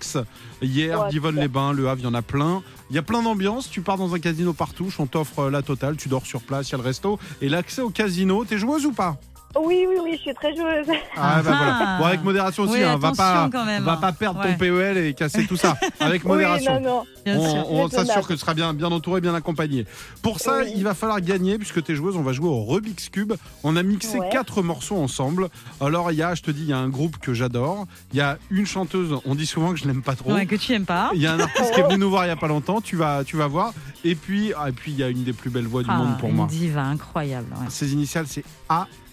hier, 0.62 1.00
Ouais, 1.02 1.10
Divonne-les-Bains, 1.10 1.72
Le 1.74 1.88
Havre, 1.88 2.00
il 2.00 2.04
y 2.04 2.08
en 2.08 2.14
a 2.14 2.22
plein. 2.22 2.64
Il 2.90 2.96
y 2.96 2.98
a 2.98 3.02
plein 3.02 3.22
d'ambiances, 3.22 3.70
tu 3.70 3.82
pars 3.82 3.98
dans 3.98 4.14
un 4.16 4.18
casino 4.18 4.52
Partouche, 4.52 4.98
on 4.98 5.06
t'offre 5.06 5.48
la 5.48 5.62
totale, 5.62 5.96
tu 5.96 6.08
dors 6.08 6.26
sur 6.26 6.40
place, 6.42 6.68
il 6.70 6.72
y 6.72 6.74
a 6.74 6.78
le 6.78 6.82
resto 6.84 7.20
et 7.40 7.48
l'accès 7.48 7.82
au 7.82 7.90
casino. 7.90 8.44
T'es 8.44 8.58
joueuse 8.58 8.84
ou 8.84 8.92
pas? 8.92 9.16
Oui, 9.60 9.84
oui, 9.88 9.96
oui, 10.02 10.12
je 10.16 10.20
suis 10.22 10.34
très 10.34 10.54
joueuse. 10.54 10.86
Ah, 11.16 11.42
bah 11.42 11.42
Ah. 11.42 11.42
voilà. 11.42 11.96
Bon, 11.98 12.04
avec 12.06 12.24
modération 12.24 12.62
aussi, 12.64 12.74
Oui, 12.74 12.82
hein, 12.82 12.96
va 12.96 13.12
pas, 13.12 13.48
quand 13.52 13.64
même, 13.64 13.82
va 13.84 13.92
hein. 13.92 13.96
pas 13.96 14.12
perdre 14.12 14.40
Ouais. 14.40 14.52
ton 14.52 14.58
PEL 14.58 14.96
et 14.98 15.14
casser 15.14 15.46
tout 15.46 15.56
ça. 15.56 15.76
Avec 16.00 16.24
modération. 16.24 16.76
Oui, 16.76 16.82
non, 16.82 16.96
non. 16.98 17.04
Bien 17.24 17.38
on 17.68 17.88
s'assure 17.88 18.26
que 18.26 18.32
tu 18.32 18.38
seras 18.40 18.54
bien, 18.54 18.72
bien 18.74 18.88
entouré, 18.90 19.20
bien 19.20 19.34
accompagné. 19.34 19.86
Pour 20.22 20.40
ça, 20.40 20.58
Oui. 20.64 20.72
il 20.76 20.82
va 20.84 20.94
falloir 20.94 21.20
gagner, 21.20 21.58
puisque 21.58 21.82
tu 21.84 21.92
es 21.92 21.94
joueuse, 21.94 22.16
on 22.16 22.22
va 22.22 22.32
jouer 22.32 22.48
au 22.48 22.64
Rubik's 22.64 23.08
Cube. 23.10 23.34
On 23.62 23.76
a 23.76 23.82
mixé 23.82 24.18
Ouais. 24.18 24.28
quatre 24.30 24.62
morceaux 24.62 24.96
ensemble. 24.96 25.48
Alors, 25.80 26.10
il 26.10 26.18
y 26.18 26.22
a, 26.22 26.34
je 26.34 26.42
te 26.42 26.50
dis, 26.50 26.62
il 26.62 26.68
y 26.68 26.72
a 26.72 26.78
un 26.78 26.88
groupe 26.88 27.18
que 27.18 27.34
j'adore. 27.34 27.86
Il 28.12 28.18
y 28.18 28.20
a 28.22 28.38
une 28.50 28.66
chanteuse, 28.66 29.14
on 29.24 29.34
dit 29.34 29.46
souvent 29.46 29.70
que 29.72 29.76
je 29.78 29.86
l'aime 29.86 30.02
pas 30.02 30.16
trop. 30.16 30.32
Ouais, 30.32 30.46
que 30.46 30.56
tu 30.56 30.72
aimes 30.72 30.86
pas. 30.86 31.10
Il 31.14 31.20
y 31.22 31.26
a 31.26 31.32
un 31.34 31.40
artiste 31.40 31.72
qui 31.74 31.80
est 31.80 31.84
venu 31.88 31.98
nous 31.98 32.10
voir 32.10 32.24
il 32.24 32.28
y 32.28 32.32
a 32.32 32.36
pas 32.36 32.48
longtemps, 32.48 32.80
tu 32.80 32.96
vas, 32.96 33.22
tu 33.24 33.36
vas 33.36 33.46
voir. 33.46 33.72
Et 34.04 34.14
puis, 34.14 34.52
ah, 34.58 34.68
et 34.70 34.72
puis 34.72 34.90
il 34.92 34.98
y 34.98 35.02
a 35.04 35.08
une 35.08 35.22
des 35.22 35.32
plus 35.32 35.50
belles 35.50 35.66
voix 35.66 35.82
du 35.82 35.88
Ah, 35.92 35.96
monde 35.98 36.18
pour 36.18 36.28
une 36.30 36.36
moi. 36.36 36.46
diva 36.50 36.82
incroyable. 36.82 37.46
ouais. 37.60 37.66
Ses 37.68 37.92
initiales, 37.92 38.26
c'est 38.26 38.44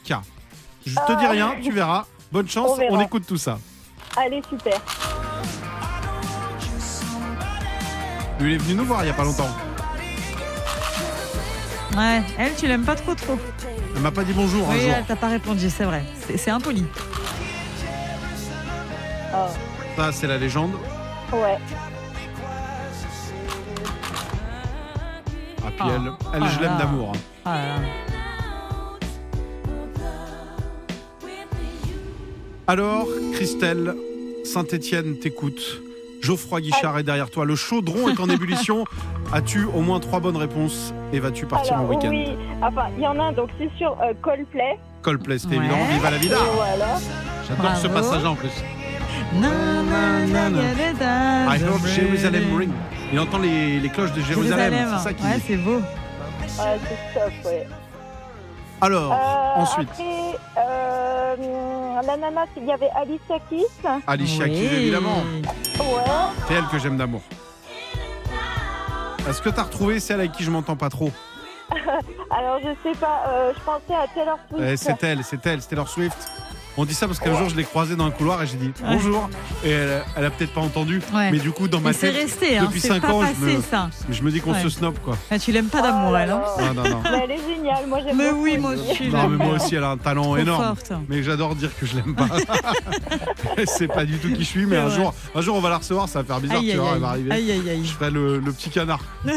AK. 0.06 0.18
Je 0.86 0.96
te 0.96 1.20
dis 1.20 1.26
rien, 1.28 1.56
tu 1.62 1.72
verras. 1.72 2.06
Bonne 2.32 2.48
chance, 2.48 2.80
On 2.90 3.00
écoute 3.00 3.26
tout 3.28 3.38
ça. 3.38 3.58
Allez, 4.18 4.42
super. 4.50 4.80
Lui, 8.40 8.54
il 8.54 8.56
est 8.56 8.58
venu 8.58 8.76
nous 8.76 8.86
voir 8.86 9.04
il 9.04 9.08
y 9.08 9.10
a 9.10 9.14
pas 9.14 9.24
longtemps. 9.24 9.50
Ouais, 11.98 12.22
elle, 12.38 12.56
tu 12.56 12.68
l'aimes 12.68 12.86
pas 12.86 12.96
trop 12.96 13.14
trop. 13.16 13.38
Elle 13.96 14.02
m'a 14.02 14.12
pas 14.12 14.24
dit 14.24 14.32
bonjour 14.34 14.70
un 14.70 14.74
Oui, 14.76 14.82
jour. 14.82 14.92
elle 14.96 15.06
t'a 15.06 15.16
pas 15.16 15.28
répondu, 15.28 15.70
c'est 15.70 15.84
vrai. 15.84 16.04
C'est- 16.38 16.50
impoli. 16.52 16.86
Oh, 19.34 19.48
Ça, 19.98 20.12
c'est 20.12 20.28
la 20.28 20.38
légende. 20.38 20.74
ouais. 21.34 21.58
Ah, 25.62 25.72
puis 25.72 25.76
Ah. 25.80 25.88
elle, 25.96 26.12
elle 26.34 26.44
Ah 26.44 26.48
je 26.48 26.60
là 26.60 26.68
l'aime 26.70 26.78
d'amour. 26.78 27.12
Ah 27.46 27.56
là 27.58 27.76
Alors, 32.70 33.08
Christelle, 33.34 33.96
Saint-Étienne 34.44 35.18
t'écoute. 35.18 35.82
Geoffroy 36.22 36.62
Guichard 36.62 37.00
est 37.00 37.04
derrière 37.04 37.32
toi. 37.32 37.44
Le 37.44 37.56
chaudron 37.56 38.10
est 38.10 38.20
en 38.20 38.30
ébullition. 38.30 38.84
As-tu 39.34 39.64
au 39.66 39.82
moins 39.82 40.00
trois 40.00 40.20
bonnes 40.20 40.38
réponses 40.38 40.94
et 41.12 41.20
vas-tu 41.20 41.48
partir 41.48 41.78
Alors, 41.78 41.86
en 41.88 41.90
week-end 41.90 42.10
oui, 42.10 42.28
enfin, 42.62 42.90
il 42.96 43.04
y 43.04 43.08
en 43.08 43.20
a 43.20 43.24
un, 43.24 43.32
donc 43.32 43.50
c'est 43.58 43.72
sur 43.76 43.94
euh, 44.04 44.14
Coldplay. 44.22 44.78
Coldplay, 45.02 45.40
c'était 45.40 45.58
Ouais. 45.58 45.66
évident. 45.66 45.78
Viva 45.92 46.12
la 46.12 46.18
vida 46.18 46.38
voilà. 46.54 47.00
J'adore 47.48 47.76
ce 47.76 47.88
passage 47.88 48.24
en 48.26 48.36
plus. 48.36 48.52
I 49.34 49.44
heard 51.58 51.82
na, 51.82 51.88
Jerusalem 51.96 52.56
ring. 52.56 52.70
Il 53.12 53.20
entend 53.20 53.40
les, 53.40 53.80
les 53.80 53.90
cloches 53.90 54.14
de 54.14 54.22
Jérusalem. 54.22 54.72
Jérusalem. 54.72 54.96
C'est 55.00 55.04
ça 55.04 55.14
qui. 55.14 55.24
Ouais, 55.24 55.40
c'est 55.48 55.58
beau. 55.58 55.80
Ah, 56.60 56.76
c'est 56.84 57.20
top, 57.20 57.32
ouais. 57.46 57.68
Alors, 58.82 59.12
Euh, 59.12 59.62
ensuite, 59.62 59.90
Après, 59.90 60.04
euh, 60.58 61.36
l'ananas, 62.02 62.48
il 62.58 62.66
y 62.66 62.72
avait 62.72 62.90
Alicia 62.96 63.40
Keys. 63.50 63.66
Alicia 64.08 64.46
Oui. 64.46 64.52
Keys, 64.52 64.76
évidemment. 64.82 65.18
Ouais. 65.80 66.04
C'est 66.48 66.54
elle 66.56 66.66
que 66.68 66.80
j'aime 66.80 66.98
d'amour. 66.98 67.22
Est-ce 69.28 69.42
que 69.42 69.50
t'as 69.50 69.64
retrouvé 69.64 70.00
celle 70.00 70.20
avec 70.22 70.32
qui 70.32 70.44
je 70.44 70.50
m'entends 70.52 70.76
pas 70.76 70.90
trop 70.90 71.12
Alors, 72.32 72.60
je 72.64 72.70
sais 72.84 72.98
pas, 72.98 73.24
euh, 73.28 73.54
je 73.56 73.60
pensais 73.62 73.94
à 73.96 74.08
Taylor 74.14 74.40
Swift. 74.50 74.64
Eh, 74.68 74.78
C'est 74.78 75.04
elle, 75.04 75.24
c'est 75.24 75.46
elle, 75.46 75.62
c'est 75.62 75.68
Taylor 75.68 75.88
Swift. 75.88 76.32
On 76.82 76.86
dit 76.86 76.94
ça 76.94 77.08
parce 77.08 77.20
qu'un 77.20 77.38
jour 77.38 77.50
je 77.50 77.58
l'ai 77.58 77.66
croisée 77.66 77.98
dans 77.98 78.06
un 78.06 78.12
couloir 78.12 78.42
et 78.42 78.48
j'ai 78.48 78.56
dit 78.56 78.72
bonjour. 78.82 79.30
Et 79.66 79.70
elle, 79.72 80.02
elle 80.16 80.24
a 80.26 80.30
peut-être 80.30 80.54
pas 80.54 80.62
entendu. 80.62 81.02
Ouais. 81.14 81.30
Mais 81.30 81.40
du 81.40 81.52
coup, 81.52 81.68
dans 81.68 81.82
ma 81.82 81.94
tête, 81.94 82.16
resté, 82.16 82.58
hein, 82.58 82.64
depuis 82.68 82.80
c'est 82.80 82.88
5 82.88 83.02
pas 83.02 83.12
ans, 83.14 83.22
je 83.26 83.46
me, 83.46 83.62
ça. 83.62 83.90
je 84.10 84.24
me 84.24 84.32
dis 84.32 84.40
qu'on 84.40 84.54
Ouais. 84.54 84.62
se 84.64 84.70
snob 84.70 84.98
quoi. 85.04 85.18
Ah, 85.30 85.38
tu 85.38 85.52
l'aimes 85.52 85.68
pas 85.68 85.82
d'amour, 85.82 86.12
Oh 86.14 86.16
elle, 86.18 86.30
hein 86.32 86.42
là. 86.58 86.74
Non, 86.74 86.74
non, 86.84 86.90
non. 86.90 87.02
Mais 87.04 87.22
elle 87.26 87.32
est 87.32 87.48
géniale, 87.56 87.86
moi 87.88 88.00
j'aime 88.02 88.16
Mais 88.16 88.32
oui, 88.32 88.58
moi 88.58 88.72
aussi. 88.76 89.10
Non, 89.10 89.28
mais 89.28 89.44
moi 89.46 89.56
aussi, 89.56 89.76
elle 89.76 89.84
a 89.84 89.90
un 89.90 89.98
talent 89.98 90.24
Trop 90.24 90.38
énorme. 90.38 90.64
forte. 90.78 90.94
Mais 91.10 91.22
j'adore 91.22 91.54
dire 91.56 91.70
que 91.78 91.86
je 91.86 91.98
l'aime 91.98 92.16
pas. 92.16 92.28
c'est 93.66 93.88
pas 93.90 94.06
du 94.06 94.18
tout 94.18 94.30
qui 94.30 94.40
je 94.40 94.50
suis, 94.50 94.66
mais 94.66 94.78
un 94.78 94.86
vrai. 94.88 94.96
jour, 94.96 95.14
un 95.36 95.42
jour 95.42 95.58
on 95.58 95.62
va 95.62 95.70
la 95.70 95.80
recevoir, 95.80 96.08
ça 96.08 96.20
va 96.22 96.26
faire 96.26 96.40
bizarre, 96.40 96.60
Aïe, 96.60 96.66
tu 96.68 96.72
aïe, 96.72 96.78
vois, 96.78 96.92
elle 96.96 97.02
va 97.02 97.08
arriver. 97.10 97.32
Aïe, 97.32 97.52
aïe, 97.52 97.70
aïe. 97.70 97.86
Je 97.86 97.92
ferai 97.92 98.10
le, 98.10 98.40
le 98.40 98.52
petit 98.54 98.70
canard. 98.70 99.02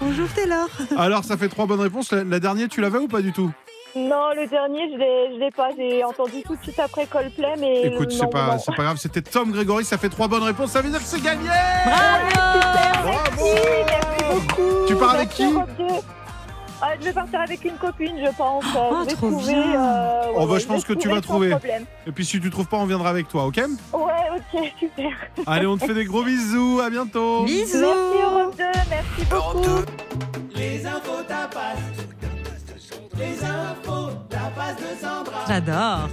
Bonjour 0.00 0.28
Taylor. 0.34 0.68
Alors, 0.98 1.24
ça 1.24 1.38
fait 1.38 1.48
trois 1.48 1.64
bonnes 1.64 1.80
réponses. 1.80 2.12
La, 2.12 2.22
la 2.22 2.38
dernière, 2.38 2.68
tu 2.68 2.82
l'avais 2.82 2.98
ou 2.98 3.08
pas 3.08 3.22
du 3.22 3.32
tout? 3.32 3.50
Non, 3.94 4.30
le 4.34 4.46
dernier, 4.46 4.90
je 4.92 4.96
l'ai, 4.98 5.34
je 5.34 5.38
l'ai 5.40 5.50
pas. 5.50 5.68
J'ai 5.76 6.02
entendu 6.02 6.42
tout 6.46 6.56
de 6.56 6.62
suite 6.62 6.78
après 6.78 7.06
Coldplay, 7.06 7.54
mais 7.58 7.82
Écoute, 7.88 8.10
non, 8.12 8.18
c'est 8.20 8.30
pas, 8.30 8.46
non. 8.52 8.58
c'est 8.58 8.74
pas 8.74 8.82
grave. 8.84 8.96
C'était 8.96 9.20
Tom 9.22 9.52
Grégory. 9.52 9.84
Ça 9.84 9.98
fait 9.98 10.08
trois 10.08 10.28
bonnes 10.28 10.42
réponses. 10.44 10.70
Ça 10.70 10.80
veut 10.80 10.88
dire 10.90 10.98
que 10.98 11.04
c'est 11.04 11.20
gagné. 11.20 11.48
Bravo 11.84 13.04
Merci, 13.04 13.54
merci 13.86 14.24
beaucoup. 14.30 14.86
Tu 14.86 14.94
pars 14.96 15.14
avec 15.14 15.28
qui 15.30 15.44
Europe 15.44 15.68
2. 15.78 15.84
Ah, 16.84 16.94
je 16.98 17.04
vais 17.04 17.12
partir 17.12 17.40
avec 17.40 17.64
une 17.64 17.76
copine, 17.76 18.16
je 18.24 18.30
pense. 18.36 18.64
Oh, 18.76 18.96
je 19.04 19.10
vais 19.10 19.14
trop 19.14 19.30
trouver. 19.30 19.52
bien. 19.52 19.80
euh, 19.84 20.22
Oh, 20.36 20.46
bah, 20.46 20.58
je 20.58 20.66
pense 20.66 20.84
que 20.84 20.94
tu 20.94 21.08
vas 21.08 21.20
trouver. 21.20 21.50
problème. 21.50 21.84
Et 22.08 22.12
puis 22.12 22.24
si 22.24 22.40
tu 22.40 22.50
trouves 22.50 22.66
pas, 22.66 22.78
on 22.78 22.86
viendra 22.86 23.10
avec 23.10 23.28
toi, 23.28 23.44
ok 23.44 23.58
Ouais, 23.92 24.02
ok, 24.54 24.62
super. 24.80 25.12
Allez, 25.46 25.66
on 25.66 25.76
te 25.76 25.84
fait 25.84 25.94
des 25.94 26.04
gros 26.06 26.24
bisous. 26.24 26.80
À 26.84 26.90
bientôt. 26.90 27.44
Bisous. 27.44 27.78
Merci 27.78 28.22
Europe 28.24 28.56
2, 28.56 28.64
merci 28.90 29.26
Europe 29.30 29.86
beaucoup. 33.14 34.10
2. 34.30 34.36
J'adore. 35.48 36.08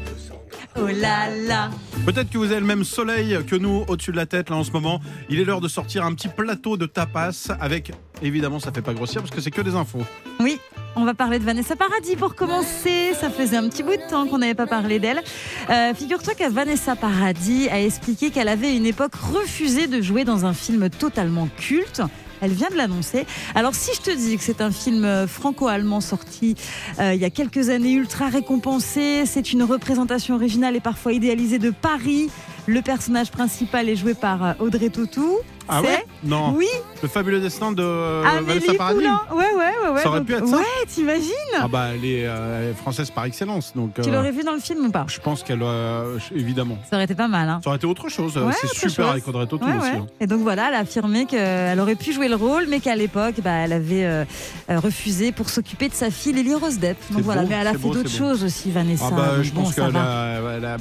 Oh 0.77 0.87
là 0.87 1.29
là. 1.29 1.69
Peut-être 2.05 2.29
que 2.29 2.37
vous 2.37 2.51
avez 2.51 2.59
le 2.61 2.65
même 2.65 2.83
soleil 2.83 3.37
que 3.45 3.55
nous 3.55 3.83
au-dessus 3.87 4.11
de 4.11 4.15
la 4.15 4.25
tête 4.25 4.49
là 4.49 4.55
en 4.55 4.63
ce 4.63 4.71
moment. 4.71 5.01
Il 5.29 5.39
est 5.39 5.43
l'heure 5.43 5.61
de 5.61 5.67
sortir 5.67 6.05
un 6.05 6.13
petit 6.13 6.29
plateau 6.29 6.77
de 6.77 6.85
tapas 6.85 7.49
avec, 7.59 7.91
évidemment, 8.21 8.59
ça 8.59 8.71
fait 8.71 8.81
pas 8.81 8.93
grossir 8.93 9.21
parce 9.21 9.33
que 9.33 9.41
c'est 9.41 9.51
que 9.51 9.61
des 9.61 9.75
infos. 9.75 10.03
Oui, 10.39 10.59
on 10.95 11.03
va 11.03 11.13
parler 11.13 11.39
de 11.39 11.43
Vanessa 11.43 11.75
Paradis 11.75 12.15
pour 12.15 12.35
commencer. 12.35 13.13
Ça 13.19 13.29
faisait 13.29 13.57
un 13.57 13.67
petit 13.67 13.83
bout 13.83 13.97
de 13.97 14.09
temps 14.09 14.27
qu'on 14.27 14.37
n'avait 14.37 14.55
pas 14.55 14.67
parlé 14.67 14.99
d'elle. 14.99 15.21
Euh, 15.69 15.93
Figure-toi 15.93 16.33
que 16.35 16.49
Vanessa 16.49 16.95
Paradis 16.95 17.67
a 17.69 17.81
expliqué 17.81 18.29
qu'elle 18.29 18.47
avait 18.47 18.67
à 18.67 18.71
une 18.71 18.85
époque 18.85 19.15
refusé 19.15 19.87
de 19.87 20.01
jouer 20.01 20.23
dans 20.23 20.45
un 20.45 20.53
film 20.53 20.89
totalement 20.89 21.49
culte. 21.57 22.01
Elle 22.41 22.51
vient 22.51 22.69
de 22.69 22.75
l'annoncer. 22.75 23.25
Alors 23.55 23.75
si 23.75 23.91
je 23.95 24.01
te 24.01 24.11
dis 24.15 24.37
que 24.37 24.43
c'est 24.43 24.61
un 24.61 24.71
film 24.71 25.05
euh, 25.05 25.27
franco-allemand 25.27 26.01
sorti 26.01 26.55
euh, 26.99 27.13
il 27.13 27.19
y 27.19 27.25
a 27.25 27.29
quelques 27.29 27.69
années, 27.69 27.91
ultra 27.91 28.27
récompensé, 28.27 29.25
c'est 29.25 29.53
une 29.53 29.63
représentation 29.63 30.35
originale 30.35 30.75
et 30.75 30.79
parfois 30.79 31.13
idéalisée 31.13 31.59
de 31.59 31.71
Paris. 31.71 32.29
Le 32.69 32.83
personnage 32.83 33.31
principal 33.31 33.89
est 33.89 33.95
joué 33.95 34.13
par 34.13 34.45
euh, 34.45 34.53
Audrey 34.59 34.89
Tautou. 34.89 35.37
Ah 35.67 35.81
ouais? 35.81 36.05
Non. 36.23 36.53
Oui, 36.55 36.67
Le 37.01 37.07
fabuleux 37.07 37.39
destin 37.39 37.71
de 37.71 37.83
Amélie 38.25 38.45
Vanessa 38.59 38.73
Paradis. 38.75 38.97
Poulain. 38.99 39.21
Ouais, 39.31 39.37
ouais, 39.37 39.55
ouais, 39.55 39.89
ouais. 39.93 40.01
Ça 40.01 40.09
aurait 40.09 40.19
Donc, 40.19 40.27
pu 40.27 40.33
être 40.33 40.47
ça 40.47 40.57
Ouais, 40.57 40.63
t'imagines? 40.87 41.31
Ah 41.59 41.67
bah 41.67 41.87
elle 41.93 42.05
est, 42.05 42.25
euh, 42.27 42.61
elle 42.63 42.69
est 42.71 42.73
française 42.73 43.09
par 43.11 43.25
excellence, 43.25 43.73
donc. 43.75 43.93
Tu 44.01 44.09
euh, 44.09 44.13
l'aurais 44.13 44.31
vu 44.31 44.43
dans 44.43 44.53
le 44.53 44.59
film 44.59 44.85
ou 44.85 44.91
pas? 44.91 45.05
Je 45.07 45.19
pense 45.19 45.41
qu'elle, 45.43 45.61
euh, 45.63 46.17
évidemment. 46.35 46.77
Ça 46.89 46.95
aurait 46.95 47.05
été 47.05 47.13
pas 47.15 47.27
mal. 47.27 47.49
Hein. 47.49 47.59
Ça 47.63 47.69
aurait 47.69 47.77
été 47.77 47.85
autre 47.87 48.07
chose. 48.09 48.37
euh, 48.37 48.45
Ouais, 48.47 48.53
c'est 48.61 48.67
super 48.67 48.89
chose. 49.05 49.11
avec 49.13 49.27
Audrey 49.27 49.47
Tautou 49.47 49.65
Ouais, 49.65 49.77
aussi. 49.77 49.89
hein. 49.89 50.05
Et 50.19 50.27
donc 50.27 50.41
voilà, 50.41 50.69
elle 50.69 50.75
a 50.75 50.79
affirmé 50.79 51.25
qu'elle 51.25 51.79
aurait 51.79 51.95
pu 51.95 52.13
jouer 52.13 52.27
le 52.29 52.35
rôle, 52.35 52.65
mais 52.69 52.79
qu'à 52.79 52.95
l'époque, 52.95 53.35
bah, 53.43 53.51
elle 53.63 53.73
avait 53.73 54.05
euh, 54.05 54.25
euh, 54.71 54.79
refusé 54.79 55.31
pour 55.31 55.49
s'occuper 55.49 55.87
de 55.89 55.93
sa 55.95 56.09
fille 56.11 56.33
Lily 56.33 56.53
Rose 56.55 56.77
Depp. 56.79 56.97
Donc 57.11 57.21
voilà, 57.21 57.41
beau, 57.43 57.47
mais 57.49 57.55
elle 57.55 57.67
a 57.67 57.73
fait 57.73 57.89
d'autres 57.89 58.09
choses 58.09 58.43
aussi, 58.43 58.69
Vanessa. 58.71 59.05
Ah 59.11 59.15
bah, 59.15 59.43
je 59.43 59.51
pense 59.51 59.73
qu'elle 59.73 59.91
va. 59.91 60.01
a, 60.01 60.55
elle 60.57 60.65
a- 60.65 60.77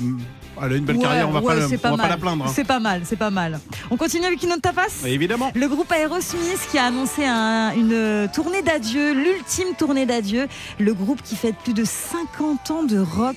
elle 0.65 0.73
a 0.73 0.77
une 0.77 0.85
belle 0.85 0.97
Ouais, 0.97 1.03
carrière. 1.03 1.29
On 1.29 1.33
va 1.33 1.41
ouais, 1.41 1.77
pas, 1.79 1.93
on 1.93 1.97
va 1.97 2.03
pas 2.05 2.09
la 2.09 2.17
plaindre. 2.17 2.45
hein. 2.47 2.53
C'est 2.55 2.65
pas 2.65 2.81
mal, 2.81 3.03
c'est 3.05 3.17
pas 3.17 3.31
mal. 3.31 3.61
On 3.91 3.97
continue 3.97 4.25
avec 4.27 4.43
une 4.43 4.51
autre 4.53 4.63
tapas? 4.63 5.05
Évidemment. 5.07 5.51
Le 5.55 5.69
groupe 5.69 5.91
Aerosmith 5.93 6.69
qui 6.71 6.79
a 6.79 6.85
annoncé 6.87 7.25
un- 7.25 7.73
une 7.75 8.29
tournée 8.33 8.63
d'adieu, 8.63 9.13
l'ultime 9.13 9.75
tournée 9.79 10.07
d'adieu. 10.07 10.47
Le 10.79 10.95
groupe 10.95 11.23
qui 11.23 11.37
fête 11.37 11.57
plus 11.63 11.75
de 11.75 11.85
50 11.85 12.71
ans 12.71 12.83
de 12.83 12.99
rock. 12.99 13.37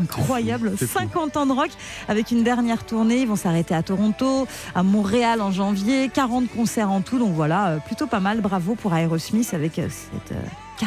Incroyable, 0.00 0.72
c'est 0.78 0.86
fou. 0.86 0.98
50 1.00 1.36
ans 1.36 1.44
de 1.46 1.52
rock 1.52 1.70
avec 2.08 2.30
une 2.30 2.42
dernière 2.42 2.84
tournée. 2.84 3.20
Ils 3.20 3.28
vont 3.28 3.36
s'arrêter 3.36 3.74
à 3.74 3.82
Toronto, 3.82 4.46
à 4.74 4.82
Montréal 4.82 5.42
en 5.42 5.50
janvier, 5.50 6.08
40 6.12 6.48
concerts 6.50 6.90
en 6.90 7.02
tout. 7.02 7.18
Donc 7.18 7.34
voilà, 7.34 7.66
euh, 7.68 7.78
plutôt 7.78 8.06
pas 8.06 8.20
mal. 8.20 8.40
Bravo 8.40 8.74
pour 8.74 8.94
Aerosmith 8.94 9.52
avec 9.52 9.78
euh, 9.78 9.88
cette 9.90 10.36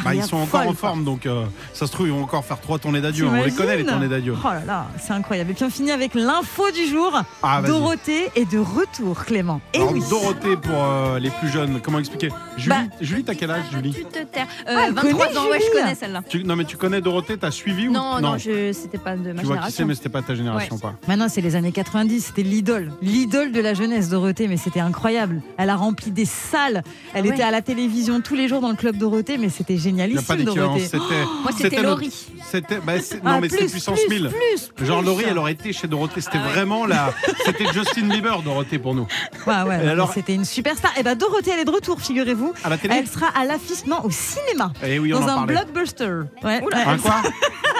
Bah, 0.04 0.14
ils 0.14 0.22
sont 0.22 0.36
encore 0.36 0.60
folle, 0.60 0.68
en 0.68 0.74
quoi. 0.74 0.88
forme, 0.90 1.04
donc 1.04 1.26
euh, 1.26 1.44
ça 1.72 1.86
se 1.86 1.92
trouve, 1.92 2.06
ils 2.06 2.12
vont 2.12 2.22
encore 2.22 2.44
faire 2.44 2.60
trois 2.60 2.78
tournées 2.78 3.00
d'adieu. 3.00 3.26
On 3.26 3.34
les 3.42 3.50
connaît, 3.52 3.76
les 3.76 3.84
tournées 3.84 4.08
d'adieu. 4.08 4.34
Oh 4.38 4.48
là 4.48 4.62
là, 4.66 4.86
c'est 5.00 5.12
incroyable. 5.12 5.50
Et 5.50 5.54
puis 5.54 5.64
on 5.64 5.70
finit 5.70 5.90
avec 5.90 6.14
l'info 6.14 6.70
du 6.70 6.86
jour. 6.86 7.12
Ah. 7.42 7.62
Dorothée 7.62 8.30
est 8.34 8.50
de 8.50 8.58
retour, 8.58 9.24
Clément. 9.24 9.60
Et 9.74 9.78
Alors, 9.78 9.92
oui. 9.92 10.02
Dorothée, 10.08 10.56
pour 10.56 10.74
euh, 10.76 11.18
les 11.18 11.30
plus 11.30 11.48
jeunes, 11.48 11.80
comment 11.80 11.98
expliquer? 11.98 12.28
Julie, 12.56 12.68
Bah- 12.68 12.96
Julie 13.00 13.24
t'as 13.24 13.34
quel 13.34 13.50
âge, 13.50 13.64
Julie? 13.72 13.92
Tu 13.92 14.04
te 14.04 14.22
taires. 14.24 14.46
Euh, 14.68 14.74
Ah, 14.76 14.84
elle 14.88 14.94
23 14.94 15.26
connaît 15.26 15.38
ans, 15.38 15.48
ouais, 15.50 15.60
je 15.60 15.78
connais 15.78 15.94
celle-là. 15.94 16.22
Tu- 16.28 16.44
Non, 16.44 16.56
mais 16.56 16.64
tu 16.64 16.76
connais 16.76 17.00
Dorothée, 17.00 17.36
t'as 17.38 17.50
suivi 17.50 17.88
ou 17.88 17.92
Non, 17.92 18.20
non, 18.20 18.38
je... 18.38 18.72
c'était 18.72 18.98
pas 18.98 19.16
de 19.16 19.32
ma 19.32 19.40
Tu 19.40 19.46
vois 19.46 19.56
qui 19.58 19.62
c'est, 19.72 19.78
génération. 19.78 19.86
mais 19.86 19.94
c'était 19.94 20.08
pas 20.08 20.22
ta 20.22 20.34
génération, 20.34 20.74
Ouais. 20.74 20.80
quoi. 20.80 20.94
Maintenant, 21.08 21.28
c'est 21.28 21.40
les 21.40 21.56
années 21.56 21.72
90, 21.72 22.20
c'était 22.26 22.42
l'idole. 22.42 22.92
L'idole 23.02 23.52
de 23.52 23.60
la 23.60 23.74
jeunesse, 23.74 24.08
Dorothée, 24.08 24.48
mais 24.48 24.56
c'était 24.56 24.80
incroyable. 24.80 25.42
Elle 25.58 25.70
a 25.70 25.76
rempli 25.76 26.10
des 26.10 26.24
salles. 26.24 26.82
Elle 27.14 27.24
Ah 27.24 27.28
ouais. 27.28 27.34
était 27.34 27.42
à 27.42 27.50
la 27.50 27.62
télévision 27.62 28.20
tous 28.20 28.34
les 28.34 28.48
jours 28.48 28.60
dans 28.60 28.70
le 28.70 28.76
club 28.76 28.96
Dorothée, 28.96 29.38
mais 29.38 29.48
c'était 29.48 29.76
Il 29.90 29.94
n'y 29.94 30.18
a 30.18 30.22
pas 30.22 30.36
d'équivalence. 30.36 30.80
C'était. 30.82 30.98
Moi, 31.42 31.50
c'était 31.56 31.82
Laurie. 31.82 32.26
C'était. 32.50 32.78
bah, 32.78 33.00
c'est- 33.00 33.20
Ah, 33.24 33.32
non, 33.34 33.40
mais 33.40 33.48
c'était 33.48 33.66
puissance 33.66 34.00
plus, 34.00 34.20
1000. 34.20 34.28
Plus, 34.30 34.68
plus. 34.74 34.86
Genre 34.86 35.02
Laurie, 35.02 35.24
elle 35.28 35.38
aurait 35.38 35.52
été 35.52 35.72
chez 35.72 35.86
Dorothée. 35.88 36.20
C'était 36.20 36.38
Ah 36.42 36.46
ouais. 36.46 36.52
vraiment 36.52 36.86
la. 36.86 37.12
C'était 37.44 37.66
Justin 37.72 38.08
Bieber, 38.08 38.42
Dorothée, 38.42 38.78
pour 38.78 38.94
nous. 38.94 39.06
Ouais, 39.46 39.62
ouais, 39.62 39.80
Et 39.82 39.86
non, 39.86 39.90
alors- 39.92 40.12
c'était 40.12 40.34
une 40.34 40.44
superstar. 40.44 40.92
Et 40.98 41.02
ben 41.02 41.14
Dorothée, 41.16 41.50
elle 41.54 41.60
est 41.60 41.64
de 41.64 41.70
retour, 41.70 42.00
figurez-vous. 42.00 42.52
À 42.64 42.68
la 42.68 42.78
télé 42.78 42.94
Elle 42.98 43.06
sera 43.08 43.26
à 43.28 43.44
l'affiche, 43.44 43.84
non, 43.86 44.00
au 44.04 44.10
cinéma. 44.10 44.72
Eh 44.84 44.98
oui, 44.98 45.12
on 45.14 45.20
dans 45.20 45.26
en 45.36 45.42
un 45.42 45.46
blockbuster. 45.46 46.04
Ouais, 46.42 46.60
ouais, 46.62 46.74
Un 46.74 46.98
quoi 46.98 47.22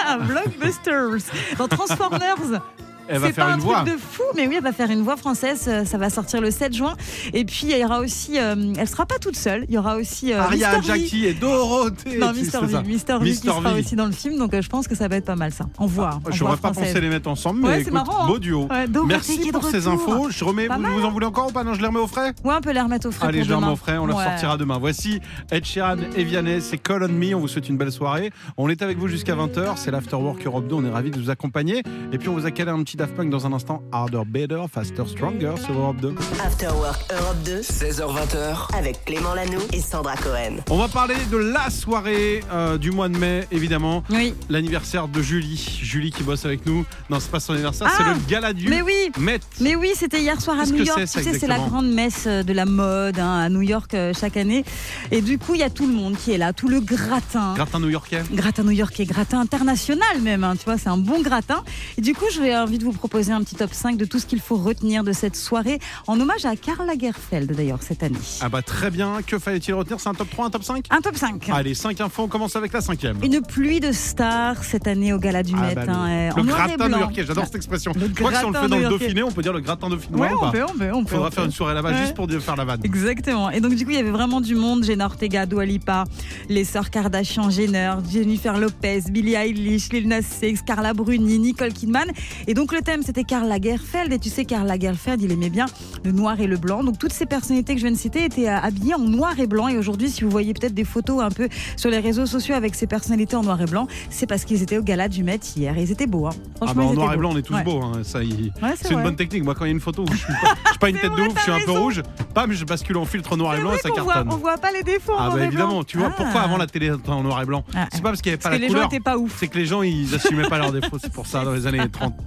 un 0.07 0.17
blockbusters. 0.25 1.17
Dans 1.57 1.67
Transformers. 1.67 2.61
Elle 3.09 3.19
va 3.19 3.27
C'est 3.27 3.33
faire 3.33 3.45
pas 3.45 3.51
un 3.51 3.55
une 3.55 3.61
voix. 3.61 3.75
truc 3.83 3.93
de 3.93 3.97
fou, 3.99 4.23
mais 4.35 4.47
oui, 4.47 4.55
elle 4.57 4.63
va 4.63 4.71
faire 4.73 4.89
une 4.91 5.01
voix 5.01 5.17
française. 5.17 5.65
euh, 5.67 5.85
Ça 5.85 5.97
va 5.97 6.09
sortir 6.09 6.41
le 6.41 6.51
7 6.51 6.73
juin. 6.75 6.95
Et 7.33 7.45
puis, 7.45 7.67
il 7.69 7.77
y 7.77 7.83
aura 7.85 7.99
aussi. 7.99 8.37
euh, 8.39 8.55
elle 8.77 8.87
sera 8.87 9.05
pas 9.05 9.17
toute 9.19 9.35
seule. 9.35 9.65
Il 9.69 9.75
y 9.75 9.77
aura 9.77 9.95
aussi. 9.97 10.33
euh, 10.33 10.41
Aria. 10.41 10.79
V. 10.79 10.85
Jackie 10.85 11.25
et 11.25 11.33
Dorothée. 11.33 12.17
Non, 12.17 12.33
Mister. 12.33 12.59
V. 12.63 12.77
Mister 12.85 13.17
V 13.19 13.31
qui 13.31 13.35
sera 13.47 13.73
aussi 13.73 13.95
dans 13.95 14.05
le 14.05 14.11
film. 14.11 14.37
Donc, 14.37 14.53
euh, 14.53 14.61
je 14.61 14.69
pense 14.69 14.87
que 14.87 14.95
ça 14.95 15.07
va 15.07 15.15
être 15.17 15.25
pas 15.25 15.35
mal, 15.35 15.51
ça. 15.51 15.65
En 15.77 15.85
voix. 15.85 16.19
en 16.25 16.31
J'aurais 16.31 16.55
voix 16.57 16.71
pas 16.71 16.71
pensé 16.79 16.99
les 16.99 17.09
mettre 17.09 17.29
ensemble, 17.29 17.61
mais 17.61 17.67
Ouais, 17.67 17.73
c'est 17.75 17.81
écoute, 17.81 17.93
marrant, 17.93 18.23
hein. 18.23 18.27
beau 18.27 18.39
duo. 18.39 18.67
Ouais, 18.69 18.85
Merci 19.05 19.51
pour 19.51 19.63
ces 19.65 19.87
infos. 19.87 20.29
Je 20.29 20.43
remets, 20.43 20.67
vous, 20.67 21.05
en 21.05 21.11
voulez 21.11 21.25
encore 21.25 21.47
ou 21.49 21.51
pas? 21.51 21.63
Non, 21.63 21.73
je 21.73 21.81
les 21.81 21.87
remets 21.87 21.99
au 21.99 22.07
frais? 22.07 22.33
Ouais, 22.43 22.53
on 22.57 22.61
peut 22.61 22.71
les 22.71 22.81
remettre 22.81 23.07
au 23.07 23.11
frais. 23.11 23.27
Allez, 23.27 23.43
je 23.43 23.49
les 23.49 23.55
remets 23.55 23.67
au 23.71 23.75
frais, 23.75 23.97
on 23.97 24.07
les 24.07 24.13
sortira 24.13 24.57
demain. 24.57 24.77
Voici 24.79 25.19
Ed 25.51 25.65
Sheeran 25.65 25.97
et 26.15 26.23
Vianney, 26.23 26.61
c'est 26.61 26.77
Call 26.77 27.03
on 27.03 27.07
Me. 27.09 27.33
On 27.35 27.39
vous 27.39 27.47
souhaite 27.47 27.69
une 27.69 27.77
belle 27.77 27.91
soirée. 27.91 28.31
On 28.57 28.69
est 28.69 28.81
avec 28.81 28.97
vous 28.97 29.07
jusqu'à 29.07 29.35
20h. 29.35 29.73
C'est 29.77 29.91
l'Afterwork 29.91 30.45
Europe 30.45 30.67
2. 30.67 30.75
On 30.75 30.85
est 30.85 30.89
ravis 30.89 31.11
de 31.11 31.19
vous 31.19 31.29
accompagner. 31.29 31.83
Et 32.11 32.17
puis, 32.17 32.29
on 32.29 32.33
vous 32.33 32.45
a 32.45 32.51
calé 32.51 32.71
un 32.71 32.81
petit 32.83 32.96
Daft 32.97 33.13
Punk 33.15 33.29
dans 33.29 33.45
un 33.45 33.53
instant. 33.53 33.83
Harder, 33.91 34.23
Better, 34.25 34.63
Faster, 34.73 35.03
Stronger 35.05 35.53
sur 35.63 35.73
Europe 35.77 35.97
2. 36.01 36.15
After 36.43 36.69
Work 36.69 36.99
Europe 37.11 37.37
2 37.45 37.61
16h20h. 37.61 38.75
avec 38.75 39.05
Clément 39.05 39.35
Lanoux 39.35 39.61
et 39.71 39.81
Sandra 39.81 40.15
Cohen. 40.15 40.55
On 40.71 40.79
va 40.79 40.87
parler 40.87 41.13
de 41.31 41.37
la 41.37 41.69
soirée 41.69 42.43
euh, 42.51 42.79
du 42.79 42.89
mois 42.89 43.07
de 43.07 43.15
mai, 43.15 43.45
évidemment. 43.51 44.03
Oui. 44.09 44.33
L'anniversaire 44.49 45.07
de 45.07 45.21
Julie. 45.21 45.79
Julie 45.83 46.09
qui 46.09 46.23
bosse 46.23 46.43
avec 46.45 46.65
nous. 46.65 46.85
Non, 47.11 47.19
c'est 47.19 47.29
pas 47.29 47.39
son 47.39 47.53
anniversaire, 47.53 47.87
Ah, 47.91 47.93
c'est 47.97 48.03
le 48.03 48.19
gala 48.27 48.51
du 48.53 48.67
Mais 48.67 48.81
oui. 48.81 49.11
Met. 49.19 49.41
Mais 49.61 49.75
oui, 49.75 49.91
c'était 49.95 50.21
hier 50.21 50.41
soir 50.41 50.59
à 50.59 50.65
New 50.65 50.83
York. 50.83 50.99
tu 50.99 51.05
sais, 51.05 51.37
c'est 51.37 51.45
la 51.47 51.59
grande 51.59 51.91
messe 51.91 52.23
euh, 52.25 52.41
de 52.41 52.53
la 52.53 52.65
mode 52.65 53.19
hein, 53.19 53.41
à 53.41 53.49
New 53.49 53.61
York 53.61 53.93
euh, 53.93 54.11
chaque 54.19 54.37
année. 54.37 54.65
Et 55.11 55.21
du 55.21 55.37
coup, 55.37 55.53
il 55.53 55.59
y 55.59 55.63
a 55.63 55.69
tout 55.69 55.85
le 55.85 55.93
monde 55.93 56.15
qui 56.17 56.31
est 56.31 56.39
là, 56.39 56.51
tout 56.51 56.67
le 56.67 56.79
gratin. 56.79 57.53
Gratin 57.53 57.79
new-yorkais. 57.79 58.23
Gratin 58.33 58.63
new-yorkais, 58.63 59.05
gratin 59.05 59.39
international 59.39 60.19
même, 60.21 60.43
hein, 60.43 60.55
tu 60.57 60.65
vois, 60.65 60.79
c'est 60.79 60.89
un 60.89 60.97
bon 60.97 61.21
gratin. 61.21 61.63
Et 61.99 62.01
du 62.01 62.15
coup, 62.15 62.25
j'ai 62.33 62.55
envie 62.55 62.79
de 62.79 62.83
vous 62.83 62.86
vous 62.87 62.97
proposer 62.97 63.31
un 63.31 63.41
petit 63.43 63.55
top 63.55 63.73
5 63.73 63.97
de 63.97 64.05
tout 64.05 64.19
ce 64.19 64.25
qu'il 64.25 64.39
faut 64.39 64.55
retenir 64.57 65.03
de 65.03 65.11
cette 65.11 65.35
soirée, 65.35 65.79
en 66.07 66.19
hommage 66.19 66.45
à 66.45 66.55
Karl 66.55 66.85
Lagerfeld 66.87 67.51
d'ailleurs 67.55 67.79
cette 67.81 68.03
année. 68.03 68.17
Ah 68.41 68.49
bah 68.49 68.61
très 68.61 68.89
bien, 68.91 69.21
que 69.25 69.39
fallait-il 69.39 69.73
retenir? 69.73 69.99
C'est 69.99 70.09
un 70.09 70.13
top 70.13 70.29
3, 70.29 70.45
un 70.45 70.49
top 70.49 70.63
5 70.63 70.85
Un 70.89 71.01
top 71.01 71.15
5. 71.15 71.49
Allez, 71.49 71.73
5 71.73 71.99
infos, 72.01 72.23
on 72.23 72.27
commence 72.27 72.55
avec 72.55 72.73
la 72.73 72.81
cinquième. 72.81 73.17
Une 73.23 73.41
pluie 73.41 73.79
de 73.79 73.91
stars 73.91 74.63
cette 74.63 74.87
année 74.87 75.13
au 75.13 75.19
Gala 75.19 75.43
du 75.43 75.53
Ah 75.57 75.61
Met. 75.61 75.75
bah, 75.75 75.83
hein, 75.87 76.29
le 76.35 76.43
noir 76.43 76.65
et 76.69 76.75
gratin 76.77 76.89
new-yorkais, 76.89 77.25
j'adore 77.25 77.45
cette 77.45 77.55
expression. 77.55 77.91
Le 77.95 78.07
Je 78.07 78.13
crois 78.13 78.31
que 78.31 78.37
si 78.37 78.45
on 78.45 78.51
le 78.51 78.59
fait 78.59 78.67
dans 78.67 78.77
le. 78.77 78.87
Dauphiné, 78.87 79.23
on 79.23 79.31
peut 79.31 79.41
dire 79.41 79.53
le 79.53 79.59
gratin 79.59 79.89
dauphinois 79.89 80.27
Ouais, 80.27 80.33
ou 80.33 80.39
on 80.41 80.51
peut, 80.51 80.63
on 80.63 80.77
peut, 80.77 80.91
on 80.93 81.03
peut. 81.03 81.15
Faudra 81.15 81.27
on 81.27 81.31
faire 81.31 81.45
une 81.45 81.51
soirée 81.51 81.73
là-bas 81.73 81.91
Ouais. 81.91 81.97
juste 82.01 82.15
pour 82.15 82.29
faire 82.29 82.55
la 82.55 82.65
vanne. 82.65 82.81
Exactement. 82.83 83.49
Et 83.49 83.59
donc, 83.59 83.75
du 83.75 83.83
coup, 83.85 83.91
il 83.91 83.97
y 83.97 83.99
avait 83.99 84.11
vraiment 84.11 84.41
du 84.41 84.55
monde. 84.55 84.83
Jenna 84.83 85.05
Ortega, 85.05 85.45
Dua 85.45 85.65
Lipa, 85.65 86.03
les 86.49 86.63
sœurs 86.63 86.89
Kardashian, 86.89 87.49
Jenner, 87.49 87.93
Jennifer 88.11 88.57
Lopez, 88.57 89.01
Billie 89.09 89.35
Eilish, 89.35 89.89
Lil 89.91 90.07
Nas 90.07 90.21
X, 90.41 90.61
Carla 90.61 90.93
Bruni, 90.93 91.39
Nicole 91.39 91.73
Kidman. 91.73 92.07
Et 92.47 92.53
donc, 92.53 92.71
le 92.77 92.83
thème, 92.83 93.01
c'était 93.03 93.23
Karl 93.23 93.47
Lagerfeld. 93.47 94.13
Et 94.13 94.19
tu 94.19 94.29
sais, 94.29 94.45
Karl 94.45 94.67
Lagerfeld, 94.67 95.21
il 95.21 95.31
aimait 95.31 95.49
bien 95.49 95.65
le 96.03 96.11
noir 96.11 96.39
et 96.39 96.47
le 96.47 96.57
blanc. 96.57 96.83
Donc, 96.83 96.99
toutes 96.99 97.11
ces 97.13 97.25
personnalités 97.25 97.73
que 97.73 97.79
je 97.81 97.85
viens 97.85 97.93
de 97.93 97.99
citer 97.99 98.23
étaient 98.25 98.47
euh, 98.49 98.57
habillées 98.57 98.93
en 98.95 98.99
noir 98.99 99.39
et 99.39 99.47
blanc. 99.47 99.67
Et 99.67 99.77
aujourd'hui, 99.77 100.09
si 100.09 100.23
vous 100.23 100.29
voyez 100.29 100.53
peut-être 100.53 100.73
des 100.73 100.83
photos 100.83 101.21
un 101.23 101.29
peu 101.31 101.49
sur 101.75 101.89
les 101.89 101.99
réseaux 101.99 102.25
sociaux 102.25 102.55
avec 102.55 102.75
ces 102.75 102.87
personnalités 102.87 103.35
en 103.35 103.41
noir 103.43 103.59
et 103.61 103.65
blanc, 103.65 103.87
c'est 104.09 104.27
parce 104.27 104.45
qu'ils 104.45 104.61
étaient 104.61 104.77
au 104.77 104.83
gala 104.83 105.07
du 105.09 105.23
Met 105.23 105.39
hier. 105.55 105.77
Et 105.77 105.81
ils 105.83 105.91
étaient 105.91 106.07
beaux. 106.07 106.27
Hein. 106.27 106.31
Ah 106.35 106.65
Franchement, 106.67 106.83
bah, 106.85 106.89
en 106.89 106.93
noir 106.93 107.13
et 107.13 107.15
beaux. 107.15 107.19
blanc, 107.21 107.29
on 107.33 107.37
est 107.37 107.41
tous 107.41 107.53
Ouais. 107.55 107.63
beaux. 107.63 107.81
hein, 107.81 108.01
Ça, 108.03 108.23
il- 108.23 108.53
Ouais, 108.61 108.73
c'est 108.79 108.93
une 108.93 109.01
bonne 109.03 109.15
technique. 109.15 109.43
Moi, 109.43 109.55
quand 109.55 109.65
il 109.65 109.69
y 109.69 109.71
a 109.71 109.73
une 109.73 109.79
photo 109.81 110.03
où 110.03 110.11
je 110.11 110.17
suis 110.17 110.33
pas, 110.41 110.53
je 110.65 110.69
suis 110.69 110.79
pas 110.79 110.89
une 110.89 110.97
tête 110.99 111.11
de 111.15 111.21
ouf, 111.21 111.33
je 111.37 111.41
suis 111.41 111.51
un 111.51 111.59
peu 111.65 111.71
rouge, 111.71 112.03
bam, 112.35 112.51
je 112.51 112.63
bascule 112.65 112.97
en 112.97 113.05
filtre 113.05 113.35
noir 113.37 113.55
et 113.55 113.59
blanc 113.61 113.71
et 113.73 113.77
ça 113.79 113.89
On 113.97 114.03
voit, 114.03 114.13
cartonne. 114.13 114.33
on 114.33 114.37
voit 114.37 114.57
pas 114.57 114.71
les 114.71 114.83
défauts 114.83 115.13
en 115.13 115.17
Ah 115.19 115.29
bah 115.33 115.43
évidemment, 115.45 115.83
tu 115.83 115.97
vois 115.97 116.09
Ah. 116.11 116.15
pourquoi 116.15 116.41
avant 116.41 116.57
la 116.57 116.67
télé 116.67 116.91
en 117.07 117.23
noir 117.23 117.41
et 117.41 117.45
blanc 117.45 117.63
C'est 117.91 118.01
pas 118.03 118.09
parce 118.09 118.21
qu'il 118.21 118.31
n'y 118.31 118.33
avait 118.35 118.41
pas 118.43 118.49
que 118.49 118.53
la 118.55 118.59
les 118.59 118.67
gens 118.69 118.87
couleur. 118.87 119.01
pas 119.03 119.17
ouf. 119.17 119.35
C'est 119.39 119.47
que 119.47 119.57
les 119.57 119.65
gens 119.65 119.81
ils 119.81 120.13
assumaient 120.13 120.47
pas 120.47 120.57
leurs 120.57 120.71
défauts, 120.71 120.97
c'est 121.01 121.11
pour 121.11 121.25
ça 121.27 121.43
dans 121.43 121.53
les 121.53 121.65
années 121.67 121.87
30. 121.89 122.13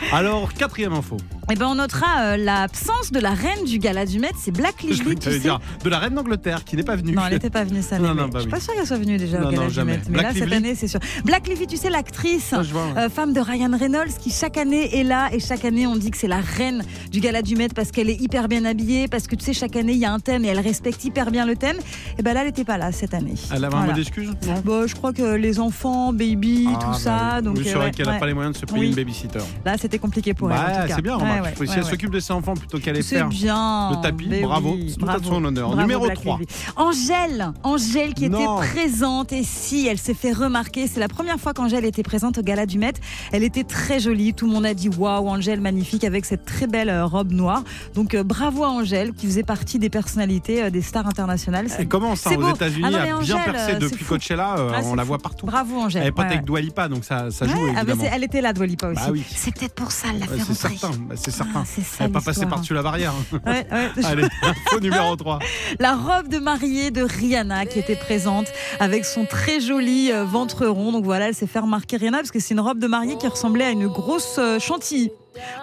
Alors 0.12 0.52
quatrième 0.54 0.92
info. 0.92 1.16
Eh 1.50 1.54
ben, 1.56 1.66
on 1.66 1.74
notera 1.74 2.20
euh, 2.20 2.36
l'absence 2.36 3.10
de 3.10 3.18
la 3.18 3.30
reine 3.34 3.64
du 3.66 3.78
gala 3.78 4.06
du 4.06 4.18
Met, 4.20 4.30
c'est 4.38 4.52
Black 4.52 4.76
Je 4.80 4.86
Lively, 4.86 5.00
croyais 5.00 5.14
que 5.16 5.20
tu 5.20 5.24
t'allais 5.24 5.36
sais. 5.36 5.42
dire 5.42 5.60
de 5.84 5.88
la 5.90 5.98
reine 5.98 6.14
d'Angleterre 6.14 6.64
qui 6.64 6.76
n'est 6.76 6.84
pas 6.84 6.94
venue. 6.96 7.12
Non, 7.12 7.22
elle 7.26 7.34
n'était 7.34 7.50
pas 7.50 7.64
venue 7.64 7.82
cette 7.82 7.94
année. 7.94 8.02
Non, 8.08 8.14
non, 8.14 8.28
bah 8.28 8.34
je 8.34 8.38
suis 8.40 8.46
oui. 8.46 8.50
pas 8.52 8.60
sûre 8.60 8.74
qu'elle 8.74 8.86
soit 8.86 8.96
venue 8.96 9.16
déjà 9.18 9.38
Non, 9.40 9.48
au 9.48 9.50
gala 9.50 9.62
non, 9.62 9.68
du 9.68 9.74
jamais. 9.74 9.92
Met. 9.94 10.02
Mais 10.08 10.12
Black 10.12 10.22
là, 10.22 10.30
cette 10.32 10.40
Lively 10.44 10.54
année, 10.56 10.74
c'est 10.76 10.88
sûr. 10.88 11.00
Black 11.24 11.48
Lively, 11.48 11.66
tu 11.66 11.76
sais, 11.76 11.90
l'actrice, 11.90 12.54
Ah, 12.56 12.62
je 12.62 12.72
vois, 12.72 12.84
ouais. 12.86 12.98
euh, 12.98 13.08
femme 13.10 13.32
de 13.32 13.40
Ryan 13.40 13.76
Reynolds, 13.78 14.12
qui 14.20 14.30
chaque 14.30 14.56
année 14.56 14.98
est 14.98 15.02
là 15.04 15.30
et 15.32 15.40
chaque 15.40 15.64
année 15.64 15.86
on 15.86 15.96
dit 15.96 16.10
que 16.10 16.16
c'est 16.16 16.28
la 16.28 16.40
reine 16.40 16.84
du 17.10 17.20
gala 17.20 17.42
du 17.42 17.56
Met 17.56 17.68
parce 17.74 17.90
qu'elle 17.90 18.08
est 18.08 18.20
hyper 18.20 18.48
bien 18.48 18.64
habillée, 18.64 19.08
parce 19.08 19.26
que 19.26 19.34
tu 19.34 19.44
sais, 19.44 19.52
chaque 19.52 19.74
année 19.76 19.92
il 19.92 19.98
y 19.98 20.04
a 20.06 20.12
un 20.12 20.20
thème 20.20 20.44
et 20.44 20.48
elle 20.48 20.60
respecte 20.60 21.04
hyper 21.04 21.30
bien 21.30 21.44
le 21.44 21.56
thème. 21.56 21.76
Et 22.18 22.22
ben 22.22 22.34
là, 22.34 22.40
elle 22.40 22.46
n'était 22.46 22.64
pas 22.64 22.78
là 22.78 22.92
cette 22.92 23.14
année. 23.14 23.34
Elle 23.50 23.64
avait 23.64 23.74
un 23.74 23.78
Voilà. 23.78 23.92
mot 23.92 23.98
d'excuse 23.98 24.28
non? 24.46 24.62
Bon, 24.64 24.86
je 24.86 24.94
crois 24.94 25.12
que 25.12 25.34
les 25.34 25.58
enfants, 25.58 26.12
baby, 26.12 26.68
Ah, 26.72 26.78
tout 26.80 26.86
bah 26.88 26.92
ça. 26.98 27.32
oui. 27.38 27.42
Donc, 27.42 27.56
Oui, 27.56 27.62
c'est 27.64 27.72
euh, 27.74 27.76
vrai 27.78 27.86
ouais, 27.86 27.90
qu'elle 27.92 28.06
n'a 28.06 28.12
ouais. 28.12 28.18
pas 28.20 28.26
les 28.26 28.34
moyens 28.34 28.54
de 28.54 28.60
se 28.60 28.66
payer 28.66 28.80
Oui. 28.80 28.88
une 28.88 28.94
babysitter. 28.94 29.40
Là, 29.64 29.74
c'était 29.82 29.98
compliqué 29.98 30.32
pour 30.34 30.50
elle. 30.50 30.56
Bah, 30.56 30.84
c'est 30.88 31.02
bien, 31.02 31.16
Ouais, 31.16 31.22
remarque. 31.22 31.44
ouais, 31.44 31.50
Faut- 31.54 31.64
si 31.64 31.70
ouais, 31.70 31.76
elle 31.78 31.84
ouais. 31.84 31.90
s'occupe 31.90 32.10
de 32.10 32.20
ses 32.20 32.32
enfants 32.32 32.54
plutôt 32.54 32.78
qu'aller 32.78 33.02
C'est 33.02 33.16
faire 33.16 33.28
bien. 33.28 33.90
le 33.90 34.00
tapis, 34.02 34.26
Mais 34.28 34.42
bravo, 34.42 34.72
oui, 34.74 34.94
tout 34.98 35.06
à 35.08 35.16
son 35.22 35.44
honneur. 35.44 35.68
Bravo, 35.68 35.80
Numéro 35.82 36.04
Black 36.06 36.16
3. 36.20 36.38
Lively. 36.38 36.46
Angèle, 36.76 37.52
Angèle 37.62 38.14
qui 38.14 38.28
Non. 38.28 38.62
était 38.62 38.68
présente 38.70 39.32
et 39.32 39.42
si 39.42 39.86
elle 39.86 39.98
s'est 39.98 40.14
fait 40.14 40.32
remarquer, 40.32 40.86
c'est 40.86 41.00
la 41.00 41.08
première 41.08 41.38
fois 41.38 41.52
qu'Angèle 41.52 41.84
était 41.84 42.02
présente 42.02 42.38
au 42.38 42.42
gala 42.42 42.66
du 42.66 42.78
Met. 42.78 42.92
Elle 43.32 43.42
était 43.44 43.64
très 43.64 44.00
jolie, 44.00 44.34
tout 44.34 44.46
le 44.46 44.52
monde 44.52 44.66
a 44.66 44.74
dit 44.74 44.88
waouh 44.88 45.28
Angèle 45.28 45.60
magnifique 45.60 46.04
avec 46.04 46.24
cette 46.24 46.44
très 46.44 46.66
belle 46.66 46.88
euh, 46.88 47.04
robe 47.04 47.32
noire. 47.32 47.62
Donc 47.94 48.14
euh, 48.14 48.22
bravo 48.22 48.64
à 48.64 48.68
Angèle 48.68 49.12
qui 49.12 49.26
faisait 49.26 49.42
partie 49.42 49.78
des 49.78 49.90
personnalités 49.90 50.62
euh, 50.64 50.70
des 50.70 50.82
stars 50.82 51.06
internationales. 51.06 51.66
Elle 51.78 51.88
commence 51.88 52.26
hein, 52.26 52.36
aux. 52.36 52.54
États-Unis 52.54 52.84
Ah 52.94 53.02
à 53.16 53.20
bien 53.22 53.38
percer 53.38 53.74
depuis. 53.76 54.04
Coachella, 54.04 54.56
euh, 54.58 54.72
Ah, 54.74 54.80
on 54.84 54.94
la 54.94 55.02
fou. 55.02 55.08
voit 55.08 55.18
partout. 55.18 55.46
Bravo 55.46 55.76
Angèle. 55.80 56.02
Elle 56.02 56.08
est 56.08 56.12
pas 56.12 56.22
Ouais, 56.22 56.28
avec 56.28 56.38
ouais. 56.40 56.44
Dua 56.46 56.60
Lipa, 56.60 56.88
donc 56.88 57.04
ça, 57.04 57.30
ça 57.30 57.46
joue 57.46 57.52
Ouais, 57.58 57.72
ah, 57.76 57.84
bah, 57.84 57.94
elle 58.12 58.24
était 58.24 58.40
là, 58.40 58.52
Dua 58.52 58.66
Lipa 58.66 58.88
aussi. 58.88 59.00
Bah 59.02 59.08
oui. 59.10 59.24
C'est 59.62 59.68
peut-être 59.68 59.74
pour 59.74 59.92
ça, 59.92 60.08
elle 60.12 60.18
l'a 60.20 60.26
Ouais, 60.26 60.38
fait 60.38 60.44
c'est 60.44 60.54
certain, 60.54 60.90
bah, 60.98 61.14
c'est 61.16 61.30
certain. 61.30 61.64
c'est 61.64 61.82
ça, 61.82 61.96
Elle 62.00 62.06
n'est 62.06 62.12
pas 62.12 62.20
passée 62.20 62.46
par-dessus 62.46 62.74
la 62.74 62.82
barrière. 62.82 63.12
hein. 63.32 63.38
Ouais, 63.46 63.66
ouais. 63.70 63.90
Allez, 64.04 64.24
info 64.42 64.80
numéro 64.80 65.14
3. 65.16 65.38
La 65.78 65.94
robe 65.94 66.28
de 66.28 66.38
mariée 66.38 66.90
de 66.90 67.02
Rihanna 67.02 67.66
qui 67.66 67.78
était 67.78 67.96
présente 67.96 68.46
avec 68.80 69.04
son 69.04 69.24
très 69.24 69.60
joli 69.60 70.10
euh, 70.12 70.24
ventre 70.24 70.66
rond. 70.66 70.90
Donc 70.92 71.04
voilà, 71.04 71.28
elle 71.28 71.34
s'est 71.34 71.46
fait 71.46 71.60
remarquer 71.60 71.96
Rihanna 71.96 72.18
parce 72.18 72.30
que 72.32 72.40
c'est 72.40 72.54
une 72.54 72.60
robe 72.60 72.78
de 72.78 72.86
mariée 72.88 73.16
qui 73.16 73.28
ressemblait 73.28 73.64
à 73.66 73.70
une 73.70 73.86
grosse 73.86 74.36
euh, 74.38 74.58
chantilly. 74.58 75.10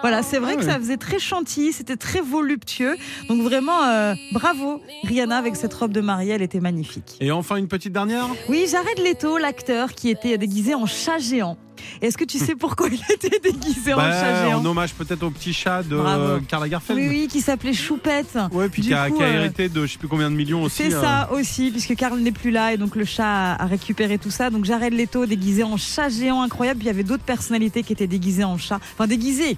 Voilà, 0.00 0.22
c'est 0.24 0.38
vrai 0.38 0.54
Ah 0.54 0.60
que 0.60 0.64
ouais. 0.66 0.72
ça 0.72 0.78
faisait 0.78 0.96
très 0.96 1.18
chantilly, 1.20 1.72
c'était 1.72 1.96
très 1.96 2.20
voluptueux. 2.20 2.96
Donc 3.28 3.42
vraiment, 3.42 3.84
euh, 3.84 4.14
bravo 4.32 4.80
Rihanna 5.04 5.36
avec 5.36 5.54
cette 5.56 5.74
robe 5.74 5.92
de 5.92 6.00
mariée, 6.00 6.32
elle 6.32 6.42
était 6.42 6.58
magnifique. 6.60 7.16
Et 7.20 7.30
enfin, 7.30 7.56
une 7.56 7.68
petite 7.68 7.92
dernière? 7.92 8.26
Oui, 8.48 8.66
Jared 8.70 8.98
Leto, 8.98 9.36
l'acteur 9.38 9.92
qui 9.92 10.08
était 10.10 10.38
déguisé 10.38 10.74
en 10.74 10.86
chat 10.86 11.18
géant. 11.18 11.56
Est-ce 12.02 12.16
que 12.16 12.24
tu 12.24 12.38
sais 12.38 12.54
pourquoi 12.54 12.88
il 12.88 13.00
était 13.12 13.38
déguisé 13.42 13.92
en 13.92 13.96
Bah, 13.96 14.12
chat 14.12 14.46
géant 14.46 14.60
En 14.60 14.64
hommage 14.64 14.94
peut-être 14.94 15.22
au 15.22 15.30
petit 15.30 15.52
chat 15.52 15.82
de 15.82 15.96
Bravo. 15.96 16.22
euh, 16.22 16.40
Karl 16.48 16.62
Lagerfeld. 16.62 16.98
Oui, 16.98 17.08
oui, 17.08 17.28
qui 17.30 17.40
s'appelait 17.40 17.72
Choupette. 17.72 18.38
Ouais, 18.52 18.68
puis 18.68 18.82
qui 18.82 18.94
a, 18.94 19.04
euh, 19.04 19.34
hérité 19.34 19.68
de 19.68 19.86
je 19.86 19.92
sais 19.92 19.98
plus 19.98 20.08
combien 20.08 20.30
de 20.30 20.36
millions 20.36 20.62
aussi. 20.62 20.76
C'est 20.84 20.94
euh. 20.94 21.00
ça 21.00 21.30
aussi, 21.32 21.70
puisque 21.70 21.94
Karl 21.96 22.18
n'est 22.18 22.32
plus 22.32 22.50
là 22.50 22.72
et 22.72 22.76
donc 22.76 22.96
le 22.96 23.04
chat 23.04 23.24
a, 23.54 23.62
a 23.62 23.66
récupéré 23.66 24.18
tout 24.18 24.30
ça. 24.30 24.50
Donc 24.50 24.64
Jared 24.64 24.92
Leto 24.92 25.26
déguisé 25.26 25.62
en 25.62 25.76
chat 25.76 26.08
géant 26.08 26.42
incroyable. 26.42 26.78
Puis 26.78 26.86
il 26.86 26.90
y 26.90 26.94
avait 26.94 27.04
d'autres 27.04 27.24
personnalités 27.24 27.82
qui 27.82 27.92
étaient 27.92 28.06
déguisées 28.06 28.44
en 28.44 28.58
chat. 28.58 28.80
Enfin, 28.94 29.06
déguisées. 29.06 29.56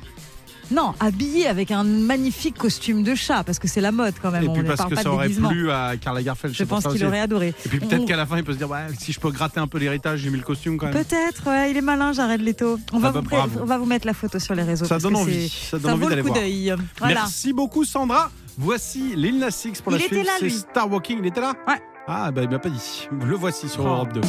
Non, 0.73 0.95
habillées 1.01 1.47
avec 1.47 1.71
un 1.71 1.85
magnifique 1.85 2.57
costume 2.57 3.03
de 3.03 3.15
chat, 3.15 3.45
parce 3.45 3.59
que 3.59 3.69
c'est 3.69 3.81
la 3.81 3.93
mode 3.93 4.15
quand 4.23 4.31
même. 4.31 4.45
Et 4.45 4.49
puis 4.49 4.63
parce 4.63 4.85
que 4.89 4.97
ça 4.97 5.11
aurait 5.13 5.29
plu 5.29 5.71
à 5.71 5.97
Karl 6.01 6.17
Lagerfeld. 6.17 6.55
Je 6.55 6.65
pense 6.65 6.87
qu'il 6.87 7.05
aurait 7.05 7.21
adoré. 7.21 7.55
Et 7.65 7.69
puis 7.69 7.79
peut-être 7.81 8.03
On- 8.03 8.07
qu'à 8.07 8.17
la 8.17 8.27
fin, 8.27 8.39
il 8.39 8.45
peut 8.45 8.53
se 8.53 8.59
dire 8.59 8.71
ouais, 8.71 8.87
si 8.99 9.13
je 9.13 9.21
peux 9.21 9.31
gratter 9.31 9.61
un 9.61 9.67
peu 9.67 9.79
l'héritage, 9.79 10.21
j'ai 10.21 10.31
mis 10.31 10.39
le 10.39 10.45
costume 10.45 10.79
quand 10.79 10.87
même. 10.87 10.95
Peut-être, 11.05 11.47
ouais, 11.49 11.71
il 11.71 11.77
est 11.77 11.81
malin, 11.83 12.13
Jared 12.13 12.41
Leto. 12.41 12.79
On 12.93 12.99
va, 12.99 13.09
Ah 13.09 13.13
bah, 13.13 13.21
vous, 13.23 13.29
bravo. 13.29 13.61
on 13.63 13.65
va 13.67 13.79
vous 13.79 13.85
mettre 13.87 14.07
la 14.07 14.15
photo 14.15 14.39
sur 14.39 14.55
les 14.55 14.63
réseaux. 14.63 14.85
Ça 14.87 14.95
parce 14.97 15.03
donne 15.03 15.13
que 15.15 15.19
envie, 15.19 15.49
ça 15.49 15.79
donne 15.79 15.93
envie 15.93 16.01
vaut 16.03 16.09
le 16.09 16.11
d'aller 16.11 16.23
coup 16.23 16.29
voir. 16.29 16.41
d'œil. 16.41 16.75
Voilà. 16.99 17.15
Merci 17.15 17.53
beaucoup 17.53 17.85
Sandra. 17.85 18.31
Voici 18.59 19.15
Lil 19.17 19.39
Nas 19.39 19.49
X 19.65 19.81
pour 19.81 19.93
Il 19.93 19.99
la 19.99 20.05
était 20.07 20.15
suite. 20.17 20.27
là, 20.27 20.33
C'est 20.39 20.45
lui. 20.47 20.53
Star 20.53 20.91
Walking. 20.91 21.19
Il 21.21 21.27
était 21.27 21.41
là 21.41 21.55
Ouais. 21.69 21.81
Ah 22.09 22.31
bah 22.31 22.43
il 22.43 22.49
m'a 22.51 22.59
pas 22.59 22.69
dit. 22.71 23.09
Le 23.25 23.35
voici 23.37 23.69
sur 23.69 23.85
Oh. 23.85 23.89
Europe 23.89 24.13
2. 24.15 24.21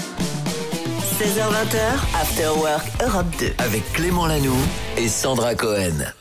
16h20, 1.19 2.19
After 2.21 2.47
Work 2.59 2.85
Europe 3.01 3.27
2. 3.39 3.53
Avec 3.59 3.83
Clément 3.93 4.25
Lanoux 4.27 4.51
et 4.97 5.07
Sandra 5.07 5.55
Cohen. 5.55 6.11